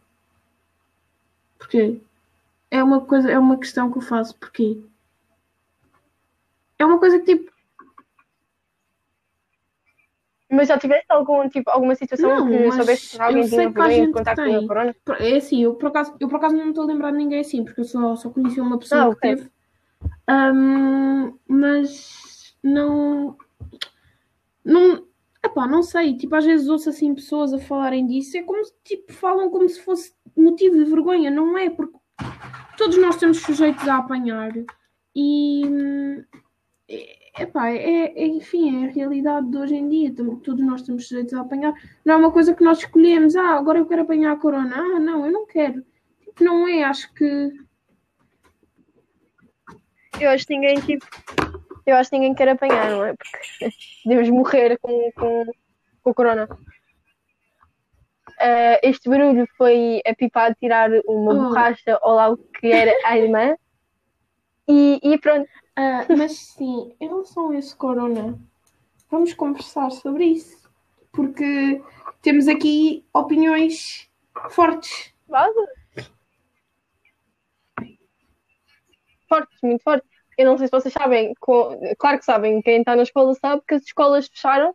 porquê? 1.59 2.01
É 2.71 2.83
uma 2.83 3.01
coisa, 3.01 3.31
é 3.31 3.39
uma 3.39 3.59
questão 3.59 3.91
que 3.91 3.99
eu 3.99 4.03
faço, 4.03 4.37
porquê? 4.37 4.79
É 6.79 6.85
uma 6.85 6.99
coisa 6.99 7.19
que, 7.19 7.37
tipo, 7.37 7.51
Mas 10.51 10.69
já 10.69 10.79
tiveste 10.79 11.07
algum, 11.11 11.47
tipo, 11.49 11.71
alguma 11.71 11.95
situação 11.95 12.29
Não, 12.29 12.47
que 12.47 12.73
soubeste 12.73 13.17
que 13.17 13.23
alguém 13.23 13.49
tinha 13.49 13.71
que 13.71 14.01
de 14.01 14.07
que 14.07 14.13
contacto 14.13 14.43
tem. 14.43 14.59
com 14.59 14.65
a 14.65 14.67
corona? 14.69 14.97
É 15.21 15.37
assim, 15.37 15.63
eu 15.63 15.75
por 15.75 15.89
acaso, 15.89 16.15
eu 16.19 16.29
por 16.29 16.37
acaso 16.37 16.57
não 16.57 16.65
me 16.65 16.71
estou 16.71 16.85
a 16.85 16.87
lembrar 16.87 17.11
de 17.11 17.19
ninguém 17.19 17.41
assim, 17.41 17.65
porque 17.65 17.81
eu 17.81 17.85
só, 17.85 18.17
só 18.17 18.31
conheci 18.31 18.59
uma 18.61 18.79
pessoa 18.79 19.03
Ah, 19.03 19.05
que 19.09 19.13
ok. 19.13 19.37
teve. 19.37 19.51
Ahm, 20.27 21.35
mas 21.47 22.57
não. 22.63 23.37
Não. 24.65 25.07
Epá, 25.45 25.67
não 25.67 25.83
sei. 25.83 26.17
Tipo, 26.17 26.35
às 26.37 26.45
vezes 26.45 26.69
ouço 26.69 26.89
assim 26.89 27.15
pessoas 27.15 27.53
a 27.53 27.59
falarem 27.59 28.07
disso. 28.07 28.37
É 28.37 28.43
como 28.43 28.65
se 28.65 28.73
tipo, 28.85 29.13
falam 29.13 29.51
como 29.51 29.69
se 29.69 29.81
fosse 29.83 30.15
motivo 30.37 30.77
de 30.77 30.85
vergonha. 30.85 31.31
Não 31.31 31.57
é, 31.59 31.69
porque 31.71 31.97
todos 32.77 32.97
nós 32.99 33.15
estamos 33.17 33.39
sujeitos 33.43 33.87
a 33.87 33.99
apanhar. 33.99 34.53
E. 35.15 35.63
hum, 35.67 36.25
é- 36.89 37.18
Epá, 37.39 37.71
é, 37.71 38.07
é, 38.07 38.27
enfim, 38.27 38.85
é 38.85 38.89
a 38.89 38.93
realidade 38.93 39.49
de 39.49 39.57
hoje 39.57 39.75
em 39.77 39.89
dia. 39.89 40.15
Todos 40.15 40.61
nós 40.65 40.81
estamos 40.81 41.07
sujeitos 41.07 41.33
a 41.35 41.41
apanhar. 41.41 41.73
Não 42.05 42.15
é 42.15 42.17
uma 42.17 42.33
coisa 42.33 42.55
que 42.55 42.65
nós 42.65 42.79
escolhemos. 42.79 43.37
Ah, 43.37 43.57
agora 43.57 43.79
eu 43.79 43.87
quero 43.87 44.03
apanhar 44.03 44.33
a 44.33 44.37
corona. 44.37 44.75
Ah, 44.77 44.99
não, 44.99 45.25
eu 45.25 45.33
não 45.33 45.47
quero. 45.47 45.85
Tipo, 46.21 46.43
não 46.45 46.67
é. 46.67 46.83
Acho 46.83 47.13
que. 47.15 47.53
Eu 50.21 50.31
acho 50.31 50.47
que 50.47 50.55
ninguém, 50.55 50.81
tipo, 50.81 51.07
eu 51.87 51.95
acho 51.95 52.11
que 52.11 52.17
ninguém 52.17 52.35
quer 52.35 52.49
apanhar, 52.49 52.91
não 52.91 53.05
é? 53.05 53.15
Porque 53.15 53.71
podemos 54.03 54.29
morrer 54.31 54.77
com, 54.81 55.13
com, 55.15 55.45
com 56.03 56.11
o 56.11 56.15
corona. 56.15 56.49
Ah, 58.41 58.81
este 58.83 59.09
barulho 59.09 59.47
foi 59.57 60.01
a 60.05 60.15
pipa 60.15 60.47
a 60.47 60.55
tirar 60.55 60.91
uma 61.07 61.35
Oh. 61.35 61.49
borracha 61.49 61.99
ao 62.03 62.15
lado 62.15 62.37
que 62.59 62.67
era 62.73 62.93
a 63.05 63.17
irmã. 63.17 63.57
E, 64.69 65.01
e 65.03 65.19
pronto, 65.19 65.49
Ah, 65.81 66.05
mas 66.17 66.33
sim, 66.33 66.93
em 67.01 67.07
relação 67.07 67.51
a 67.51 67.57
esse 67.57 67.77
corona, 67.77 68.37
vamos 69.09 69.33
conversar 69.33 69.93
sobre 69.93 70.25
isso. 70.25 70.69
Porque 71.13 71.81
temos 72.21 72.49
aqui 72.49 73.05
opiniões 73.15 74.11
fortes. 74.51 75.15
vaza. 75.29 75.69
Fortes, 79.29 79.57
muito 79.63 79.85
fortes. 79.85 80.11
Eu 80.37 80.47
não 80.47 80.59
sei 80.59 80.67
se 80.67 80.73
vocês 80.73 80.93
sabem, 80.93 81.33
claro 81.97 82.19
que 82.19 82.25
sabem, 82.25 82.61
quem 82.61 82.81
está 82.81 82.97
na 82.97 83.05
escola 83.05 83.33
sabe 83.35 83.63
que 83.67 83.75
as 83.75 83.83
escolas 83.85 84.27
fecharam 84.27 84.75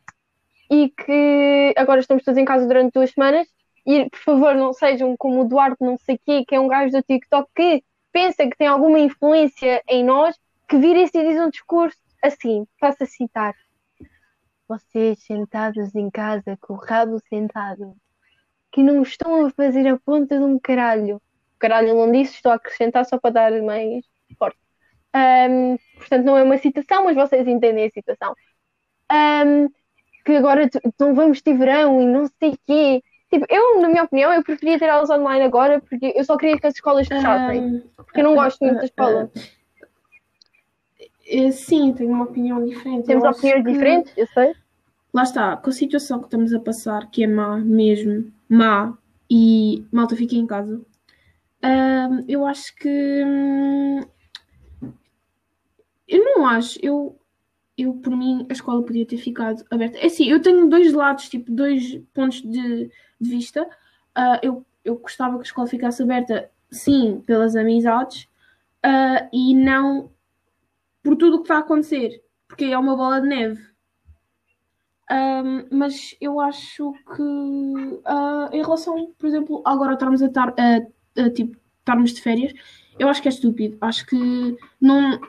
e 0.71 0.89
que 0.89 1.73
agora 1.75 1.99
estamos 1.99 2.23
todos 2.23 2.37
em 2.37 2.45
casa 2.45 2.65
durante 2.65 2.93
duas 2.93 3.11
semanas. 3.11 3.45
E 3.85 4.09
por 4.09 4.19
favor, 4.19 4.55
não 4.55 4.71
sejam 4.71 5.17
como 5.17 5.41
o 5.41 5.49
Duarte, 5.49 5.83
não 5.83 5.97
sei 5.97 6.17
quê, 6.25 6.45
que 6.47 6.55
é 6.55 6.59
um 6.61 6.69
gajo 6.69 6.93
do 6.93 7.03
TikTok 7.03 7.49
que 7.53 7.83
pensa 8.13 8.47
que 8.47 8.57
tem 8.57 8.67
alguma 8.67 8.99
influência 8.99 9.83
em 9.89 10.01
nós, 10.05 10.37
que 10.67 10.77
vira-se 10.77 11.17
e 11.17 11.27
diz 11.29 11.39
um 11.39 11.49
discurso 11.49 11.97
assim, 12.21 12.65
faça 12.79 13.05
citar. 13.05 13.53
Vocês 14.67 15.19
sentados 15.23 15.93
em 15.93 16.09
casa 16.09 16.57
com 16.61 16.73
o 16.73 16.77
rabo 16.77 17.19
sentado, 17.27 17.95
que 18.71 18.81
não 18.81 19.03
estão 19.03 19.45
a 19.45 19.49
fazer 19.51 19.87
a 19.87 19.97
ponta 19.97 20.37
de 20.37 20.43
um 20.43 20.57
caralho. 20.57 21.21
Caralho, 21.59 21.95
não 21.95 22.11
disse, 22.11 22.35
estou 22.35 22.51
a 22.51 22.55
acrescentar 22.55 23.05
só 23.05 23.19
para 23.19 23.31
dar 23.31 23.61
mais 23.61 24.05
forte. 24.37 24.57
Ahm, 25.13 25.77
portanto, 25.97 26.25
não 26.25 26.37
é 26.37 26.43
uma 26.43 26.57
citação, 26.57 27.05
mas 27.05 27.15
vocês 27.15 27.47
entendem 27.47 27.85
a 27.85 27.89
citação. 27.89 28.33
Ahm, 29.09 29.67
que 30.25 30.35
agora 30.35 30.69
não 30.99 31.13
vamos 31.13 31.41
ter 31.41 31.57
verão 31.57 32.01
e 32.01 32.05
não 32.05 32.27
sei 32.39 32.57
quê. 32.65 33.03
Tipo, 33.29 33.45
eu, 33.49 33.81
na 33.81 33.89
minha 33.89 34.03
opinião, 34.03 34.33
eu 34.33 34.43
preferia 34.43 34.79
ter 34.79 34.89
aulas 34.89 35.09
online 35.09 35.43
agora 35.43 35.81
porque 35.81 36.13
eu 36.15 36.23
só 36.23 36.37
queria 36.37 36.57
que 36.57 36.67
as 36.67 36.75
escolas 36.75 37.07
fechassem. 37.07 37.83
Ah, 37.97 38.03
Porque 38.03 38.19
eu 38.21 38.23
não 38.23 38.35
gosto 38.35 38.63
muito 38.63 38.77
da 38.77 38.85
escola. 38.85 39.31
Eh, 41.25 41.51
sim, 41.51 41.93
tenho 41.93 42.11
uma 42.11 42.25
opinião 42.25 42.63
diferente. 42.63 43.05
Temos 43.05 43.23
opiniões 43.23 43.63
que- 43.63 43.71
diferentes, 43.71 44.13
eu 44.17 44.27
sei. 44.27 44.53
Lá 45.13 45.23
está, 45.23 45.55
com 45.57 45.69
a 45.69 45.73
situação 45.73 46.19
que 46.19 46.25
estamos 46.25 46.53
a 46.53 46.59
passar, 46.59 47.09
que 47.11 47.23
é 47.23 47.27
má 47.27 47.57
mesmo, 47.57 48.31
má, 48.49 48.97
e 49.29 49.85
malta 49.91 50.15
fica 50.15 50.35
em 50.35 50.47
casa. 50.47 50.81
Eu 52.27 52.45
acho 52.45 52.75
que. 52.75 53.23
hum, 53.25 54.01
eu 56.07 56.23
não 56.23 56.45
acho. 56.45 56.79
Eu, 56.81 57.17
eu, 57.77 57.93
por 57.95 58.15
mim, 58.15 58.45
a 58.49 58.53
escola 58.53 58.83
podia 58.83 59.05
ter 59.05 59.17
ficado 59.17 59.63
aberta. 59.71 59.97
É 59.97 60.05
assim, 60.07 60.25
eu 60.29 60.41
tenho 60.41 60.69
dois 60.69 60.93
lados, 60.93 61.29
tipo, 61.29 61.51
dois 61.51 61.99
pontos 62.13 62.41
de, 62.41 62.89
de 63.19 63.29
vista. 63.29 63.67
Ah, 64.15 64.39
eu, 64.43 64.65
eu 64.83 64.97
gostava 64.97 65.35
que 65.35 65.41
a 65.41 65.43
escola 65.43 65.67
ficasse 65.67 66.03
aberta, 66.03 66.49
sim, 66.71 67.21
pelas 67.25 67.55
amizades, 67.55 68.27
ah, 68.83 69.27
e 69.31 69.55
não 69.55 70.11
por 71.03 71.15
tudo 71.17 71.37
o 71.37 71.43
que 71.43 71.51
a 71.51 71.59
acontecer, 71.59 72.23
porque 72.47 72.65
é 72.65 72.77
uma 72.77 72.95
bola 72.95 73.21
de 73.21 73.27
neve. 73.27 73.73
Um, 75.11 75.67
mas 75.77 76.15
eu 76.21 76.39
acho 76.39 76.93
que 77.15 78.01
ah, 78.05 78.49
em 78.51 78.61
relação, 78.61 79.13
por 79.17 79.27
exemplo, 79.27 79.61
agora 79.65 79.93
estarmos 79.93 80.21
a 80.21 80.27
estar 80.27 80.53
a, 80.57 81.21
a, 81.21 81.29
tipo, 81.29 81.57
estarmos 81.79 82.13
de 82.13 82.21
férias, 82.21 82.53
eu 82.97 83.09
acho 83.09 83.21
que 83.21 83.27
é 83.27 83.31
estúpido. 83.31 83.77
Acho 83.81 84.05
que 84.05 84.57
não. 84.79 85.19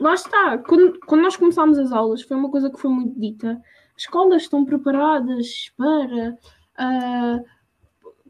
Lá 0.00 0.14
está, 0.14 0.58
quando, 0.58 0.98
quando 1.00 1.22
nós 1.22 1.36
começámos 1.36 1.78
as 1.78 1.92
aulas, 1.92 2.22
foi 2.22 2.36
uma 2.36 2.50
coisa 2.50 2.70
que 2.70 2.80
foi 2.80 2.90
muito 2.90 3.18
dita. 3.18 3.60
As 3.96 4.02
escolas 4.02 4.42
estão 4.42 4.64
preparadas 4.64 5.72
para 5.76 6.36
ah, 6.78 7.40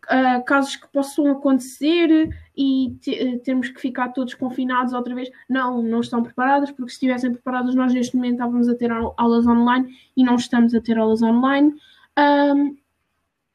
ah, 0.09 0.41
casos 0.43 0.77
que 0.77 0.89
possam 0.89 1.31
acontecer 1.31 2.29
e 2.57 2.97
te- 3.01 3.39
termos 3.39 3.69
que 3.69 3.81
ficar 3.81 4.09
todos 4.11 4.35
confinados 4.35 4.93
outra 4.93 5.15
vez. 5.15 5.31
Não, 5.49 5.83
não 5.83 6.01
estão 6.01 6.23
preparadas, 6.23 6.71
porque 6.71 6.91
se 6.91 6.97
estivessem 6.97 7.33
preparadas, 7.33 7.75
nós 7.75 7.93
neste 7.93 8.17
momento 8.17 8.35
estávamos 8.35 8.69
a 8.69 8.75
ter 8.75 8.91
au- 8.91 9.15
aulas 9.17 9.47
online 9.47 9.95
e 10.17 10.25
não 10.25 10.37
estamos 10.37 10.75
a 10.75 10.81
ter 10.81 10.99
aulas 10.99 11.23
online. 11.23 11.75
Ahm, 12.17 12.77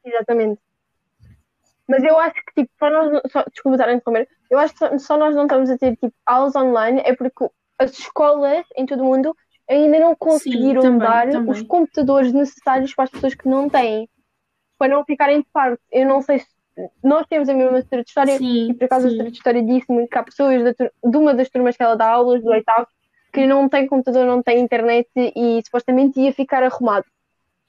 Exatamente. 0.04 0.60
Mas 1.88 2.04
eu 2.04 2.18
acho 2.18 2.36
que, 2.36 2.62
tipo, 2.62 2.72
só 2.80 2.90
nós, 2.90 3.22
só, 3.32 3.44
desculpa 3.52 3.76
estar 3.76 3.90
a 3.90 3.94
interromper, 3.94 4.28
eu 4.50 4.58
acho 4.58 4.74
que 4.74 5.00
só, 5.00 5.18
nós 5.18 5.36
não 5.36 5.44
estamos 5.44 5.70
a 5.70 5.78
ter, 5.78 5.92
tipo, 5.98 6.14
aulas 6.26 6.56
online 6.56 7.02
é 7.04 7.14
porque 7.16 7.50
as 7.78 7.92
escolas 7.98 8.66
em 8.78 8.86
todo 8.86 9.02
o 9.02 9.06
mundo 9.06 9.36
ainda 9.70 10.00
não 10.00 10.16
conseguiram 10.16 10.82
também, 10.82 11.00
dar 11.00 11.30
também. 11.30 11.52
os 11.52 11.62
computadores 11.62 12.32
necessários 12.34 12.94
para 12.94 13.06
as 13.06 13.10
pessoas 13.10 13.34
que 13.36 13.48
não 13.48 13.70
têm, 13.70 14.08
para 14.82 14.96
não 14.96 15.06
ficarem 15.06 15.42
de 15.42 15.48
parte. 15.54 15.80
Eu 15.92 16.08
não 16.08 16.24
sei 16.24 16.40
se 16.40 16.48
nós 17.04 17.28
temos 17.28 17.48
a 17.48 17.54
mesma 17.54 17.78
história 17.78 18.04
de 18.04 18.10
história 18.10 18.38
sim, 18.40 18.72
e 18.72 18.74
por 18.74 18.86
acaso 18.86 19.06
a 19.06 19.10
sim. 19.10 19.14
história 19.14 19.32
de 19.32 19.38
história 19.38 19.64
disse-me 19.64 20.08
que 20.08 20.18
há 20.18 20.24
pessoas 20.24 20.64
da 20.64 20.72
de 20.72 21.18
uma 21.18 21.36
das 21.36 21.50
turmas 21.52 21.78
que 21.78 21.84
ela 21.84 21.96
dá 21.96 22.10
aulas, 22.10 22.42
do 22.42 22.50
oitavo, 22.50 22.88
que 23.32 23.46
não 23.46 23.70
tem 23.70 23.86
computador, 23.86 24.26
não 24.26 24.42
tem 24.42 24.60
internet 24.60 25.08
e 25.16 25.62
supostamente 25.64 26.20
ia 26.20 26.34
ficar 26.34 26.64
arrumado. 26.64 27.06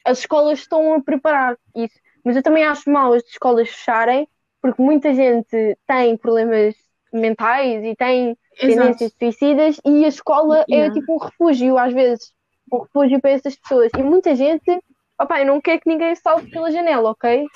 As 0.06 0.20
escolas 0.20 0.60
estão 0.60 0.94
a 0.94 1.02
preparar 1.02 1.58
isso, 1.76 1.98
mas 2.24 2.34
eu 2.34 2.42
também 2.42 2.64
acho 2.64 2.90
mal 2.90 3.12
as 3.12 3.24
escolas 3.24 3.68
fecharem, 3.68 4.26
porque 4.62 4.80
muita 4.80 5.12
gente 5.12 5.76
tem 5.86 6.16
problemas 6.16 6.74
mentais 7.12 7.84
e 7.84 7.94
tem 7.94 8.34
tendências 8.58 9.12
suicidas 9.18 9.78
e 9.84 10.02
a 10.06 10.08
escola 10.08 10.60
é 10.60 10.76
Yeah. 10.76 10.94
tipo 10.94 11.12
um 11.12 11.18
refúgio 11.18 11.76
às 11.76 11.92
vezes, 11.92 12.32
um 12.72 12.78
refúgio 12.78 13.20
para 13.20 13.32
essas 13.32 13.54
pessoas. 13.54 13.90
E 13.98 14.02
muita 14.02 14.34
gente, 14.34 14.80
eu 15.40 15.46
não 15.46 15.60
quero 15.60 15.80
que 15.80 15.88
ninguém 15.88 16.14
salve 16.16 16.48
pela 16.50 16.70
janela, 16.70 17.10
ok? 17.10 17.46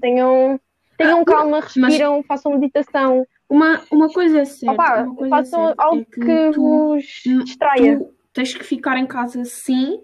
Tenham, 0.00 0.60
tenham 0.96 1.20
Ah, 1.20 1.24
calma, 1.24 1.60
respiram, 1.60 2.22
façam 2.22 2.52
meditação, 2.58 3.26
Uma, 3.48 3.82
uma 3.92 4.08
coisa 4.12 4.40
é 4.40 4.44
certa. 4.44 4.82
opá, 4.82 5.02
uma 5.04 5.14
coisa 5.14 5.36
façam 5.36 5.68
é 5.68 5.74
algo 5.78 6.02
é 6.02 6.04
que, 6.04 6.20
que 6.20 6.50
tu, 6.52 6.60
vos 6.60 7.04
tu 7.22 7.44
distraia. 7.44 7.98
tens 8.32 8.54
que 8.54 8.64
ficar 8.64 8.96
em 8.98 9.06
casa 9.06 9.44
sim, 9.44 10.00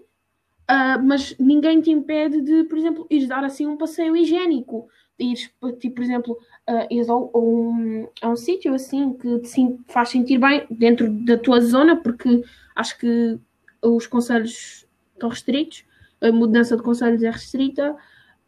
ah, 0.67 0.97
mas 0.99 1.37
ninguém 1.39 1.81
te 1.81 1.91
impede 1.91 2.41
de, 2.41 2.63
por 2.65 2.77
exemplo, 2.77 3.07
ires 3.09 3.27
dar 3.27 3.43
assim 3.43 3.67
um 3.67 3.77
passeio 3.77 4.15
higiênico. 4.15 4.87
Ires, 5.19 5.49
tipo, 5.79 5.95
por 5.95 6.03
exemplo, 6.03 6.37
ah, 6.67 6.87
ires 6.89 7.09
ao- 7.09 7.31
um, 7.35 8.07
a 8.21 8.29
um 8.29 8.35
sítio 8.35 8.73
assim 8.73 9.13
que 9.13 9.39
te 9.39 9.77
faz 9.87 10.09
sentir 10.09 10.37
bem 10.39 10.65
dentro 10.69 11.09
da 11.25 11.37
tua 11.37 11.59
zona, 11.61 11.95
porque 11.97 12.43
acho 12.75 12.97
que 12.97 13.39
os 13.81 14.07
conselhos 14.07 14.87
estão 15.13 15.29
restritos, 15.29 15.85
a 16.23 16.31
mudança 16.31 16.75
de 16.77 16.81
conselhos 16.81 17.21
é 17.21 17.29
restrita. 17.29 17.95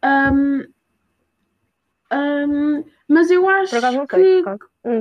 Ahm, 0.02 0.62
ahm, 2.10 2.84
mas 3.06 3.30
eu 3.30 3.48
acho 3.48 3.76
acaso 3.76 4.06
que, 4.06 4.42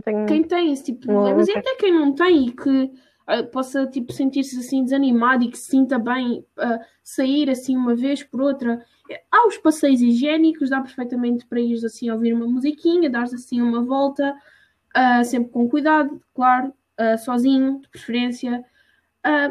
tenho. 0.04 0.26
quem 0.28 0.44
tem 0.44 0.72
esse 0.72 0.84
tipo 0.84 1.02
de 1.02 1.08
problemas 1.08 1.48
e 1.48 1.58
até 1.58 1.76
quem 1.76 1.94
não 1.94 2.14
tem 2.14 2.48
e 2.48 2.52
que 2.52 2.92
ah, 3.28 3.44
possa 3.44 3.88
tipo 3.88 4.14
sentir-se 4.14 4.60
assim 4.60 4.84
desanimado 4.84 5.44
e 5.44 5.50
que 5.50 5.58
se 5.58 5.72
sinta 5.72 5.98
bem 5.98 6.46
ah, 6.58 6.80
sair 7.04 7.50
assim 7.50 7.76
uma 7.76 7.96
vez 7.96 8.24
por 8.24 8.40
outra 8.42 8.86
há 9.32 9.48
os 9.48 9.58
passeios 9.58 10.00
higiênicos 10.00 10.70
dá 10.70 10.80
perfeitamente 10.80 11.46
para 11.48 11.60
ir 11.60 11.84
assim 11.84 12.12
ouvir 12.12 12.34
uma 12.34 12.46
musiquinha 12.46 13.10
dar 13.10 13.24
assim 13.24 13.62
uma 13.62 13.82
volta 13.82 14.36
ah, 14.94 15.24
sempre 15.24 15.52
com 15.52 15.68
cuidado 15.68 16.22
claro 16.36 16.72
sozinho 17.26 17.82
de 17.82 17.90
preferência 17.90 18.64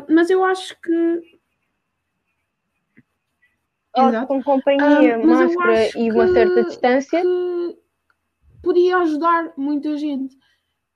mas 0.08 0.30
eu 0.30 0.42
acho 0.42 0.80
que 0.80 1.33
Exato. 3.96 4.26
com 4.26 4.42
companhia, 4.42 5.16
Ah, 5.16 5.18
mas 5.24 5.40
eu 5.40 5.46
máscara 5.58 5.98
e 5.98 6.10
uma 6.10 6.26
que- 6.26 6.32
certa 6.32 6.64
distância. 6.64 7.22
que 7.22 7.78
podia 8.62 8.98
ajudar 8.98 9.52
muita 9.56 9.96
gente. 9.96 10.36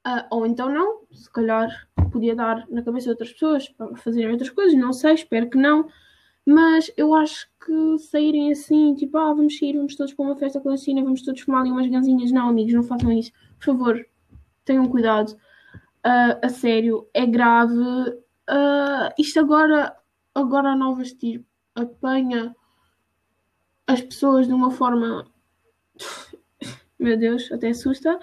Ah, 0.05 0.26
ou 0.30 0.46
então 0.46 0.68
não, 0.72 1.01
se 1.12 1.30
calhar 1.30 1.68
podia 2.11 2.34
dar 2.34 2.66
na 2.70 2.82
cabeça 2.82 3.05
de 3.07 3.11
outras 3.11 3.32
pessoas 3.32 3.68
para 3.68 3.94
fazerem 3.96 4.30
outras 4.30 4.51
coisas, 4.51 4.78
não 4.78 4.92
sei, 4.92 5.14
espero 5.14 5.51
que 5.51 5.59
não. 5.59 5.86
Mas 6.46 6.90
eu 6.96 7.14
acho 7.14 7.46
que 7.64 7.99
saírem 7.99 8.51
assim, 8.51 8.94
tipo, 8.94 9.18
ah, 9.18 9.34
vamos 9.34 9.59
sair, 9.59 9.76
vamos 9.76 9.94
todos 9.94 10.14
para 10.14 10.24
uma 10.24 10.36
festa 10.36 10.59
clandestina, 10.61 11.03
vamos 11.03 11.20
todos 11.22 11.42
fumar 11.42 11.61
ali 11.61 11.70
umas 11.70 11.86
ganzinhas. 11.88 12.32
Não, 12.32 12.49
amigos, 12.49 12.72
não 12.72 12.82
façam 12.82 13.12
isso. 13.12 13.30
Por 13.59 13.66
favor, 13.66 14.07
tenham 14.64 14.86
cuidado. 14.88 15.32
Uh, 16.07 16.38
a 16.42 16.49
sério, 16.49 17.07
é 17.12 17.26
grave. 17.26 17.74
Uh, 17.74 19.12
isto 19.18 19.38
agora, 19.40 19.94
agora 20.34 20.70
a 20.70 20.76
nova 20.76 21.03
estirpe 21.03 21.44
apanha 21.74 22.57
as 23.89 24.01
pessoas 24.01 24.47
de 24.47 24.53
uma 24.53 24.70
forma. 24.70 25.26
Meu 26.99 27.16
Deus, 27.16 27.51
até 27.51 27.70
assusta 27.70 28.18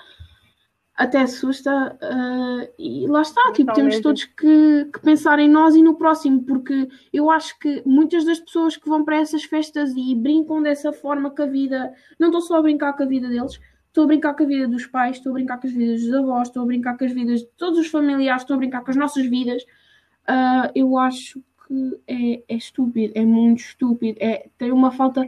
até 0.95 1.22
assusta 1.22 1.97
uh, 2.01 2.74
e 2.80 3.05
lá 3.07 3.22
está, 3.22 3.51
tipo, 3.51 3.74
temos 3.74 3.99
todos 3.99 4.24
que, 4.24 4.86
que, 4.93 4.99
pensar 5.01 5.39
em 5.39 5.49
nós 5.49 5.76
e 5.76 5.82
no 5.82 5.95
próximo, 5.95 6.41
porque 6.43 6.88
eu 7.11 7.30
acho 7.30 7.59
que 7.59 7.84
muitas 7.86 8.24
das 8.24 8.39
pessoas 8.39 8.78
que 8.78 8.88
vão 8.88 9.03
para 9.03 9.18
essas 9.18 9.43
festas 9.43 9.93
e 9.95 10.16
brincam 10.16 10.63
dessa 10.63 10.93
forma 10.93 11.30
com 11.30 11.43
a 11.43 11.45
vida, 11.45 11.93
não 12.18 12.30
estou 12.30 12.41
só 12.41 12.57
a 12.57 12.61
brincar 12.61 12.93
com 12.93 13.03
a 13.03 13.05
vida 13.05 13.28
deles, 13.28 13.59
estou 13.88 14.05
a 14.05 14.07
brincar 14.07 14.36
com 14.36 14.43
a 14.43 14.47
vida 14.47 14.68
dos 14.70 14.86
pais, 14.86 15.18
estou 15.18 15.32
a 15.32 15.34
brincar 15.34 15.59
com 15.59 15.68
as 15.68 15.74
vidas 15.74 16.01
dos 16.01 16.13
avós, 16.13 16.47
estou 16.47 16.63
a 16.63 16.66
brincar 16.66 16.97
com 16.97 17.03
as 17.03 17.11
vidas 17.11 17.41
de 17.41 17.47
todos 17.57 17.78
os 17.78 17.88
familiares, 17.88 18.43
estou 18.43 18.55
a 18.55 18.57
brincar 18.57 18.82
com 18.82 18.91
as 18.91 18.97
nossas 18.97 19.26
vidas, 19.26 19.63
uh, 19.63 20.72
eu 20.74 20.97
acho 20.97 21.43
que 21.68 21.99
é, 22.07 22.43
é 22.47 22.55
estúpido, 22.55 23.11
é 23.18 23.26
muito 23.26 23.59
estúpido, 23.59 24.18
é, 24.22 24.47
tem 24.57 24.72
uma 24.72 24.91
falta 24.91 25.28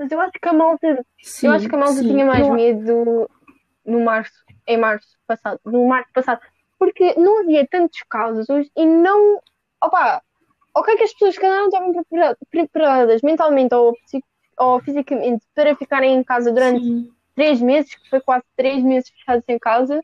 mas 0.00 0.10
eu 0.10 0.18
acho 0.18 0.32
que 0.32 0.48
a 0.48 0.52
malta, 0.54 1.06
sim, 1.22 1.46
eu 1.46 1.52
acho 1.52 1.68
que 1.68 1.74
a 1.74 1.78
malta 1.78 1.96
sim. 1.96 2.08
tinha 2.08 2.24
mais 2.24 2.46
eu... 2.46 2.54
medo 2.54 3.30
no 3.84 4.00
março, 4.00 4.32
em 4.66 4.78
março 4.78 5.18
passado, 5.26 5.60
no 5.62 5.86
março 5.86 6.10
passado, 6.14 6.40
porque 6.78 7.12
não 7.18 7.40
havia 7.40 7.68
tantos 7.68 8.00
casos 8.08 8.46
e 8.74 8.86
não, 8.86 9.38
opa, 9.78 10.22
ok 10.74 10.96
que 10.96 11.02
as 11.02 11.12
pessoas 11.12 11.36
que 11.36 11.46
não 11.46 11.66
estavam 11.66 11.92
preparadas 12.50 13.20
mentalmente 13.20 13.74
ou, 13.74 13.94
ou, 14.58 14.80
fisicamente 14.80 15.44
para 15.54 15.76
ficarem 15.76 16.14
em 16.14 16.24
casa 16.24 16.50
durante 16.50 16.82
sim. 16.82 17.12
três 17.34 17.60
meses, 17.60 17.94
que 17.94 18.08
foi 18.08 18.22
quase 18.22 18.44
três 18.56 18.82
meses 18.82 19.10
fechados 19.10 19.44
em 19.48 19.58
casa, 19.58 20.02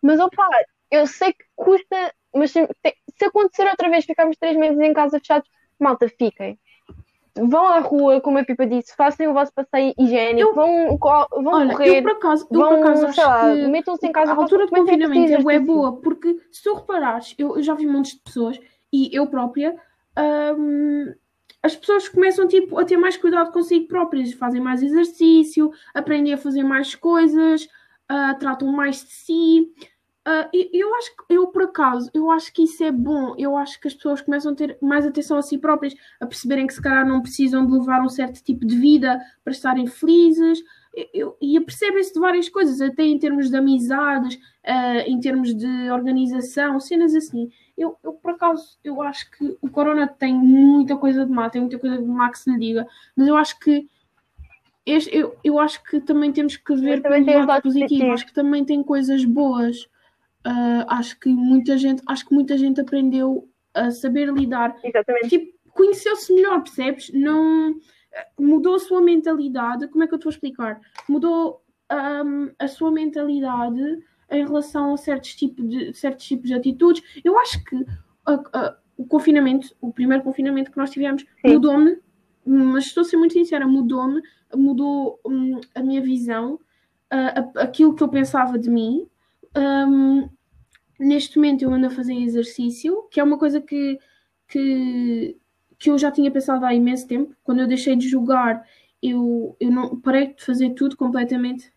mas 0.00 0.18
opa, 0.18 0.48
eu 0.90 1.06
sei 1.06 1.34
que 1.34 1.44
custa, 1.54 2.14
mas 2.34 2.52
se, 2.52 2.66
se 3.18 3.24
acontecer 3.26 3.68
outra 3.68 3.90
vez 3.90 4.06
ficarmos 4.06 4.38
três 4.38 4.56
meses 4.56 4.80
em 4.80 4.94
casa 4.94 5.18
fechados, 5.18 5.46
malta, 5.78 6.08
fiquem 6.08 6.58
vão 7.36 7.66
à 7.66 7.78
rua, 7.80 8.20
como 8.20 8.38
a 8.38 8.44
Pipa 8.44 8.66
disse, 8.66 8.94
façam 8.96 9.30
o 9.30 9.34
vosso 9.34 9.52
passeio 9.52 9.94
higiênico, 9.98 10.48
eu, 10.48 10.54
vão, 10.54 10.98
vão 10.98 11.54
olha, 11.54 11.72
correr, 11.72 11.98
eu 11.98 12.02
por 12.02 12.12
acaso, 12.12 12.46
eu 12.50 12.60
vão, 12.60 12.68
por 12.68 12.78
acaso 12.78 13.20
lá, 13.20 13.54
metam-se 13.68 14.06
em 14.06 14.12
casa. 14.12 14.32
A 14.32 14.36
altura 14.36 14.66
de 14.66 14.70
confinamento 14.72 15.50
é, 15.50 15.54
é 15.54 15.58
boa, 15.58 16.00
porque 16.00 16.36
se 16.50 16.62
tu 16.62 16.74
reparares, 16.74 17.34
eu, 17.38 17.56
eu 17.56 17.62
já 17.62 17.74
vi 17.74 17.86
montes 17.86 18.14
de 18.14 18.22
pessoas, 18.22 18.60
e 18.92 19.10
eu 19.12 19.26
própria, 19.26 19.76
hum, 20.58 21.12
as 21.62 21.74
pessoas 21.74 22.08
começam 22.08 22.46
tipo, 22.46 22.78
a 22.78 22.84
ter 22.84 22.96
mais 22.96 23.16
cuidado 23.16 23.52
consigo 23.52 23.88
próprias, 23.88 24.32
fazem 24.32 24.60
mais 24.60 24.82
exercício, 24.82 25.70
aprendem 25.94 26.32
a 26.32 26.38
fazer 26.38 26.62
mais 26.62 26.94
coisas, 26.94 27.64
uh, 28.10 28.38
tratam 28.38 28.70
mais 28.70 29.04
de 29.04 29.10
si. 29.10 29.72
Uh, 30.26 30.50
eu 30.72 30.92
acho 30.96 31.16
que 31.16 31.22
eu 31.32 31.46
por 31.46 31.62
acaso, 31.62 32.10
eu 32.12 32.32
acho 32.32 32.52
que 32.52 32.64
isso 32.64 32.82
é 32.82 32.90
bom. 32.90 33.36
Eu 33.38 33.56
acho 33.56 33.80
que 33.80 33.86
as 33.86 33.94
pessoas 33.94 34.20
começam 34.20 34.52
a 34.52 34.56
ter 34.56 34.76
mais 34.82 35.06
atenção 35.06 35.38
a 35.38 35.42
si 35.42 35.56
próprias, 35.56 35.94
a 36.20 36.26
perceberem 36.26 36.66
que 36.66 36.74
se 36.74 36.82
calhar 36.82 37.06
não 37.06 37.22
precisam 37.22 37.64
de 37.64 37.72
levar 37.72 38.02
um 38.02 38.08
certo 38.08 38.42
tipo 38.42 38.66
de 38.66 38.76
vida 38.76 39.20
para 39.44 39.52
estarem 39.52 39.86
felizes. 39.86 40.58
Eu, 41.14 41.36
e 41.40 41.60
percebem-se 41.60 42.12
de 42.12 42.18
várias 42.18 42.48
coisas, 42.48 42.80
até 42.80 43.04
em 43.04 43.18
termos 43.20 43.50
de 43.50 43.56
amizades, 43.56 44.34
uh, 44.34 45.06
em 45.06 45.20
termos 45.20 45.54
de 45.54 45.90
organização, 45.92 46.80
cenas 46.80 47.14
assim. 47.14 47.48
Eu, 47.78 47.96
eu, 48.02 48.14
por 48.14 48.32
acaso, 48.32 48.78
eu 48.82 49.00
acho 49.02 49.30
que 49.30 49.56
o 49.60 49.70
Corona 49.70 50.08
tem 50.08 50.34
muita 50.34 50.96
coisa 50.96 51.24
de 51.24 51.30
má, 51.30 51.48
tem 51.48 51.60
muita 51.60 51.78
coisa 51.78 51.98
de 51.98 52.08
má 52.08 52.30
que 52.30 52.38
se 52.40 52.50
lhe 52.50 52.58
diga, 52.58 52.88
mas 53.14 53.28
eu 53.28 53.36
acho 53.36 53.60
que 53.60 53.86
este, 54.84 55.14
eu, 55.14 55.36
eu 55.44 55.60
acho 55.60 55.84
que 55.84 56.00
também 56.00 56.32
temos 56.32 56.56
que 56.56 56.74
ver 56.74 57.02
pelo 57.02 57.46
lado 57.46 57.62
positivo, 57.62 58.10
acho 58.12 58.26
que 58.26 58.34
também 58.34 58.64
tem 58.64 58.82
coisas 58.82 59.24
boas 59.24 59.86
uh, 60.46 60.84
acho 60.88 61.18
que 61.18 61.28
muita 61.28 61.76
gente, 61.76 62.02
acho 62.06 62.26
que 62.26 62.34
muita 62.34 62.56
gente 62.56 62.80
aprendeu 62.80 63.48
a 63.74 63.90
saber 63.90 64.32
lidar. 64.32 64.76
Exatamente. 64.82 65.28
Tipo, 65.28 65.58
conheceu-se 65.70 66.32
melhor, 66.32 66.62
percebes? 66.62 67.10
Não 67.12 67.74
mudou 68.38 68.76
a 68.76 68.78
sua 68.78 69.02
mentalidade. 69.02 69.88
Como 69.88 70.04
é 70.04 70.06
que 70.06 70.14
eu 70.14 70.18
te 70.18 70.24
vou 70.24 70.30
explicar? 70.30 70.80
Mudou 71.08 71.62
um, 71.92 72.50
a 72.58 72.68
sua 72.68 72.90
mentalidade 72.90 73.80
em 74.30 74.44
relação 74.44 74.94
a 74.94 74.96
certos 74.96 75.34
tipos 75.34 75.68
de, 75.68 75.92
certos 75.94 76.26
tipos 76.26 76.48
de 76.48 76.54
atitudes. 76.54 77.02
Eu 77.24 77.38
acho 77.38 77.62
que 77.64 77.84
o 78.96 79.06
confinamento, 79.06 79.68
o 79.80 79.92
primeiro 79.92 80.24
confinamento 80.24 80.70
que 80.70 80.78
nós 80.78 80.90
tivemos, 80.90 81.24
mudou-me, 81.44 81.98
mas 82.44 82.86
estou 82.86 83.02
a 83.02 83.04
ser 83.04 83.16
muito 83.16 83.34
sincera, 83.34 83.66
mudou-me, 83.66 84.22
mudou 84.54 85.20
um, 85.24 85.60
a 85.74 85.82
minha 85.82 86.00
visão, 86.00 86.54
uh, 87.12 87.58
aquilo 87.60 87.94
que 87.94 88.02
eu 88.02 88.08
pensava 88.08 88.58
de 88.58 88.70
mim. 88.70 89.06
Um, 89.56 90.28
neste 90.98 91.36
momento 91.36 91.62
eu 91.62 91.72
ando 91.72 91.86
a 91.86 91.90
fazer 91.90 92.14
exercício, 92.14 93.04
que 93.10 93.20
é 93.20 93.24
uma 93.24 93.38
coisa 93.38 93.60
que, 93.60 93.98
que, 94.48 95.36
que 95.78 95.90
eu 95.90 95.98
já 95.98 96.10
tinha 96.10 96.30
pensado 96.30 96.64
há 96.64 96.74
imenso 96.74 97.06
tempo. 97.06 97.34
Quando 97.42 97.60
eu 97.60 97.66
deixei 97.66 97.96
de 97.96 98.08
jogar, 98.08 98.66
eu, 99.02 99.56
eu 99.60 99.70
não 99.70 99.98
parei 100.00 100.34
de 100.34 100.44
fazer 100.44 100.70
tudo 100.70 100.96
completamente. 100.96 101.72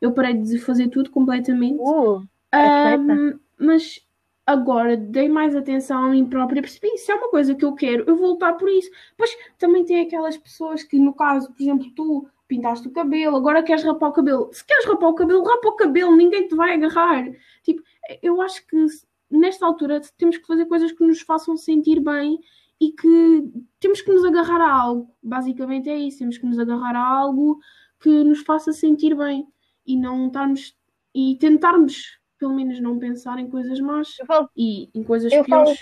Eu 0.00 0.12
parei 0.12 0.34
de 0.34 0.58
fazer 0.58 0.88
tudo 0.88 1.10
completamente. 1.10 1.80
Uh, 1.80 2.26
um, 2.54 3.38
mas 3.58 4.00
agora 4.46 4.96
dei 4.96 5.28
mais 5.28 5.54
atenção 5.54 6.04
a 6.04 6.10
mim 6.10 6.26
própria, 6.26 6.60
percebi 6.60 6.98
se 6.98 7.10
é 7.10 7.14
uma 7.14 7.30
coisa 7.30 7.54
que 7.54 7.64
eu 7.64 7.74
quero, 7.74 8.04
eu 8.06 8.16
vou 8.16 8.30
lutar 8.30 8.56
por 8.56 8.68
isso. 8.68 8.90
Pois 9.16 9.30
também 9.58 9.84
tem 9.84 10.00
aquelas 10.00 10.36
pessoas 10.36 10.82
que, 10.82 10.98
no 10.98 11.14
caso, 11.14 11.52
por 11.52 11.62
exemplo, 11.62 11.90
tu 11.94 12.26
pintaste 12.48 12.86
o 12.86 12.90
cabelo, 12.90 13.36
agora 13.36 13.62
queres 13.62 13.84
rapar 13.84 14.10
o 14.10 14.12
cabelo. 14.12 14.50
Se 14.52 14.64
queres 14.64 14.84
rapar 14.84 15.10
o 15.10 15.14
cabelo, 15.14 15.42
rapa 15.42 15.68
o 15.68 15.76
cabelo, 15.76 16.16
ninguém 16.16 16.48
te 16.48 16.54
vai 16.54 16.74
agarrar. 16.74 17.24
Tipo, 17.62 17.82
eu 18.22 18.40
acho 18.40 18.66
que 18.66 18.86
nesta 19.30 19.64
altura 19.66 20.00
temos 20.16 20.36
que 20.36 20.46
fazer 20.46 20.66
coisas 20.66 20.92
que 20.92 21.04
nos 21.04 21.20
façam 21.20 21.56
sentir 21.56 22.00
bem 22.00 22.38
e 22.80 22.92
que 22.92 23.44
temos 23.78 24.00
que 24.00 24.12
nos 24.12 24.24
agarrar 24.24 24.60
a 24.60 24.72
algo. 24.72 25.14
Basicamente 25.22 25.88
é 25.88 25.96
isso, 25.96 26.18
temos 26.18 26.38
que 26.38 26.46
nos 26.46 26.58
agarrar 26.58 26.96
a 26.96 27.04
algo 27.04 27.60
que 28.00 28.24
nos 28.24 28.40
faça 28.40 28.72
sentir 28.72 29.14
bem 29.14 29.46
e 29.86 29.96
não 29.96 30.26
estarmos 30.26 30.76
e 31.14 31.36
tentarmos 31.36 32.18
pelo 32.38 32.54
menos 32.54 32.80
não 32.80 32.98
pensar 32.98 33.38
em 33.38 33.48
coisas 33.48 33.78
más 33.78 34.16
falo, 34.26 34.50
e 34.56 34.90
em 34.92 35.04
coisas 35.04 35.30
piores. 35.30 35.48
Falo, 35.48 35.76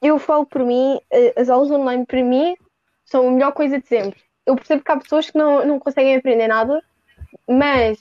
eu 0.00 0.18
falo 0.18 0.46
por 0.46 0.64
mim, 0.64 0.98
eh, 1.10 1.34
as 1.38 1.50
aulas 1.50 1.70
online 1.70 2.06
para 2.06 2.24
mim 2.24 2.56
são 3.04 3.28
a 3.28 3.30
melhor 3.30 3.52
coisa 3.52 3.78
de 3.78 3.86
sempre. 3.86 4.18
Eu 4.46 4.56
percebo 4.56 4.82
que 4.82 4.90
há 4.90 4.96
pessoas 4.96 5.30
que 5.30 5.36
não, 5.36 5.66
não 5.66 5.78
conseguem 5.78 6.16
aprender 6.16 6.48
nada 6.48 6.82
mas, 7.48 7.98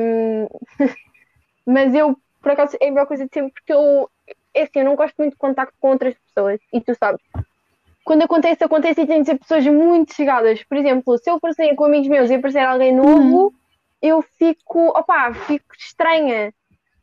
um, 0.00 0.48
mas 1.66 1.94
eu, 1.94 2.16
por 2.40 2.52
acaso, 2.52 2.76
é 2.80 2.88
a 2.88 2.90
melhor 2.90 3.06
coisa 3.06 3.26
de 3.26 3.32
sempre 3.32 3.52
porque 3.52 3.72
eu, 3.72 4.10
é 4.54 4.62
assim, 4.62 4.80
eu 4.80 4.84
não 4.84 4.96
gosto 4.96 5.14
muito 5.18 5.32
de 5.32 5.38
contacto 5.38 5.74
com 5.80 5.90
outras 5.90 6.14
pessoas 6.14 6.60
e 6.72 6.80
tu 6.80 6.94
sabes. 6.94 7.22
Quando 8.04 8.22
acontece, 8.22 8.64
acontece 8.64 9.02
e 9.02 9.06
tem 9.06 9.20
de 9.20 9.26
ser 9.26 9.38
pessoas 9.38 9.64
muito 9.66 10.14
chegadas. 10.14 10.62
Por 10.64 10.76
exemplo, 10.76 11.16
se 11.18 11.30
eu 11.30 11.38
for 11.38 11.54
sair 11.54 11.74
com 11.76 11.84
amigos 11.84 12.08
meus 12.08 12.30
e 12.30 12.34
aparecer 12.34 12.58
alguém 12.58 12.94
novo, 12.94 13.44
uhum. 13.44 13.52
eu 14.00 14.22
fico, 14.22 14.88
opá, 14.88 15.32
fico 15.32 15.74
estranha. 15.78 16.52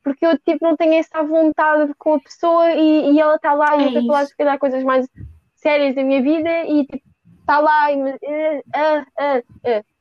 Porque 0.03 0.25
eu 0.25 0.37
tipo, 0.39 0.57
não 0.61 0.75
tenho 0.75 0.95
essa 0.95 1.23
vontade 1.23 1.93
com 1.97 2.15
a 2.15 2.19
pessoa 2.19 2.71
e, 2.71 3.13
e 3.13 3.19
ela 3.19 3.35
está 3.35 3.53
lá 3.53 3.77
e 3.77 3.81
é 3.81 3.83
eu 3.83 3.87
estou 3.87 4.01
a 4.01 4.05
falar 4.07 4.25
se 4.25 4.35
calhar 4.35 4.59
coisas 4.59 4.83
mais 4.83 5.07
sérias 5.55 5.95
da 5.95 6.03
minha 6.03 6.21
vida 6.21 6.65
e 6.65 6.85
tipo, 6.85 7.03
está 7.39 7.59
lá 7.59 7.91
e 7.91 8.01
uh, 8.01 8.15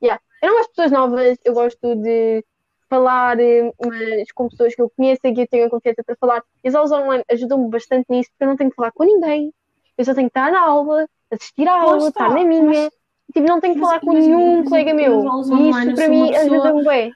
yeah. 0.01 0.21
Eu 0.41 0.49
não 0.49 0.55
gosto 0.57 0.69
de 0.69 0.75
pessoas 0.75 0.91
novas, 0.91 1.37
eu 1.43 1.53
gosto 1.53 1.95
de 1.95 2.43
falar, 2.89 3.39
eh, 3.39 3.71
mas 3.85 4.31
com 4.31 4.49
pessoas 4.49 4.73
que 4.73 4.81
eu 4.81 4.89
conheço 4.89 5.21
e 5.23 5.33
que 5.33 5.41
eu 5.41 5.47
tenho 5.47 5.69
confiança 5.69 6.03
para 6.03 6.15
falar. 6.15 6.43
E 6.63 6.67
as 6.67 6.75
aulas 6.75 6.91
online 6.91 7.23
ajudam-me 7.31 7.69
bastante 7.69 8.05
nisso, 8.09 8.29
porque 8.31 8.43
eu 8.43 8.47
não 8.47 8.57
tenho 8.57 8.69
que 8.71 8.75
falar 8.75 8.91
com 8.91 9.03
ninguém. 9.03 9.53
Eu 9.97 10.05
só 10.05 10.13
tenho 10.13 10.29
que 10.29 10.37
estar 10.37 10.51
na 10.51 10.61
aula, 10.61 11.07
assistir 11.29 11.67
à 11.67 11.81
aula, 11.81 12.07
estar 12.07 12.29
na 12.29 12.43
minha. 12.43 12.63
Mas, 12.63 12.89
tipo, 13.33 13.47
não 13.47 13.59
tenho 13.59 13.75
que 13.75 13.81
falar 13.81 13.99
com 13.99 14.13
nenhum 14.13 14.63
colega 14.63 14.93
meu. 14.93 15.23
E 15.23 15.69
isto 15.69 15.95
para 15.95 16.07
mim 16.07 16.35
ajuda-me 16.35 16.83
bem. 16.83 17.13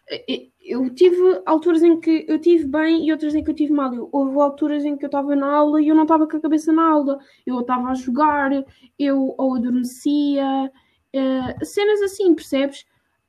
Eu 0.65 0.93
tive 0.93 1.41
alturas 1.45 1.84
em 1.84 1.99
que 1.99 2.26
eu 2.28 2.39
tive 2.39 2.65
bem 2.65 3.05
e 3.05 3.11
outras 3.11 3.36
em 3.36 3.43
que 3.43 3.49
eu 3.49 3.55
tive 3.55 3.74
mal. 3.74 3.91
Houve 4.11 4.39
alturas 4.39 4.86
em 4.86 4.95
que 4.95 5.03
eu 5.03 5.07
estava 5.07 5.36
na 5.36 5.51
aula 5.51 5.82
e 5.82 5.89
eu 5.89 5.95
não 5.95 6.03
estava 6.03 6.28
com 6.28 6.38
a 6.38 6.41
cabeça 6.41 6.71
na 6.71 6.89
aula. 6.89 7.19
Eu 7.45 7.59
estava 7.59 7.89
a 7.89 7.95
jogar, 7.95 8.51
eu 8.97 9.34
ou 9.38 9.55
adormecia, 9.55 10.71
uh, 11.15 11.65
cenas 11.65 12.01
assim, 12.01 12.34
percebes? 12.34 12.86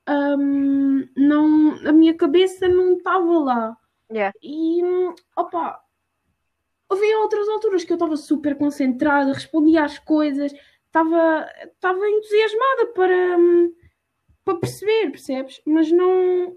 Um, 0.07 1.07
não, 1.15 1.87
a 1.87 1.91
minha 1.91 2.13
cabeça 2.13 2.67
não 2.67 2.93
estava 2.97 3.39
lá. 3.39 3.77
Yeah. 4.11 4.33
E 4.41 4.81
opa, 5.35 5.81
havia 6.89 7.19
outras 7.19 7.47
alturas 7.49 7.83
que 7.83 7.91
eu 7.91 7.95
estava 7.95 8.15
super 8.15 8.55
concentrada, 8.55 9.33
respondia 9.33 9.83
às 9.83 9.97
coisas, 9.97 10.53
estava 10.85 12.09
entusiasmada 12.09 12.87
para, 12.93 13.37
para 14.43 14.59
perceber, 14.59 15.11
percebes? 15.11 15.61
Mas 15.65 15.91
não. 15.91 16.53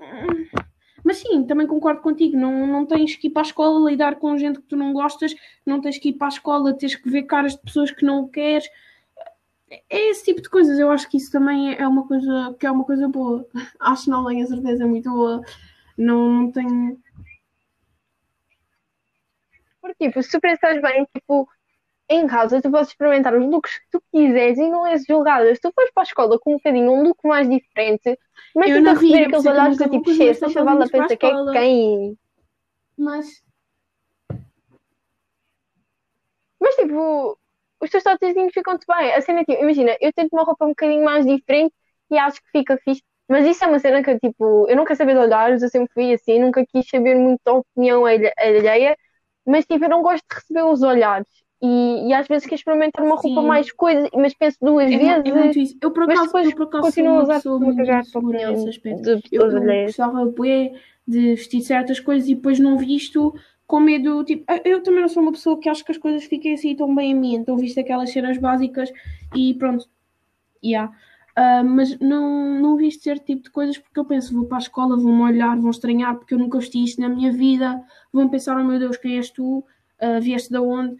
Mas 1.05 1.19
sim, 1.19 1.45
também 1.47 1.67
concordo 1.67 2.03
contigo. 2.03 2.37
Não, 2.37 2.67
não 2.67 2.85
tens 2.85 3.17
que 3.17 3.29
ir 3.29 3.31
para 3.31 3.43
a 3.43 3.47
escola 3.47 3.91
lidar 3.91 4.17
com 4.17 4.37
gente 4.37 4.61
que 4.61 4.67
tu 4.67 4.77
não 4.77 4.93
gostas, 4.93 5.35
não 5.65 5.81
tens 5.81 5.99
que 5.99 6.11
ir 6.11 6.15
para 6.15 6.27
a 6.27 6.29
escola, 6.29 6.77
tens 6.77 6.95
que 6.95 7.09
ver 7.09 7.23
caras 7.23 7.53
de 7.53 7.63
pessoas 7.63 7.91
que 7.91 8.05
não 8.05 8.29
queres. 8.29 8.69
É 9.71 10.09
esse 10.09 10.25
tipo 10.25 10.41
de 10.41 10.49
coisas. 10.49 10.79
Eu 10.79 10.91
acho 10.91 11.09
que 11.09 11.16
isso 11.16 11.31
também 11.31 11.75
é 11.75 11.87
uma 11.87 12.07
coisa 12.07 12.57
que 12.59 12.66
é 12.66 12.71
uma 12.71 12.85
coisa 12.85 13.09
boa. 13.09 13.47
Acho 13.79 14.11
não 14.11 14.27
tenho 14.27 14.45
a 14.45 14.47
certeza 14.47 14.87
muito 14.87 15.11
boa. 15.11 15.43
Não, 15.97 16.33
não 16.33 16.53
tenho. 16.53 16.99
Porque, 19.81 20.07
tipo, 20.07 20.23
se 20.23 20.31
tu 20.31 20.41
pensares 20.41 20.81
bem, 20.81 21.07
tipo, 21.14 21.49
em 22.09 22.27
casa 22.27 22.62
tu 22.62 22.71
podes 22.71 22.89
experimentar 22.89 23.35
os 23.35 23.45
looks 23.45 23.79
que 23.79 23.91
tu 23.93 24.03
quiseres 24.11 24.59
e 24.59 24.71
não 24.71 24.87
és 24.87 25.05
julgada. 25.05 25.55
Se 25.55 25.61
tu 25.61 25.71
fores 25.75 25.93
para 25.93 26.03
a 26.03 26.05
escola 26.05 26.39
com 26.39 26.53
um 26.53 26.57
bocadinho 26.57 26.91
um 26.91 27.03
look 27.03 27.19
mais 27.25 27.49
diferente, 27.49 28.19
mas 28.55 28.71
tu 28.71 28.89
a 28.89 28.93
receber 28.93 29.25
aqueles 29.25 29.43
que 29.43 29.49
olhares 29.49 29.77
do 29.77 29.91
tipo, 29.91 30.14
cheio, 30.14 30.31
esta 30.31 30.49
chavala 30.49 30.89
pensa 30.89 31.16
que 31.16 31.27
é 31.27 31.53
quem? 31.53 32.19
Mas 32.97 33.43
Mas 36.61 36.75
tipo, 36.75 37.39
os 37.81 37.91
teus 37.91 38.03
totezinhos 38.03 38.53
ficam-te 38.53 38.85
bem. 38.87 39.12
A 39.14 39.20
cena 39.20 39.41
é 39.41 39.45
tipo, 39.45 39.62
imagina, 39.62 39.97
eu 40.01 40.12
tento 40.12 40.33
uma 40.33 40.45
roupa 40.45 40.64
um 40.64 40.68
bocadinho 40.70 41.05
mais 41.05 41.26
diferente 41.26 41.74
e 42.11 42.18
acho 42.18 42.41
que 42.43 42.51
fica 42.51 42.79
fixe. 42.79 43.03
Mas 43.29 43.47
isso 43.47 43.62
é 43.64 43.66
uma 43.68 43.79
cena 43.79 44.03
que, 44.03 44.18
tipo, 44.18 44.66
eu 44.68 44.76
nunca 44.76 44.95
sabia 44.97 45.14
de 45.14 45.20
olhares, 45.20 45.62
eu 45.62 45.68
sempre 45.68 45.93
fui 45.93 46.12
assim, 46.14 46.39
nunca 46.41 46.64
quis 46.66 46.89
saber 46.89 47.14
muito 47.14 47.41
da 47.45 47.53
opinião 47.55 48.07
alhe- 48.07 48.33
alheia, 48.39 48.97
mas 49.47 49.66
tipo, 49.66 49.85
eu 49.85 49.89
não 49.91 50.03
gosto 50.03 50.24
de 50.29 50.35
receber 50.37 50.62
os 50.64 50.83
olhares. 50.83 51.26
E, 51.62 52.09
e 52.09 52.14
às 52.14 52.26
vezes 52.29 52.45
quero 52.47 52.57
experimentar 52.59 53.05
uma 53.05 53.16
roupa 53.16 53.43
Sim. 53.43 53.43
mais 53.43 53.70
coisa, 53.72 54.09
mas 54.14 54.33
penso 54.35 54.57
duas 54.62 54.95
é, 54.95 55.29
é 55.29 55.33
vezes, 55.33 55.35
muito 55.35 55.59
isso. 55.59 55.76
Eu 55.83 55.93
por 55.93 56.05
acaso, 56.05 56.35
eu 56.43 56.53
por 56.53 56.64
acaso 56.64 56.95
sou 56.95 57.05
continuo 57.05 57.18
a 57.18 57.20
uma 57.20 57.24
usar 57.24 57.43
pessoa 57.43 57.59
muito 57.61 57.91
a 58.14 58.18
opinião 58.18 58.51
nesse 58.53 58.68
aspecto. 58.68 59.11
de 59.12 59.22
Eu, 59.31 59.51
eu 59.51 59.79
gostava 59.83 60.24
bué 60.26 60.72
de 61.07 61.35
vestir 61.35 61.62
certas 61.62 62.01
coisas 62.01 62.29
e 62.29 62.35
depois 62.35 62.59
não 62.59 62.79
visto 62.79 63.35
com 63.69 63.81
medo, 63.81 64.25
tipo, 64.25 64.45
eu 64.64 64.83
também 64.83 65.03
não 65.03 65.09
sou 65.09 65.23
uma 65.23 65.33
pessoa 65.33 65.61
que 65.61 65.69
acho 65.69 65.85
que 65.85 65.93
as 65.93 65.99
coisas 65.99 66.25
fiquem 66.25 66.55
assim 66.55 66.75
tão 66.75 66.93
bem 66.95 67.12
a 67.12 67.16
mim, 67.16 67.35
então 67.35 67.57
visto 67.57 67.79
aquelas 67.79 68.11
cenas 68.11 68.39
básicas 68.39 68.91
e 69.37 69.55
pronto, 69.55 69.87
yeah. 70.64 70.93
Ah, 71.37 71.62
mas 71.62 71.99
não, 72.01 72.61
não 72.61 72.77
visto 72.79 73.05
certo 73.05 73.27
tipo 73.27 73.43
de 73.43 73.51
coisas 73.51 73.77
porque 73.79 74.01
eu 74.01 74.07
penso, 74.07 74.35
vou 74.35 74.47
para 74.47 74.57
a 74.57 74.61
escola, 74.61 74.97
vão-me 74.97 75.23
olhar, 75.23 75.57
vão 75.61 75.71
estranhar 75.71 76.16
porque 76.16 76.33
eu 76.35 76.39
nunca 76.39 76.59
vesti 76.59 76.83
isto 76.83 77.01
na 77.01 77.11
minha 77.11 77.31
vida, 77.31 77.85
vão 78.11 78.29
pensar, 78.29 78.57
oh 78.59 78.64
meu 78.64 78.79
Deus, 78.79 78.97
quem 78.97 79.19
és 79.19 79.31
tu? 79.31 79.62
Ah, 80.01 80.19
vieste 80.19 80.51
de 80.51 80.59
onde? 80.59 80.99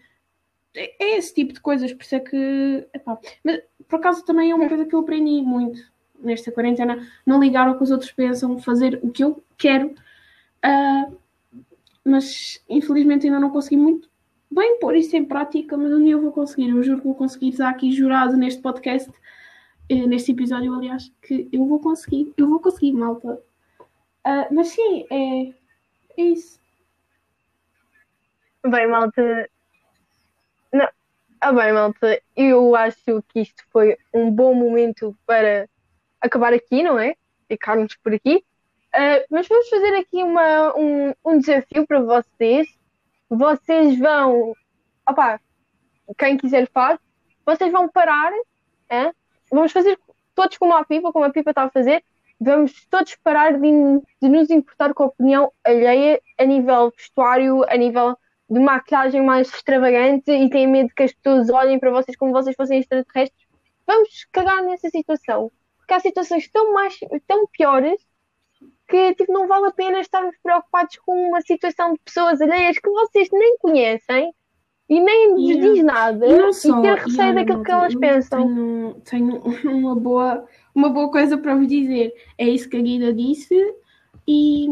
É 0.75 1.03
é 1.03 1.17
esse 1.17 1.33
tipo 1.33 1.53
de 1.53 1.61
coisas, 1.61 1.91
por 1.91 2.03
isso 2.03 2.15
é 2.15 2.19
que. 2.19 2.87
epá. 2.93 3.19
Mas 3.43 3.61
por 3.87 3.97
acaso 3.97 4.23
também 4.23 4.51
é 4.51 4.55
uma 4.55 4.69
coisa 4.69 4.85
que 4.85 4.93
eu 4.95 4.99
aprendi 4.99 5.41
muito 5.41 5.81
nesta 6.21 6.51
quarentena: 6.51 6.99
não 7.25 7.39
ligar 7.39 7.67
ao 7.67 7.77
que 7.77 7.83
os 7.83 7.91
outros 7.91 8.11
pensam, 8.11 8.59
fazer 8.59 8.99
o 9.03 9.09
que 9.11 9.23
eu 9.23 9.43
quero. 9.57 9.95
Ah, 10.61 11.09
mas 12.05 12.63
infelizmente 12.69 13.25
ainda 13.27 13.39
não 13.39 13.49
consegui 13.49 13.77
muito 13.77 14.09
bem 14.51 14.79
pôr 14.79 14.95
isso 14.95 15.15
em 15.15 15.23
prática, 15.23 15.77
mas 15.77 15.91
um 15.91 16.03
dia 16.03 16.13
eu 16.13 16.21
vou 16.21 16.31
conseguir. 16.31 16.69
Eu 16.69 16.81
juro 16.81 16.99
que 16.99 17.05
vou 17.05 17.15
conseguir 17.15 17.49
estar 17.49 17.69
aqui 17.69 17.91
jurado 17.91 18.35
neste 18.35 18.61
podcast, 18.61 19.11
eh, 19.89 20.07
neste 20.07 20.31
episódio, 20.31 20.73
aliás, 20.73 21.11
que 21.21 21.47
eu 21.51 21.65
vou 21.65 21.79
conseguir. 21.79 22.33
Eu 22.37 22.49
vou 22.49 22.59
conseguir, 22.59 22.93
malta. 22.93 23.41
Ah, 24.23 24.47
mas 24.51 24.69
sim, 24.69 25.05
é, 25.09 25.53
é 26.17 26.23
isso. 26.23 26.59
Bem, 28.65 28.87
malta. 28.87 29.49
Não. 30.73 30.87
Ah, 31.41 31.53
bem, 31.53 31.73
malta. 31.73 32.21
Eu 32.35 32.75
acho 32.75 33.23
que 33.29 33.41
isto 33.41 33.63
foi 33.71 33.97
um 34.13 34.29
bom 34.31 34.53
momento 34.53 35.15
para 35.25 35.69
acabar 36.19 36.53
aqui, 36.53 36.83
não 36.83 36.99
é? 36.99 37.15
Ficarmos 37.47 37.95
por 37.97 38.13
aqui. 38.13 38.43
Ah, 38.93 39.23
mas 39.29 39.47
vamos 39.47 39.69
fazer 39.69 39.95
aqui 39.95 40.23
uma, 40.23 40.75
um, 40.75 41.13
um 41.25 41.37
desafio 41.37 41.85
para 41.85 42.01
vocês. 42.01 42.67
Vocês 43.29 43.97
vão. 43.99 44.53
Opá, 45.07 45.39
quem 46.17 46.37
quiser 46.37 46.69
faz. 46.71 46.99
Vocês 47.45 47.71
vão 47.71 47.87
parar. 47.87 48.31
hã? 48.91 49.13
Vamos 49.51 49.71
fazer 49.71 49.97
todos 50.35 50.57
como 50.57 50.73
a 50.73 50.83
Pipa, 50.83 51.11
como 51.11 51.25
a 51.25 51.29
Pipa 51.29 51.51
está 51.51 51.63
a 51.63 51.69
fazer. 51.69 52.03
Vamos 52.39 52.85
todos 52.85 53.15
parar 53.15 53.59
de, 53.59 53.69
de 54.21 54.29
nos 54.29 54.49
importar 54.49 54.93
com 54.93 55.03
a 55.03 55.07
opinião 55.07 55.51
alheia 55.63 56.21
a 56.37 56.45
nível 56.45 56.91
vestuário, 56.95 57.65
a 57.67 57.75
nível 57.75 58.17
de 58.49 58.59
maquilhagem 58.59 59.21
mais 59.21 59.49
extravagante 59.49 60.31
e 60.31 60.49
têm 60.49 60.65
medo 60.65 60.89
que 60.95 61.03
as 61.03 61.13
pessoas 61.13 61.49
olhem 61.49 61.77
para 61.77 61.91
vocês 61.91 62.17
como 62.17 62.31
vocês 62.31 62.55
fossem 62.55 62.79
extraterrestres. 62.79 63.47
Vamos 63.85 64.25
cagar 64.31 64.63
nessa 64.63 64.89
situação. 64.89 65.51
Porque 65.77 65.93
há 65.93 65.99
situações 65.99 66.47
tão, 66.49 66.73
mais, 66.73 66.97
tão 67.27 67.45
piores 67.47 68.01
que 68.89 69.13
tipo, 69.13 69.31
não 69.31 69.47
vale 69.47 69.67
a 69.67 69.71
pena 69.71 69.99
estarmos 69.99 70.35
preocupados 70.41 70.97
com 71.05 71.29
uma 71.29 71.41
situação 71.41 71.93
de 71.93 71.99
pessoas 71.99 72.41
alheias 72.41 72.79
que 72.79 72.89
vocês 72.89 73.29
nem 73.31 73.57
conhecem 73.59 74.33
e 74.89 74.99
nem 74.99 75.35
Yeah. 75.37 75.73
diz 75.73 75.83
nada 75.83 76.25
E 76.25 76.53
só, 76.53 76.79
e 76.79 76.81
ter 76.81 76.95
receio 76.95 77.27
olha, 77.27 77.35
daquilo 77.35 77.63
que 77.63 77.71
elas 77.71 77.95
pensam. 77.95 78.47
Tenho, 78.47 79.01
tenho 79.05 79.77
uma, 79.77 79.95
boa, 79.95 80.45
uma 80.73 80.89
boa 80.89 81.11
coisa 81.11 81.37
para 81.37 81.55
vos 81.55 81.67
dizer. 81.67 82.11
É 82.37 82.49
isso 82.49 82.67
que 82.67 82.77
a 82.77 82.81
Guida 82.81 83.13
disse. 83.13 83.55
E, 84.27 84.65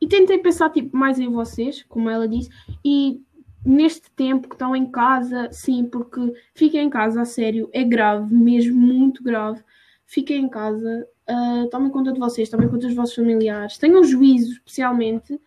e 0.00 0.08
tentei 0.08 0.38
pensar 0.38 0.70
tipo, 0.70 0.96
mais 0.96 1.20
em 1.20 1.30
vocês, 1.30 1.84
como 1.84 2.10
ela 2.10 2.26
disse. 2.26 2.50
E 2.84 3.22
neste 3.64 4.10
tempo 4.10 4.48
que 4.48 4.56
estão 4.56 4.74
em 4.74 4.86
casa, 4.90 5.48
sim, 5.52 5.84
porque 5.84 6.20
fiquem 6.52 6.86
em 6.86 6.90
casa, 6.90 7.22
a 7.22 7.24
sério, 7.24 7.70
é 7.72 7.84
grave, 7.84 8.34
mesmo 8.34 8.76
muito 8.76 9.22
grave. 9.22 9.62
Fiquem 10.04 10.42
em 10.42 10.48
casa, 10.48 11.08
ah, 11.26 11.66
tomem 11.70 11.90
conta 11.90 12.12
de 12.12 12.18
vocês, 12.18 12.48
tomem 12.48 12.68
conta 12.68 12.86
dos 12.86 12.96
vossos 12.96 13.14
familiares, 13.14 13.78
tenham 13.78 14.04
juízo, 14.04 14.52
especialmente. 14.52 15.40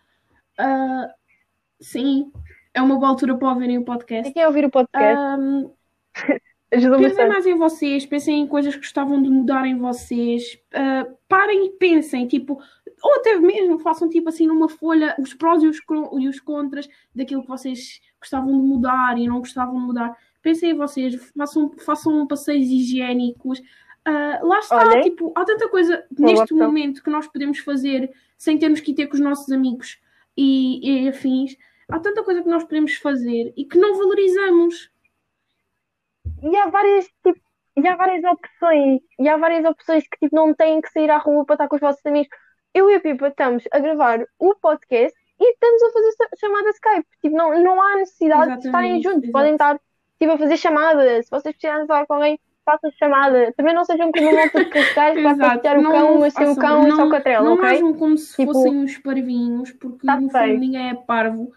Ah, 0.57 1.13
sim, 1.79 2.31
é 2.73 2.81
uma 2.81 2.95
boa 2.95 3.09
altura 3.09 3.37
para 3.37 3.49
ouvirem 3.49 3.77
o 3.77 3.85
podcast. 3.85 4.33
Quem 4.33 4.45
ouvir 4.45 4.65
o 4.65 4.71
podcast 4.71 5.17
Ahm, 5.17 5.69
ajuda 6.71 6.97
pensem 6.97 7.27
mais 7.27 7.45
em 7.45 7.55
vocês, 7.55 8.05
pensem 8.05 8.41
em 8.41 8.47
coisas 8.47 8.73
que 8.73 8.81
gostavam 8.81 9.21
de 9.21 9.29
mudar 9.29 9.67
em 9.67 9.77
vocês. 9.77 10.59
Ah, 10.73 11.07
parem 11.27 11.67
e 11.67 11.69
pensem, 11.71 12.27
tipo, 12.27 12.59
ou 13.01 13.15
até 13.15 13.37
mesmo 13.37 13.79
façam 13.79 14.09
tipo 14.09 14.29
assim 14.29 14.47
numa 14.47 14.67
folha 14.67 15.15
os 15.19 15.33
prós 15.33 15.61
e 15.61 15.67
os, 15.67 15.77
e 16.19 16.27
os 16.27 16.39
contras 16.39 16.89
daquilo 17.13 17.43
que 17.43 17.47
vocês 17.47 18.01
gostavam 18.19 18.59
de 18.59 18.65
mudar 18.65 19.17
e 19.17 19.27
não 19.27 19.39
gostavam 19.39 19.79
de 19.79 19.85
mudar. 19.85 20.17
Pensem 20.41 20.71
em 20.71 20.75
vocês, 20.75 21.15
façam, 21.37 21.71
façam 21.77 22.25
passeios 22.25 22.67
higiênicos. 22.67 23.61
Ah, 24.09 24.39
lá 24.41 24.59
está, 24.59 24.77
Olhem. 24.87 25.01
tipo, 25.01 25.33
há 25.35 25.43
tanta 25.43 25.67
coisa 25.67 26.05
Boa 26.11 26.29
neste 26.31 26.53
opção. 26.53 26.57
momento 26.57 27.03
que 27.03 27.09
nós 27.09 27.27
podemos 27.27 27.59
fazer 27.59 28.09
sem 28.37 28.57
termos 28.57 28.79
que 28.79 28.91
ir 28.91 28.95
ter 28.95 29.07
com 29.07 29.15
os 29.15 29.19
nossos 29.19 29.51
amigos 29.51 29.99
e, 30.37 31.03
e 31.05 31.09
afins. 31.09 31.57
Há 31.89 31.99
tanta 31.99 32.23
coisa 32.23 32.41
que 32.41 32.47
nós 32.49 32.63
podemos 32.63 32.95
fazer 32.95 33.53
e 33.57 33.65
que 33.65 33.77
não 33.77 33.97
valorizamos. 33.97 34.89
E 36.41 36.55
há 36.55 36.67
várias, 36.67 37.05
tipo, 37.23 37.39
e 37.75 37.87
há 37.87 37.95
várias 37.95 38.23
opções. 38.23 39.01
E 39.19 39.27
há 39.27 39.35
várias 39.37 39.65
opções 39.65 40.03
que 40.07 40.17
tipo, 40.19 40.35
não 40.35 40.53
têm 40.53 40.79
que 40.81 40.89
sair 40.89 41.09
à 41.09 41.17
rua 41.17 41.45
para 41.45 41.55
estar 41.55 41.67
com 41.67 41.75
os 41.75 41.81
vossos 41.81 42.05
amigos. 42.05 42.29
Eu 42.73 42.89
e 42.89 42.95
a 42.95 42.99
Pipa 42.99 43.27
estamos 43.27 43.63
a 43.71 43.79
gravar 43.79 44.23
o 44.39 44.55
podcast 44.55 45.17
e 45.39 45.51
estamos 45.51 45.83
a 45.83 45.91
fazer 45.91 46.11
cha- 46.17 46.29
chamada 46.39 46.69
Skype. 46.69 47.07
Tipo, 47.21 47.35
não, 47.35 47.61
não 47.63 47.81
há 47.81 47.95
necessidade 47.97 48.51
de 48.59 48.67
estarem 48.67 48.99
Exatamente, 48.99 49.03
juntos. 49.03 49.23
exato. 49.23 49.31
Podem 49.33 49.51
estar 49.53 49.79
tipo, 50.19 50.31
a 50.31 50.37
fazer 50.37 50.57
chamada. 50.57 51.23
Se 51.23 51.29
vocês 51.29 51.55
precisarem 51.55 51.87
falar 51.87 52.05
com 52.05 52.13
alguém, 52.15 52.39
façam 52.67 52.91
chamada. 52.99 53.53
Também 53.55 53.73
não 53.73 53.85
sejam 53.85 54.11
como 54.11 54.29
de 54.53 54.65
cascais 54.65 55.21
para 55.21 55.37
passear 55.55 55.79
o 55.79 55.81
Não 55.81 55.91
cão, 55.91 56.19
mas 56.19 56.33
sem 56.33 56.47
o 56.49 56.55
cão 56.55 56.87
e 56.87 56.91
só 56.91 56.97
não- 56.97 57.07
o 57.07 57.11
catrelo, 57.11 57.45
Não 57.45 57.53
ok? 57.53 57.65
ajam 57.69 57.93
como 57.93 58.17
se 58.17 58.35
Tipo, 58.35 58.53
fossem 58.53 58.77
uns 58.77 58.97
parvinhos, 58.97 59.71
porque 59.71 60.05
tá 60.05 60.19
no 60.19 60.29
fundo 60.29 60.59
ninguém 60.59 60.89
é 60.89 60.93
parvo. 60.93 61.51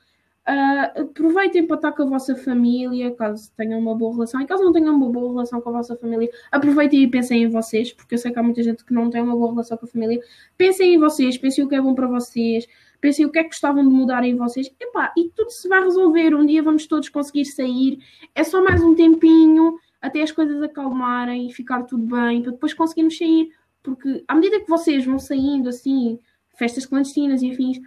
Ah, 0.46 0.92
aproveitem 1.02 1.66
para 1.66 1.76
estar 1.76 1.92
com 1.92 2.02
a 2.02 2.06
vossa 2.06 2.34
família, 2.34 3.14
caso 3.14 3.52
tenham 3.56 3.78
uma 3.78 3.94
boa 3.94 4.12
relação. 4.12 4.40
E 4.40 4.46
caso 4.46 4.64
não 4.64 4.72
tenham 4.72 4.96
uma 4.96 5.08
boa 5.08 5.28
relação 5.32 5.60
com 5.60 5.68
a 5.68 5.72
vossa 5.72 5.94
família, 5.96 6.28
aproveitem 6.50 7.02
e 7.02 7.06
pensem 7.08 7.42
em 7.44 7.48
vocês, 7.48 7.92
porque 7.92 8.14
eu 8.14 8.18
sei 8.18 8.32
que 8.32 8.38
há 8.38 8.42
muita 8.42 8.62
gente 8.62 8.84
que 8.84 8.92
não 8.92 9.10
tem 9.10 9.20
uma 9.22 9.36
boa 9.36 9.50
relação 9.50 9.76
com 9.76 9.84
a 9.86 9.88
família. 9.88 10.18
Pensem 10.56 10.94
em 10.94 10.98
vocês, 10.98 11.36
pensem 11.38 11.62
o 11.62 11.68
que 11.68 11.74
é 11.76 11.80
bom 11.80 11.94
para 11.94 12.08
vocês, 12.08 12.66
pensem 13.00 13.26
o 13.26 13.30
que 13.30 13.38
é 13.38 13.42
que 13.42 13.50
gostavam 13.50 13.86
de 13.86 13.94
mudar 13.94 14.24
em 14.24 14.34
vocês. 14.34 14.68
Epá, 14.80 15.12
e 15.16 15.28
tudo 15.28 15.50
se 15.50 15.68
vai 15.68 15.82
resolver. 15.84 16.34
Um 16.34 16.44
dia 16.46 16.62
vamos 16.62 16.86
todos 16.86 17.08
conseguir 17.10 17.44
sair. 17.44 17.98
É 18.34 18.42
só 18.42 18.64
mais 18.64 18.82
um 18.82 18.94
tempinho 18.94 19.78
até 20.00 20.22
as 20.22 20.32
coisas 20.32 20.62
acalmarem 20.62 21.46
e 21.48 21.52
ficar 21.52 21.82
tudo 21.82 22.04
bem, 22.04 22.42
para 22.42 22.52
depois 22.52 22.74
conseguirmos 22.74 23.18
sair. 23.18 23.52
Porque 23.82 24.24
à 24.28 24.34
medida 24.34 24.60
que 24.60 24.68
vocês 24.68 25.04
vão 25.04 25.18
saindo 25.18 25.68
assim, 25.68 26.18
festas 26.56 26.86
clandestinas 26.86 27.42
e 27.42 27.50
afins, 27.50 27.78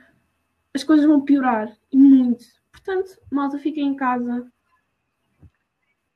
as 0.74 0.84
coisas 0.84 1.05
vão 1.05 1.22
piorar 1.22 1.72
e 1.91 1.97
muito. 1.97 2.45
Portanto, 2.72 3.18
malta, 3.32 3.59
fiquem 3.59 3.88
em 3.88 3.95
casa. 3.95 4.47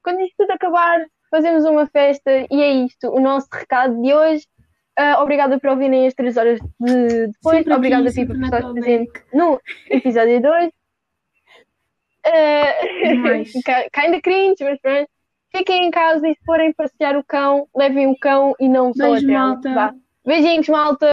Quando 0.01 0.21
isto 0.21 0.35
tudo 0.37 0.51
acabar, 0.51 1.05
fazemos 1.29 1.63
uma 1.65 1.85
festa 1.87 2.31
e 2.49 2.61
é 2.61 2.71
isto. 2.85 3.09
O 3.09 3.19
nosso 3.19 3.47
recado 3.51 4.01
de 4.01 4.13
hoje. 4.13 4.47
Ah, 4.95 5.21
obrigada 5.21 5.59
por 5.59 5.69
ouvirem 5.69 6.07
as 6.07 6.15
3 6.15 6.37
horas 6.37 6.59
de 6.79 7.27
depois. 7.27 7.57
Sempre 7.57 7.59
aqui, 7.59 7.73
obrigada, 7.73 8.09
sempre 8.09 8.35
por 8.35 8.43
estar 8.45 8.73
presente 8.73 9.23
no 9.31 9.61
episódio 9.91 10.41
2. 10.41 10.71
Demais. 13.03 13.51
Kinda 13.93 14.21
cringe, 14.23 14.63
mas 14.63 14.81
pronto. 14.81 15.09
Fiquem 15.57 15.87
em 15.87 15.91
casa 15.91 16.27
e 16.27 16.35
se 16.35 16.45
forem 16.45 16.71
passear 16.71 17.15
o 17.17 17.23
cão, 17.23 17.67
levem 17.75 18.07
o 18.07 18.17
cão 18.17 18.53
e 18.59 18.69
não 18.69 18.93
só 18.93 19.09
Beijo, 19.11 19.25
tela. 19.25 19.39
malta. 19.39 19.95
Beijinhos, 20.25 20.67
malta. 20.67 21.05